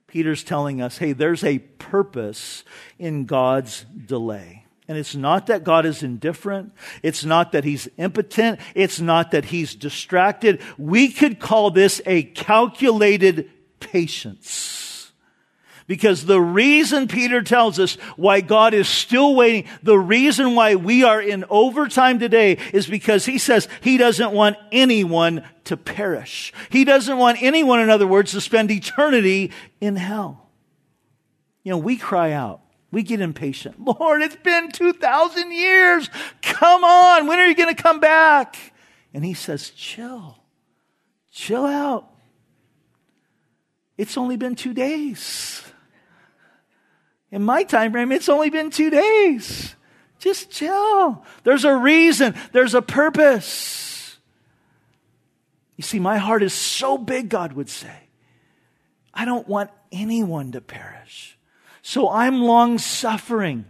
Peter's 0.07 0.43
telling 0.45 0.83
us, 0.83 0.99
hey, 0.99 1.13
there's 1.13 1.45
a 1.45 1.59
purpose 1.59 2.65
in 2.99 3.25
God's 3.25 3.85
delay. 3.85 4.65
And 4.89 4.97
it's 4.97 5.15
not 5.15 5.49
that 5.49 5.65
God 5.65 5.85
is 5.85 6.03
indifferent. 6.03 6.73
It's 7.03 7.23
not 7.23 7.53
that 7.53 7.65
he's 7.65 7.89
impotent. 7.99 8.59
It's 8.75 9.01
not 9.01 9.33
that 9.33 9.45
he's 9.45 9.75
distracted. 9.75 10.63
We 10.79 11.11
could 11.11 11.39
call 11.39 11.71
this 11.71 12.01
a 12.07 12.23
calculated 12.23 13.51
patience. 13.81 15.13
Because 15.87 16.25
the 16.25 16.41
reason 16.41 17.09
Peter 17.09 17.43
tells 17.43 17.79
us 17.79 17.97
why 18.17 18.41
God 18.41 18.75
is 18.75 18.89
still 18.89 19.35
waiting, 19.35 19.65
the 19.83 19.99
reason 19.99 20.55
why 20.55 20.75
we 20.75 21.03
are 21.03 21.21
in 21.21 21.45
overtime 21.49 22.19
today 22.19 22.59
is 22.73 22.87
because 22.87 23.25
he 23.25 23.39
says 23.39 23.69
he 23.81 23.97
doesn't 23.97 24.33
want 24.33 24.57
anyone 24.71 25.45
to 25.65 25.77
perish. 25.79 26.53
He 26.71 26.85
doesn't 26.85 27.17
want 27.17 27.43
anyone, 27.43 27.81
in 27.81 27.89
other 27.89 28.07
words, 28.07 28.33
to 28.33 28.41
spend 28.41 28.71
eternity 28.71 29.51
in 29.81 29.97
hell. 29.97 30.51
You 31.63 31.73
know, 31.73 31.79
we 31.79 31.97
cry 31.97 32.33
out 32.33 32.61
We 32.91 33.03
get 33.03 33.21
impatient. 33.21 33.85
Lord, 34.01 34.23
it's 34.23 34.37
been 34.37 34.71
2,000 34.71 35.53
years. 35.53 36.09
Come 36.43 36.85
on. 36.85 37.27
When 37.27 37.39
are 37.39 37.47
you 37.47 37.55
going 37.55 37.75
to 37.75 37.83
come 37.83 38.01
back? 38.01 38.57
And 39.13 39.25
he 39.25 39.35
says, 39.35 39.71
chill. 39.71 40.39
Chill 41.31 41.67
out. 41.67 42.11
It's 43.97 44.17
only 44.17 44.37
been 44.37 44.55
two 44.55 44.75
days. 44.75 45.63
In 47.31 47.43
my 47.43 47.65
time 47.65 47.93
frame, 47.93 48.13
it's 48.13 48.29
only 48.29 48.49
been 48.49 48.71
two 48.71 48.91
days. 48.91 49.75
Just 50.19 50.51
chill. 50.51 51.25
There's 51.45 51.65
a 51.65 51.75
reason. 51.75 52.35
There's 52.53 52.75
a 52.75 52.83
purpose. 52.83 54.19
You 55.77 55.83
see, 55.83 56.01
my 56.01 56.17
heart 56.17 56.43
is 56.43 56.53
so 56.53 56.99
big, 56.99 57.29
God 57.29 57.53
would 57.53 57.69
say. 57.69 58.09
I 59.15 59.25
don't 59.25 59.47
want 59.47 59.71
anyone 59.93 60.53
to 60.53 60.61
perish. 60.61 61.38
So 61.89 62.11
I'm 62.11 62.43
long 62.43 62.77
suffering. 62.77 63.65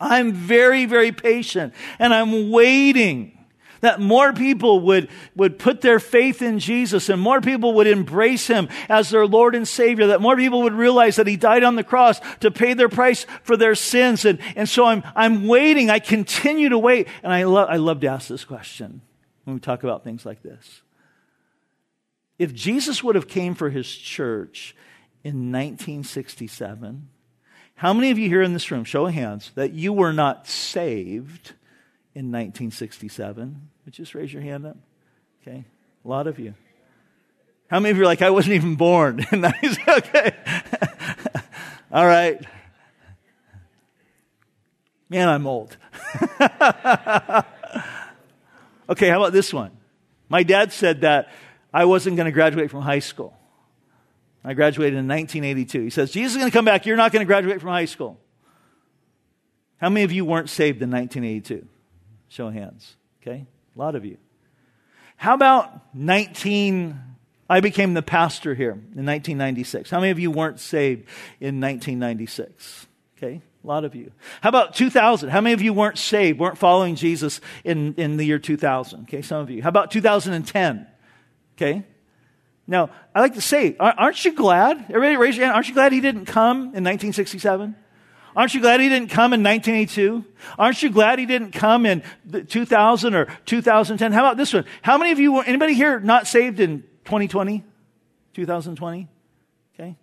I'm 0.00 0.32
very, 0.32 0.86
very 0.86 1.12
patient 1.12 1.72
and 2.00 2.12
I'm 2.12 2.50
waiting 2.50 3.38
that 3.80 4.00
more 4.00 4.32
people 4.32 4.80
would, 4.80 5.08
would 5.36 5.56
put 5.56 5.82
their 5.82 6.00
faith 6.00 6.42
in 6.42 6.58
Jesus 6.58 7.08
and 7.08 7.22
more 7.22 7.40
people 7.40 7.74
would 7.74 7.86
embrace 7.86 8.48
him 8.48 8.68
as 8.88 9.10
their 9.10 9.24
Lord 9.24 9.54
and 9.54 9.68
Savior, 9.68 10.08
that 10.08 10.20
more 10.20 10.36
people 10.36 10.62
would 10.62 10.72
realize 10.72 11.14
that 11.14 11.28
he 11.28 11.36
died 11.36 11.62
on 11.62 11.76
the 11.76 11.84
cross 11.84 12.20
to 12.40 12.50
pay 12.50 12.74
their 12.74 12.88
price 12.88 13.24
for 13.44 13.56
their 13.56 13.76
sins. 13.76 14.24
And, 14.24 14.40
and 14.56 14.68
so 14.68 14.86
I'm, 14.86 15.04
I'm 15.14 15.46
waiting. 15.46 15.90
I 15.90 16.00
continue 16.00 16.70
to 16.70 16.78
wait. 16.78 17.06
And 17.22 17.32
I, 17.32 17.44
lo- 17.44 17.66
I 17.66 17.76
love 17.76 18.00
to 18.00 18.08
ask 18.08 18.26
this 18.26 18.44
question 18.44 19.00
when 19.44 19.54
we 19.54 19.60
talk 19.60 19.84
about 19.84 20.02
things 20.02 20.26
like 20.26 20.42
this. 20.42 20.82
If 22.36 22.52
Jesus 22.52 23.04
would 23.04 23.14
have 23.14 23.28
came 23.28 23.54
for 23.54 23.70
his 23.70 23.88
church 23.94 24.74
in 25.22 25.52
1967, 25.52 27.10
how 27.82 27.92
many 27.92 28.12
of 28.12 28.18
you 28.18 28.28
here 28.28 28.42
in 28.42 28.52
this 28.52 28.70
room, 28.70 28.84
show 28.84 29.06
of 29.06 29.12
hands, 29.12 29.50
that 29.56 29.72
you 29.72 29.92
were 29.92 30.12
not 30.12 30.46
saved 30.46 31.50
in 32.14 32.30
1967? 32.30 33.70
Would 33.84 33.98
you 33.98 34.04
just 34.04 34.14
raise 34.14 34.32
your 34.32 34.40
hand 34.40 34.64
up? 34.64 34.76
Okay, 35.42 35.64
a 36.04 36.08
lot 36.08 36.28
of 36.28 36.38
you. 36.38 36.54
How 37.66 37.80
many 37.80 37.90
of 37.90 37.96
you 37.96 38.04
are 38.04 38.06
like, 38.06 38.22
I 38.22 38.30
wasn't 38.30 38.54
even 38.54 38.76
born? 38.76 39.26
okay. 39.32 40.32
All 41.92 42.06
right. 42.06 42.40
Man, 45.08 45.28
I'm 45.28 45.48
old. 45.48 45.76
okay, 48.88 49.08
how 49.08 49.20
about 49.20 49.32
this 49.32 49.52
one? 49.52 49.72
My 50.28 50.44
dad 50.44 50.72
said 50.72 51.00
that 51.00 51.32
I 51.74 51.86
wasn't 51.86 52.14
going 52.14 52.26
to 52.26 52.32
graduate 52.32 52.70
from 52.70 52.82
high 52.82 53.00
school. 53.00 53.36
I 54.44 54.54
graduated 54.54 54.98
in 54.98 55.06
1982. 55.06 55.82
He 55.82 55.90
says, 55.90 56.10
Jesus 56.10 56.32
is 56.32 56.38
going 56.38 56.50
to 56.50 56.56
come 56.56 56.64
back. 56.64 56.84
You're 56.84 56.96
not 56.96 57.12
going 57.12 57.20
to 57.20 57.26
graduate 57.26 57.60
from 57.60 57.70
high 57.70 57.84
school. 57.84 58.18
How 59.76 59.88
many 59.88 60.04
of 60.04 60.12
you 60.12 60.24
weren't 60.24 60.50
saved 60.50 60.82
in 60.82 60.90
1982? 60.90 61.66
Show 62.28 62.48
of 62.48 62.54
hands. 62.54 62.96
Okay? 63.20 63.46
A 63.74 63.78
lot 63.78 63.94
of 63.94 64.04
you. 64.04 64.18
How 65.16 65.34
about 65.34 65.94
19? 65.94 66.98
I 67.48 67.60
became 67.60 67.94
the 67.94 68.02
pastor 68.02 68.54
here 68.54 68.72
in 68.72 69.06
1996. 69.06 69.90
How 69.90 70.00
many 70.00 70.10
of 70.10 70.18
you 70.18 70.30
weren't 70.30 70.58
saved 70.58 71.08
in 71.40 71.60
1996? 71.60 72.86
Okay? 73.16 73.42
A 73.62 73.66
lot 73.66 73.84
of 73.84 73.94
you. 73.94 74.10
How 74.40 74.48
about 74.48 74.74
2000? 74.74 75.28
How 75.28 75.40
many 75.40 75.52
of 75.52 75.62
you 75.62 75.72
weren't 75.72 75.98
saved, 75.98 76.40
weren't 76.40 76.58
following 76.58 76.96
Jesus 76.96 77.40
in, 77.62 77.94
in 77.94 78.16
the 78.16 78.24
year 78.24 78.40
2000? 78.40 79.02
Okay, 79.02 79.22
some 79.22 79.40
of 79.40 79.50
you. 79.50 79.62
How 79.62 79.68
about 79.68 79.92
2010? 79.92 80.86
Okay? 81.56 81.84
Now, 82.66 82.90
I 83.14 83.20
like 83.20 83.34
to 83.34 83.40
say, 83.40 83.76
aren't 83.78 84.24
you 84.24 84.32
glad? 84.32 84.78
Everybody 84.88 85.16
raise 85.16 85.36
your 85.36 85.46
hand. 85.46 85.54
Aren't 85.54 85.68
you 85.68 85.74
glad 85.74 85.92
he 85.92 86.00
didn't 86.00 86.26
come 86.26 86.58
in 86.58 86.84
1967? 86.84 87.76
Aren't 88.34 88.54
you 88.54 88.60
glad 88.60 88.80
he 88.80 88.88
didn't 88.88 89.10
come 89.10 89.32
in 89.32 89.42
1982? 89.42 90.24
Aren't 90.58 90.82
you 90.82 90.90
glad 90.90 91.18
he 91.18 91.26
didn't 91.26 91.52
come 91.52 91.84
in 91.84 92.02
2000 92.48 93.14
or 93.14 93.26
2010? 93.44 94.12
How 94.12 94.20
about 94.20 94.36
this 94.36 94.54
one? 94.54 94.64
How 94.80 94.96
many 94.96 95.12
of 95.12 95.18
you, 95.18 95.32
were, 95.32 95.44
anybody 95.44 95.74
here 95.74 96.00
not 96.00 96.26
saved 96.26 96.60
in 96.60 96.82
2020? 97.04 97.62
2020? 98.32 99.08
Okay. 99.74 99.96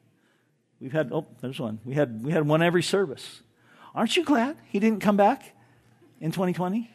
We've 0.79 0.91
had, 0.91 1.11
oh, 1.11 1.25
there's 1.41 1.59
one. 1.59 1.79
We 1.83 1.95
had, 1.95 2.23
we 2.23 2.31
had 2.31 2.47
one 2.47 2.61
every 2.61 2.83
service. 2.83 3.41
Aren't 3.95 4.15
you 4.15 4.23
glad 4.23 4.57
he 4.67 4.79
didn't 4.79 4.99
come 4.99 5.17
back 5.17 5.55
in 6.19 6.31
2020? 6.31 6.91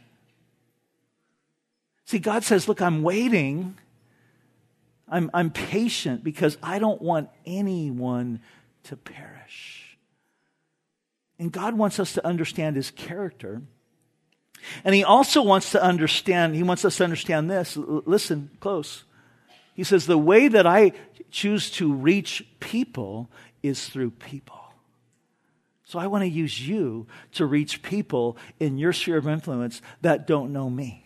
See, 2.05 2.19
God 2.19 2.45
says, 2.45 2.69
look, 2.69 2.81
I'm 2.81 3.03
waiting 3.03 3.77
I'm, 5.09 5.31
I'm 5.35 5.51
patient 5.51 6.25
because 6.25 6.57
I 6.63 6.79
don't 6.79 7.03
want 7.03 7.29
anyone 7.45 8.41
to 8.85 8.97
perish. 8.97 9.99
And 11.39 11.53
God 11.53 11.75
wants 11.75 11.99
us 11.99 12.15
to 12.15 12.27
understand 12.27 12.77
his 12.77 12.91
character. 12.91 13.63
And 14.85 14.95
he 14.95 15.05
also 15.05 15.43
wants 15.43 15.71
to 15.73 15.83
understand, 15.83 16.55
he 16.55 16.63
wants 16.63 16.85
us 16.85 16.97
to 16.97 17.05
understand 17.05 17.51
this. 17.51 17.77
L- 17.77 18.03
listen 18.07 18.51
close. 18.61 19.05
He 19.75 19.85
says, 19.85 20.07
The 20.07 20.17
way 20.17 20.49
that 20.49 20.67
I 20.67 20.93
choose 21.31 21.71
to 21.73 21.93
reach 21.93 22.47
people 22.61 23.29
is 23.63 23.89
through 23.89 24.13
people. 24.13 24.61
So 25.85 25.99
I 25.99 26.07
want 26.07 26.23
to 26.23 26.29
use 26.29 26.67
you 26.67 27.07
to 27.33 27.47
reach 27.47 27.83
people 27.83 28.37
in 28.59 28.79
your 28.79 28.93
sphere 28.93 29.19
of 29.19 29.29
influence 29.29 29.83
that 30.01 30.27
don't 30.27 30.53
know 30.53 30.71
me. 30.71 31.04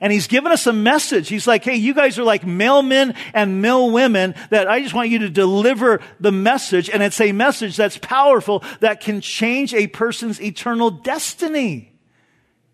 And 0.00 0.12
he's 0.12 0.26
given 0.26 0.52
us 0.52 0.66
a 0.66 0.72
message. 0.72 1.28
He's 1.28 1.46
like, 1.46 1.64
hey, 1.64 1.76
you 1.76 1.94
guys 1.94 2.18
are 2.18 2.24
like 2.24 2.42
mailmen 2.42 3.16
and 3.34 3.60
mill 3.60 3.90
women 3.90 4.34
that 4.50 4.68
I 4.68 4.80
just 4.80 4.94
want 4.94 5.10
you 5.10 5.20
to 5.20 5.30
deliver 5.30 6.00
the 6.20 6.32
message. 6.32 6.88
And 6.88 7.02
it's 7.02 7.20
a 7.20 7.32
message 7.32 7.76
that's 7.76 7.98
powerful 7.98 8.62
that 8.80 9.00
can 9.00 9.20
change 9.20 9.74
a 9.74 9.88
person's 9.88 10.40
eternal 10.40 10.90
destiny 10.90 11.92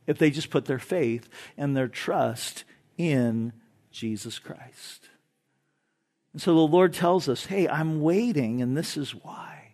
if 0.06 0.18
they 0.18 0.30
just 0.30 0.50
put 0.50 0.66
their 0.66 0.78
faith 0.78 1.28
and 1.56 1.76
their 1.76 1.88
trust 1.88 2.64
in 2.96 3.52
Jesus 3.90 4.38
Christ. 4.38 5.08
And 6.32 6.42
so 6.42 6.54
the 6.54 6.60
Lord 6.60 6.94
tells 6.94 7.28
us, 7.28 7.46
hey, 7.46 7.68
I'm 7.68 8.00
waiting, 8.00 8.62
and 8.62 8.76
this 8.76 8.96
is 8.96 9.14
why. 9.14 9.72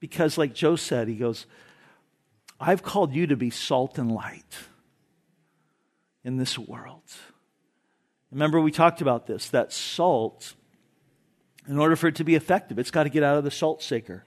Because, 0.00 0.36
like 0.36 0.54
Joe 0.54 0.76
said, 0.76 1.08
he 1.08 1.14
goes, 1.14 1.46
I've 2.60 2.82
called 2.82 3.14
you 3.14 3.26
to 3.28 3.36
be 3.36 3.50
salt 3.50 3.98
and 3.98 4.12
light 4.12 4.56
in 6.26 6.36
this 6.36 6.58
world. 6.58 7.04
Remember, 8.32 8.60
we 8.60 8.72
talked 8.72 9.00
about 9.00 9.28
this 9.28 9.48
that 9.50 9.72
salt, 9.72 10.54
in 11.68 11.78
order 11.78 11.94
for 11.94 12.08
it 12.08 12.16
to 12.16 12.24
be 12.24 12.34
effective, 12.34 12.80
it's 12.80 12.90
got 12.90 13.04
to 13.04 13.08
get 13.08 13.22
out 13.22 13.38
of 13.38 13.44
the 13.44 13.50
salt 13.50 13.80
shaker. 13.80 14.24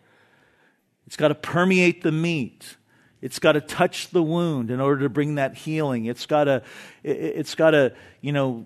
It's 1.05 1.17
got 1.17 1.27
to 1.27 1.35
permeate 1.35 2.01
the 2.01 2.13
meat. 2.13 2.77
It's 3.21 3.37
got 3.37 3.51
to 3.51 3.61
touch 3.61 4.11
the 4.11 4.23
wound 4.23 4.71
in 4.71 4.79
order 4.79 5.01
to 5.01 5.09
bring 5.09 5.35
that 5.35 5.55
healing. 5.55 6.05
It's 6.05 6.25
got 6.25 6.45
to, 6.45 6.63
it's 7.03 7.53
got 7.53 7.71
to, 7.71 7.93
you 8.21 8.31
know, 8.31 8.65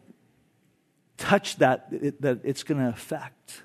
touch 1.18 1.56
that, 1.58 1.90
that 2.22 2.42
it's 2.44 2.62
going 2.62 2.82
to 2.82 2.90
affect. 2.90 3.64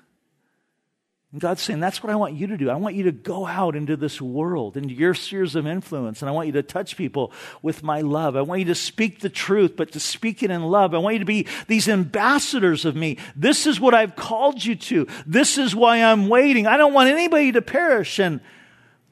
And 1.31 1.39
God's 1.39 1.61
saying, 1.61 1.79
that's 1.79 2.01
what 2.01 2.11
I 2.11 2.15
want 2.15 2.33
you 2.33 2.47
to 2.47 2.57
do. 2.57 2.71
I 2.71 2.75
want 2.75 2.95
you 2.95 3.03
to 3.03 3.11
go 3.11 3.45
out 3.45 3.75
into 3.75 3.95
this 3.95 4.19
world, 4.19 4.75
into 4.75 4.95
your 4.95 5.13
spheres 5.13 5.55
of 5.55 5.67
influence, 5.67 6.23
and 6.23 6.29
I 6.29 6.31
want 6.31 6.47
you 6.47 6.53
to 6.53 6.63
touch 6.63 6.97
people 6.97 7.31
with 7.61 7.83
my 7.83 8.01
love. 8.01 8.35
I 8.35 8.41
want 8.41 8.61
you 8.61 8.65
to 8.65 8.75
speak 8.75 9.19
the 9.19 9.29
truth, 9.29 9.75
but 9.75 9.91
to 9.91 9.99
speak 9.99 10.41
it 10.41 10.49
in 10.49 10.63
love. 10.63 10.95
I 10.95 10.97
want 10.97 11.13
you 11.13 11.19
to 11.19 11.25
be 11.25 11.45
these 11.67 11.87
ambassadors 11.87 12.83
of 12.83 12.95
me. 12.95 13.17
This 13.35 13.67
is 13.67 13.79
what 13.79 13.93
I've 13.93 14.15
called 14.15 14.65
you 14.65 14.75
to. 14.75 15.07
This 15.27 15.59
is 15.59 15.75
why 15.75 16.03
I'm 16.03 16.29
waiting. 16.29 16.65
I 16.65 16.77
don't 16.77 16.93
want 16.93 17.11
anybody 17.11 17.51
to 17.51 17.61
perish. 17.61 18.17
And, 18.17 18.41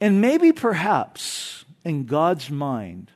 and 0.00 0.20
maybe 0.20 0.50
perhaps 0.50 1.64
in 1.84 2.06
God's 2.06 2.50
mind, 2.50 3.12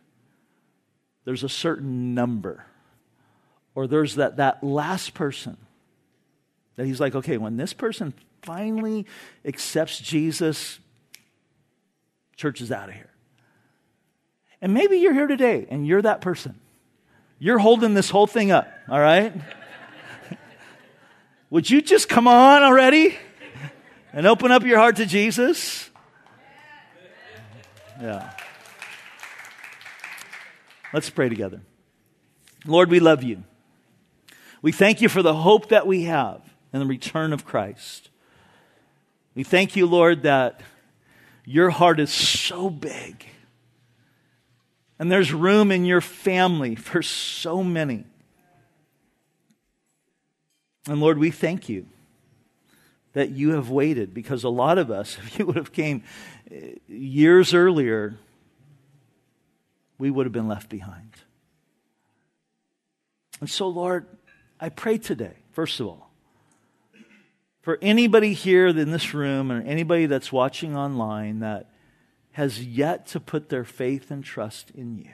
there's 1.25 1.43
a 1.43 1.49
certain 1.49 2.15
number, 2.15 2.67
or 3.75 3.89
there's 3.89 4.15
that, 4.15 4.37
that 4.37 4.63
last 4.63 5.13
person 5.13 5.57
that 6.77 6.87
he's 6.87 7.01
like, 7.01 7.17
okay, 7.17 7.37
when 7.37 7.57
this 7.57 7.73
person 7.73 8.15
finally 8.43 9.07
accepts 9.45 9.99
Jesus, 9.99 10.79
church 12.37 12.61
is 12.61 12.71
out 12.73 12.89
of 12.89 12.95
here. 12.95 13.11
And 14.61 14.75
maybe 14.75 14.99
you're 14.99 15.15
here 15.15 15.27
today 15.27 15.67
and 15.71 15.87
you're 15.87 16.03
that 16.03 16.21
person. 16.21 16.59
You're 17.39 17.59
holding 17.59 17.95
this 17.95 18.11
whole 18.11 18.27
thing 18.27 18.53
up, 18.53 18.69
all 18.89 19.01
right? 19.01 19.33
Would 21.51 21.69
you 21.69 21.83
just 21.83 22.09
come 22.09 22.29
on 22.29 22.63
already 22.63 23.17
and 24.13 24.27
open 24.27 24.53
up 24.53 24.65
your 24.65 24.79
heart 24.79 24.97
to 24.97 25.07
Jesus? 25.07 25.91
Yeah. 28.01 28.31
Let's 30.93 31.11
pray 31.11 31.29
together. 31.29 31.63
Lord, 32.65 32.91
we 32.91 33.01
love 33.01 33.23
you. 33.23 33.43
We 34.61 34.71
thank 34.71 35.01
you 35.01 35.09
for 35.09 35.23
the 35.23 35.35
hope 35.35 35.71
that 35.71 35.87
we 35.87 36.05
have 36.05 36.43
in 36.73 36.79
the 36.79 36.87
return 36.87 37.33
of 37.33 37.45
Christ. 37.45 38.11
We 39.35 39.45
thank 39.45 39.77
you, 39.77 39.87
Lord, 39.87 40.23
that 40.23 40.61
your 41.45 41.71
heart 41.71 42.01
is 42.01 42.13
so 42.13 42.71
big. 42.71 43.27
And 44.99 45.11
there's 45.11 45.33
room 45.33 45.73
in 45.73 45.85
your 45.85 46.01
family 46.01 46.75
for 46.75 47.03
so 47.03 47.65
many. 47.65 48.05
And 50.89 51.01
Lord, 51.01 51.19
we 51.19 51.31
thank 51.31 51.69
you 51.69 51.87
that 53.13 53.31
you 53.31 53.51
have 53.51 53.69
waited 53.71 54.15
because 54.15 54.45
a 54.45 54.49
lot 54.49 54.79
of 54.79 54.91
us, 54.91 55.19
if 55.23 55.39
you 55.39 55.47
would 55.47 55.57
have 55.57 55.73
came 55.73 56.05
eh, 56.51 56.75
years 56.89 57.55
earlier, 57.55 58.15
we 59.99 60.11
would 60.11 60.27
have 60.27 60.33
been 60.33 60.49
left 60.49 60.69
behind. 60.69 61.11
And 63.41 63.51
so, 63.51 63.67
Lord, 63.67 64.07
I 64.61 64.69
pray 64.69 64.99
today, 64.99 65.35
first 65.51 65.81
of 65.81 65.89
all, 65.89 66.12
for 67.63 67.79
anybody 67.81 68.35
here 68.35 68.67
in 68.67 68.91
this 68.91 69.15
room 69.15 69.51
and 69.51 69.67
anybody 69.67 70.07
that's 70.07 70.33
watching 70.33 70.77
online 70.77 71.39
that 71.39 71.71
has 72.33 72.63
yet 72.65 73.07
to 73.07 73.21
put 73.21 73.49
their 73.49 73.65
faith 73.65 74.11
and 74.11 74.25
trust 74.25 74.71
in 74.73 74.99
you. 74.99 75.11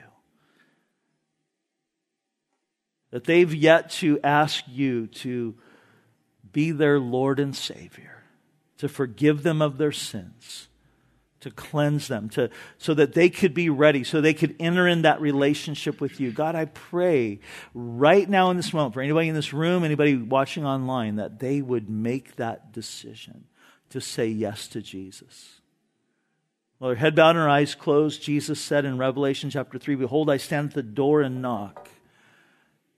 That 3.11 3.25
they've 3.25 3.53
yet 3.53 3.91
to 3.91 4.19
ask 4.23 4.63
you 4.67 5.07
to 5.07 5.55
be 6.51 6.71
their 6.71 6.99
Lord 6.99 7.39
and 7.39 7.55
Savior, 7.55 8.23
to 8.77 8.87
forgive 8.87 9.43
them 9.43 9.61
of 9.61 9.77
their 9.77 9.91
sins, 9.91 10.68
to 11.41 11.51
cleanse 11.51 12.07
them, 12.07 12.29
to, 12.29 12.49
so 12.77 12.93
that 12.93 13.13
they 13.13 13.29
could 13.29 13.53
be 13.53 13.69
ready, 13.69 14.03
so 14.03 14.19
they 14.19 14.33
could 14.33 14.55
enter 14.59 14.87
in 14.87 15.03
that 15.03 15.21
relationship 15.21 16.01
with 16.01 16.19
you. 16.19 16.31
God, 16.31 16.55
I 16.55 16.65
pray 16.65 17.39
right 17.73 18.29
now 18.29 18.49
in 18.49 18.57
this 18.57 18.73
moment 18.73 18.93
for 18.93 19.01
anybody 19.01 19.29
in 19.29 19.35
this 19.35 19.53
room, 19.53 19.83
anybody 19.83 20.17
watching 20.17 20.65
online, 20.65 21.15
that 21.15 21.39
they 21.39 21.61
would 21.61 21.89
make 21.89 22.35
that 22.35 22.73
decision 22.73 23.45
to 23.89 24.01
say 24.01 24.27
yes 24.27 24.67
to 24.69 24.81
Jesus. 24.81 25.59
Well, 26.79 26.91
our 26.91 26.95
head 26.95 27.15
bowed 27.15 27.31
and 27.31 27.39
our 27.39 27.49
eyes 27.49 27.75
closed, 27.75 28.21
Jesus 28.21 28.59
said 28.59 28.85
in 28.85 28.97
Revelation 28.97 29.49
chapter 29.49 29.77
3 29.77 29.95
Behold, 29.95 30.29
I 30.29 30.37
stand 30.37 30.69
at 30.69 30.75
the 30.75 30.83
door 30.83 31.21
and 31.21 31.41
knock. 31.41 31.89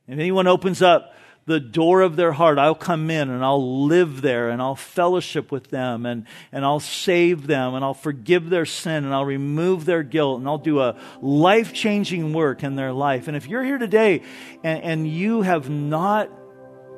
If 0.07 0.19
anyone 0.19 0.47
opens 0.47 0.81
up 0.81 1.13
the 1.45 1.59
door 1.59 2.01
of 2.01 2.15
their 2.15 2.31
heart, 2.31 2.59
I'll 2.59 2.75
come 2.75 3.09
in 3.09 3.29
and 3.29 3.43
I'll 3.43 3.85
live 3.85 4.21
there 4.21 4.49
and 4.49 4.61
I'll 4.61 4.75
fellowship 4.75 5.51
with 5.51 5.69
them 5.69 6.05
and, 6.05 6.25
and 6.51 6.63
I'll 6.63 6.79
save 6.79 7.47
them 7.47 7.73
and 7.73 7.83
I'll 7.83 7.95
forgive 7.95 8.49
their 8.49 8.65
sin 8.65 9.05
and 9.05 9.13
I'll 9.13 9.25
remove 9.25 9.85
their 9.85 10.03
guilt 10.03 10.39
and 10.39 10.47
I'll 10.47 10.59
do 10.59 10.79
a 10.79 10.99
life 11.19 11.73
changing 11.73 12.33
work 12.33 12.63
in 12.63 12.75
their 12.75 12.93
life. 12.93 13.27
And 13.27 13.35
if 13.35 13.47
you're 13.47 13.63
here 13.63 13.79
today 13.79 14.21
and, 14.63 14.83
and 14.83 15.07
you 15.07 15.41
have 15.41 15.69
not 15.69 16.29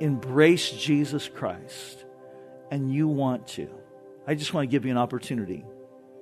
embraced 0.01 0.79
Jesus 0.79 1.29
Christ 1.29 2.03
and 2.69 2.93
you 2.93 3.07
want 3.07 3.47
to, 3.49 3.69
I 4.27 4.35
just 4.35 4.53
want 4.53 4.69
to 4.69 4.71
give 4.71 4.83
you 4.83 4.91
an 4.91 4.97
opportunity 4.97 5.63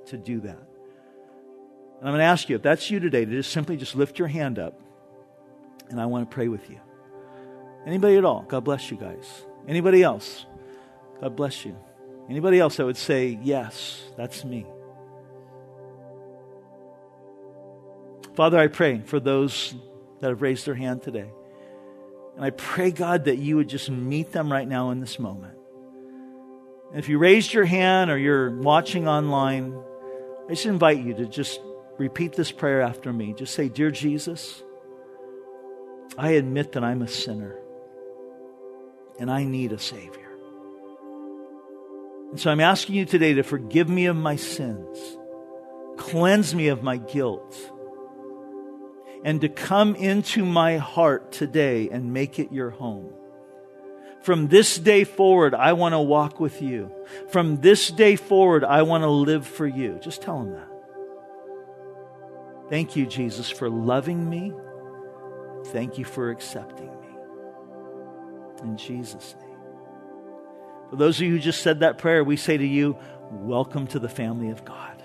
to 0.07 0.17
do 0.17 0.41
that. 0.41 0.59
And 0.59 2.07
I'm 2.07 2.13
going 2.13 2.19
to 2.19 2.25
ask 2.25 2.49
you, 2.49 2.55
if 2.55 2.61
that's 2.61 2.89
you 2.91 2.99
today, 2.99 3.25
to 3.25 3.31
just 3.31 3.51
simply 3.51 3.77
just 3.77 3.95
lift 3.95 4.19
your 4.19 4.27
hand 4.27 4.59
up 4.59 4.79
and 5.89 5.99
I 5.99 6.05
want 6.05 6.29
to 6.29 6.33
pray 6.33 6.47
with 6.47 6.69
you. 6.69 6.79
Anybody 7.85 8.17
at 8.17 8.25
all? 8.25 8.43
God 8.43 8.63
bless 8.63 8.91
you 8.91 8.97
guys. 8.97 9.45
Anybody 9.67 10.03
else? 10.03 10.45
God 11.19 11.35
bless 11.35 11.65
you. 11.65 11.75
Anybody 12.29 12.59
else 12.59 12.77
that 12.77 12.85
would 12.85 12.97
say, 12.97 13.39
Yes, 13.41 14.01
that's 14.17 14.45
me? 14.45 14.65
Father, 18.35 18.57
I 18.57 18.67
pray 18.67 18.99
for 18.99 19.19
those 19.19 19.75
that 20.19 20.29
have 20.29 20.41
raised 20.41 20.65
their 20.65 20.75
hand 20.75 21.01
today. 21.01 21.29
And 22.35 22.45
I 22.45 22.51
pray, 22.51 22.91
God, 22.91 23.25
that 23.25 23.37
you 23.37 23.57
would 23.57 23.67
just 23.67 23.89
meet 23.89 24.31
them 24.31 24.51
right 24.51 24.67
now 24.67 24.91
in 24.91 24.99
this 24.99 25.19
moment. 25.19 25.57
And 26.91 26.99
if 26.99 27.09
you 27.09 27.17
raised 27.17 27.53
your 27.53 27.65
hand 27.65 28.09
or 28.09 28.17
you're 28.17 28.55
watching 28.57 29.07
online, 29.07 29.75
I 30.45 30.51
just 30.51 30.65
invite 30.65 30.99
you 30.99 31.13
to 31.15 31.25
just 31.25 31.59
repeat 31.97 32.33
this 32.33 32.51
prayer 32.51 32.81
after 32.81 33.11
me. 33.11 33.33
Just 33.33 33.53
say, 33.53 33.67
Dear 33.67 33.91
Jesus, 33.91 34.63
I 36.17 36.31
admit 36.31 36.71
that 36.73 36.83
I'm 36.83 37.01
a 37.01 37.07
sinner 37.07 37.60
and 39.21 39.29
I 39.29 39.43
need 39.43 39.71
a 39.71 39.77
Savior. 39.77 40.31
And 42.31 42.39
so 42.39 42.49
I'm 42.49 42.59
asking 42.59 42.95
you 42.95 43.05
today 43.05 43.35
to 43.35 43.43
forgive 43.43 43.87
me 43.87 44.07
of 44.07 44.15
my 44.15 44.35
sins, 44.35 44.97
cleanse 45.95 46.55
me 46.55 46.69
of 46.69 46.81
my 46.81 46.97
guilt, 46.97 47.55
and 49.23 49.39
to 49.41 49.47
come 49.47 49.93
into 49.93 50.43
my 50.43 50.77
heart 50.77 51.31
today 51.31 51.87
and 51.89 52.11
make 52.11 52.39
it 52.39 52.51
your 52.51 52.71
home. 52.71 53.13
From 54.23 54.47
this 54.47 54.79
day 54.79 55.03
forward, 55.03 55.53
I 55.53 55.73
want 55.73 55.93
to 55.93 55.99
walk 55.99 56.39
with 56.39 56.59
you. 56.59 56.91
From 57.29 57.61
this 57.61 57.91
day 57.91 58.15
forward, 58.15 58.63
I 58.63 58.81
want 58.81 59.03
to 59.03 59.09
live 59.09 59.45
for 59.45 59.67
you. 59.67 59.99
Just 60.01 60.23
tell 60.23 60.41
him 60.41 60.53
that. 60.53 60.67
Thank 62.71 62.95
you, 62.95 63.05
Jesus, 63.05 63.51
for 63.51 63.69
loving 63.69 64.27
me. 64.27 64.51
Thank 65.67 65.99
you 65.99 66.05
for 66.05 66.31
accepting. 66.31 66.90
In 68.63 68.77
Jesus' 68.77 69.35
name. 69.41 69.57
For 70.89 70.95
those 70.95 71.17
of 71.17 71.25
you 71.25 71.31
who 71.31 71.39
just 71.39 71.61
said 71.61 71.79
that 71.79 71.97
prayer, 71.97 72.23
we 72.23 72.37
say 72.37 72.57
to 72.57 72.67
you, 72.67 72.97
welcome 73.31 73.87
to 73.87 73.99
the 73.99 74.09
family 74.09 74.49
of 74.49 74.65
God. 74.65 75.01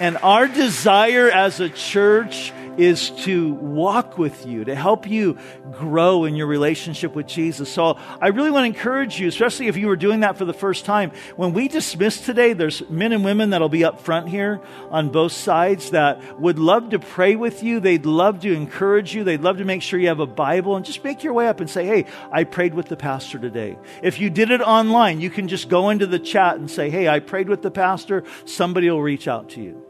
And 0.00 0.16
our 0.18 0.48
desire 0.48 1.30
as 1.30 1.60
a 1.60 1.68
church 1.68 2.52
is 2.78 3.10
to 3.10 3.54
walk 3.54 4.18
with 4.18 4.46
you, 4.46 4.64
to 4.64 4.74
help 4.74 5.08
you 5.08 5.38
grow 5.72 6.24
in 6.24 6.36
your 6.36 6.46
relationship 6.46 7.14
with 7.14 7.26
Jesus. 7.26 7.72
So 7.72 7.98
I 8.20 8.28
really 8.28 8.50
want 8.50 8.64
to 8.64 8.66
encourage 8.66 9.20
you, 9.20 9.28
especially 9.28 9.68
if 9.68 9.76
you 9.76 9.86
were 9.86 9.96
doing 9.96 10.20
that 10.20 10.38
for 10.38 10.44
the 10.44 10.54
first 10.54 10.84
time. 10.84 11.12
When 11.36 11.52
we 11.52 11.68
dismiss 11.68 12.20
today, 12.20 12.52
there's 12.52 12.88
men 12.88 13.12
and 13.12 13.24
women 13.24 13.50
that'll 13.50 13.68
be 13.68 13.84
up 13.84 14.00
front 14.00 14.28
here 14.28 14.60
on 14.90 15.10
both 15.10 15.32
sides 15.32 15.90
that 15.90 16.40
would 16.40 16.58
love 16.58 16.90
to 16.90 16.98
pray 16.98 17.36
with 17.36 17.62
you. 17.62 17.80
They'd 17.80 18.06
love 18.06 18.40
to 18.40 18.52
encourage 18.52 19.14
you. 19.14 19.24
They'd 19.24 19.42
love 19.42 19.58
to 19.58 19.64
make 19.64 19.82
sure 19.82 19.98
you 19.98 20.08
have 20.08 20.20
a 20.20 20.26
Bible 20.26 20.76
and 20.76 20.84
just 20.84 21.02
make 21.04 21.22
your 21.22 21.32
way 21.32 21.48
up 21.48 21.60
and 21.60 21.68
say, 21.68 21.84
Hey, 21.84 22.06
I 22.30 22.44
prayed 22.44 22.74
with 22.74 22.86
the 22.86 22.96
pastor 22.96 23.38
today. 23.38 23.78
If 24.02 24.20
you 24.20 24.30
did 24.30 24.50
it 24.50 24.60
online, 24.60 25.20
you 25.20 25.30
can 25.30 25.48
just 25.48 25.68
go 25.68 25.90
into 25.90 26.06
the 26.06 26.18
chat 26.18 26.56
and 26.56 26.70
say, 26.70 26.90
Hey, 26.90 27.08
I 27.08 27.20
prayed 27.20 27.48
with 27.48 27.62
the 27.62 27.70
pastor. 27.70 28.24
Somebody 28.44 28.90
will 28.90 29.02
reach 29.02 29.28
out 29.28 29.50
to 29.50 29.62
you. 29.62 29.83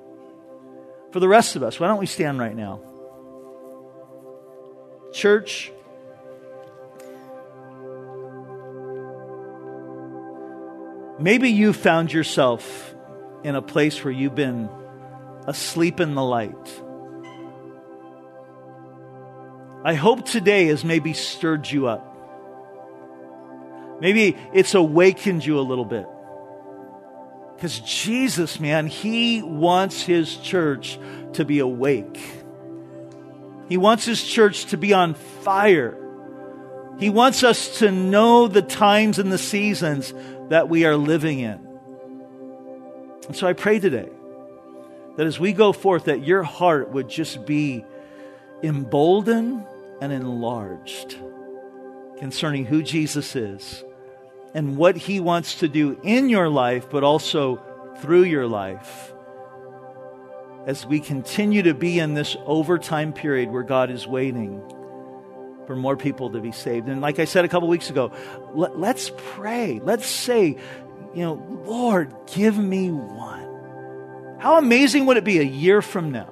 For 1.14 1.20
the 1.20 1.28
rest 1.28 1.54
of 1.54 1.62
us, 1.62 1.78
why 1.78 1.86
don't 1.86 2.00
we 2.00 2.06
stand 2.06 2.40
right 2.40 2.56
now? 2.56 2.80
Church, 5.12 5.70
maybe 11.20 11.50
you 11.50 11.72
found 11.72 12.12
yourself 12.12 12.96
in 13.44 13.54
a 13.54 13.62
place 13.62 14.02
where 14.02 14.12
you've 14.12 14.34
been 14.34 14.68
asleep 15.46 16.00
in 16.00 16.16
the 16.16 16.24
light. 16.24 16.82
I 19.84 19.94
hope 19.94 20.24
today 20.24 20.66
has 20.66 20.84
maybe 20.84 21.12
stirred 21.12 21.70
you 21.70 21.86
up. 21.86 22.04
Maybe 24.00 24.36
it's 24.52 24.74
awakened 24.74 25.46
you 25.46 25.60
a 25.60 25.62
little 25.62 25.84
bit. 25.84 26.08
Because 27.54 27.80
Jesus, 27.80 28.60
man, 28.60 28.86
He 28.86 29.42
wants 29.42 30.02
His 30.02 30.36
church 30.36 30.98
to 31.34 31.44
be 31.44 31.58
awake. 31.60 32.20
He 33.68 33.76
wants 33.76 34.04
His 34.04 34.22
church 34.22 34.66
to 34.66 34.76
be 34.76 34.92
on 34.92 35.14
fire. 35.14 35.96
He 36.98 37.10
wants 37.10 37.42
us 37.42 37.78
to 37.78 37.90
know 37.90 38.46
the 38.48 38.62
times 38.62 39.18
and 39.18 39.32
the 39.32 39.38
seasons 39.38 40.14
that 40.48 40.68
we 40.68 40.84
are 40.84 40.96
living 40.96 41.40
in. 41.40 41.60
And 43.26 43.34
so 43.34 43.46
I 43.46 43.52
pray 43.52 43.78
today 43.78 44.08
that 45.16 45.26
as 45.26 45.40
we 45.40 45.52
go 45.52 45.72
forth, 45.72 46.04
that 46.04 46.24
your 46.24 46.42
heart 46.42 46.90
would 46.90 47.08
just 47.08 47.46
be 47.46 47.84
emboldened 48.62 49.64
and 50.00 50.12
enlarged 50.12 51.16
concerning 52.18 52.64
who 52.64 52.82
Jesus 52.82 53.34
is 53.34 53.84
and 54.54 54.76
what 54.76 54.96
He 54.96 55.20
wants 55.20 55.56
to 55.56 55.68
do 55.68 55.98
in 56.02 56.28
your 56.28 56.48
life, 56.48 56.88
but 56.88 57.02
also 57.04 57.60
through 57.98 58.22
your 58.22 58.46
life. 58.46 59.12
As 60.66 60.86
we 60.86 61.00
continue 61.00 61.62
to 61.64 61.74
be 61.74 61.98
in 61.98 62.14
this 62.14 62.36
overtime 62.46 63.12
period 63.12 63.50
where 63.50 63.64
God 63.64 63.90
is 63.90 64.06
waiting 64.06 64.62
for 65.66 65.76
more 65.76 65.96
people 65.96 66.30
to 66.30 66.40
be 66.40 66.52
saved. 66.52 66.88
And 66.88 67.00
like 67.00 67.18
I 67.18 67.24
said 67.24 67.44
a 67.44 67.48
couple 67.48 67.68
weeks 67.68 67.90
ago, 67.90 68.12
let, 68.54 68.78
let's 68.78 69.10
pray. 69.16 69.80
Let's 69.82 70.06
say, 70.06 70.56
you 71.14 71.22
know, 71.22 71.34
Lord, 71.64 72.14
give 72.34 72.56
me 72.58 72.90
one. 72.90 74.38
How 74.38 74.58
amazing 74.58 75.06
would 75.06 75.16
it 75.16 75.24
be 75.24 75.38
a 75.38 75.44
year 75.44 75.80
from 75.80 76.12
now, 76.12 76.28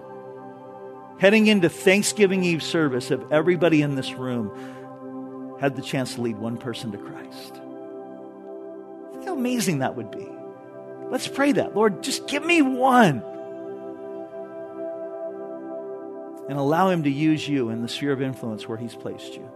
heading 1.18 1.46
into 1.46 1.68
Thanksgiving 1.68 2.44
Eve 2.44 2.62
service, 2.62 3.10
if 3.10 3.20
everybody 3.30 3.80
in 3.80 3.94
this 3.94 4.12
room 4.12 5.56
had 5.60 5.76
the 5.76 5.82
chance 5.82 6.16
to 6.16 6.20
lead 6.20 6.36
one 6.36 6.58
person 6.58 6.92
to 6.92 6.98
Christ? 6.98 7.61
How 9.26 9.34
amazing 9.34 9.80
that 9.80 9.96
would 9.96 10.10
be. 10.10 10.28
Let's 11.10 11.28
pray 11.28 11.52
that. 11.52 11.76
Lord, 11.76 12.02
just 12.02 12.26
give 12.26 12.44
me 12.44 12.62
one. 12.62 13.22
And 16.48 16.58
allow 16.58 16.88
Him 16.88 17.02
to 17.02 17.10
use 17.10 17.46
you 17.46 17.68
in 17.68 17.82
the 17.82 17.88
sphere 17.88 18.12
of 18.12 18.22
influence 18.22 18.66
where 18.66 18.78
He's 18.78 18.94
placed 18.94 19.34
you. 19.34 19.51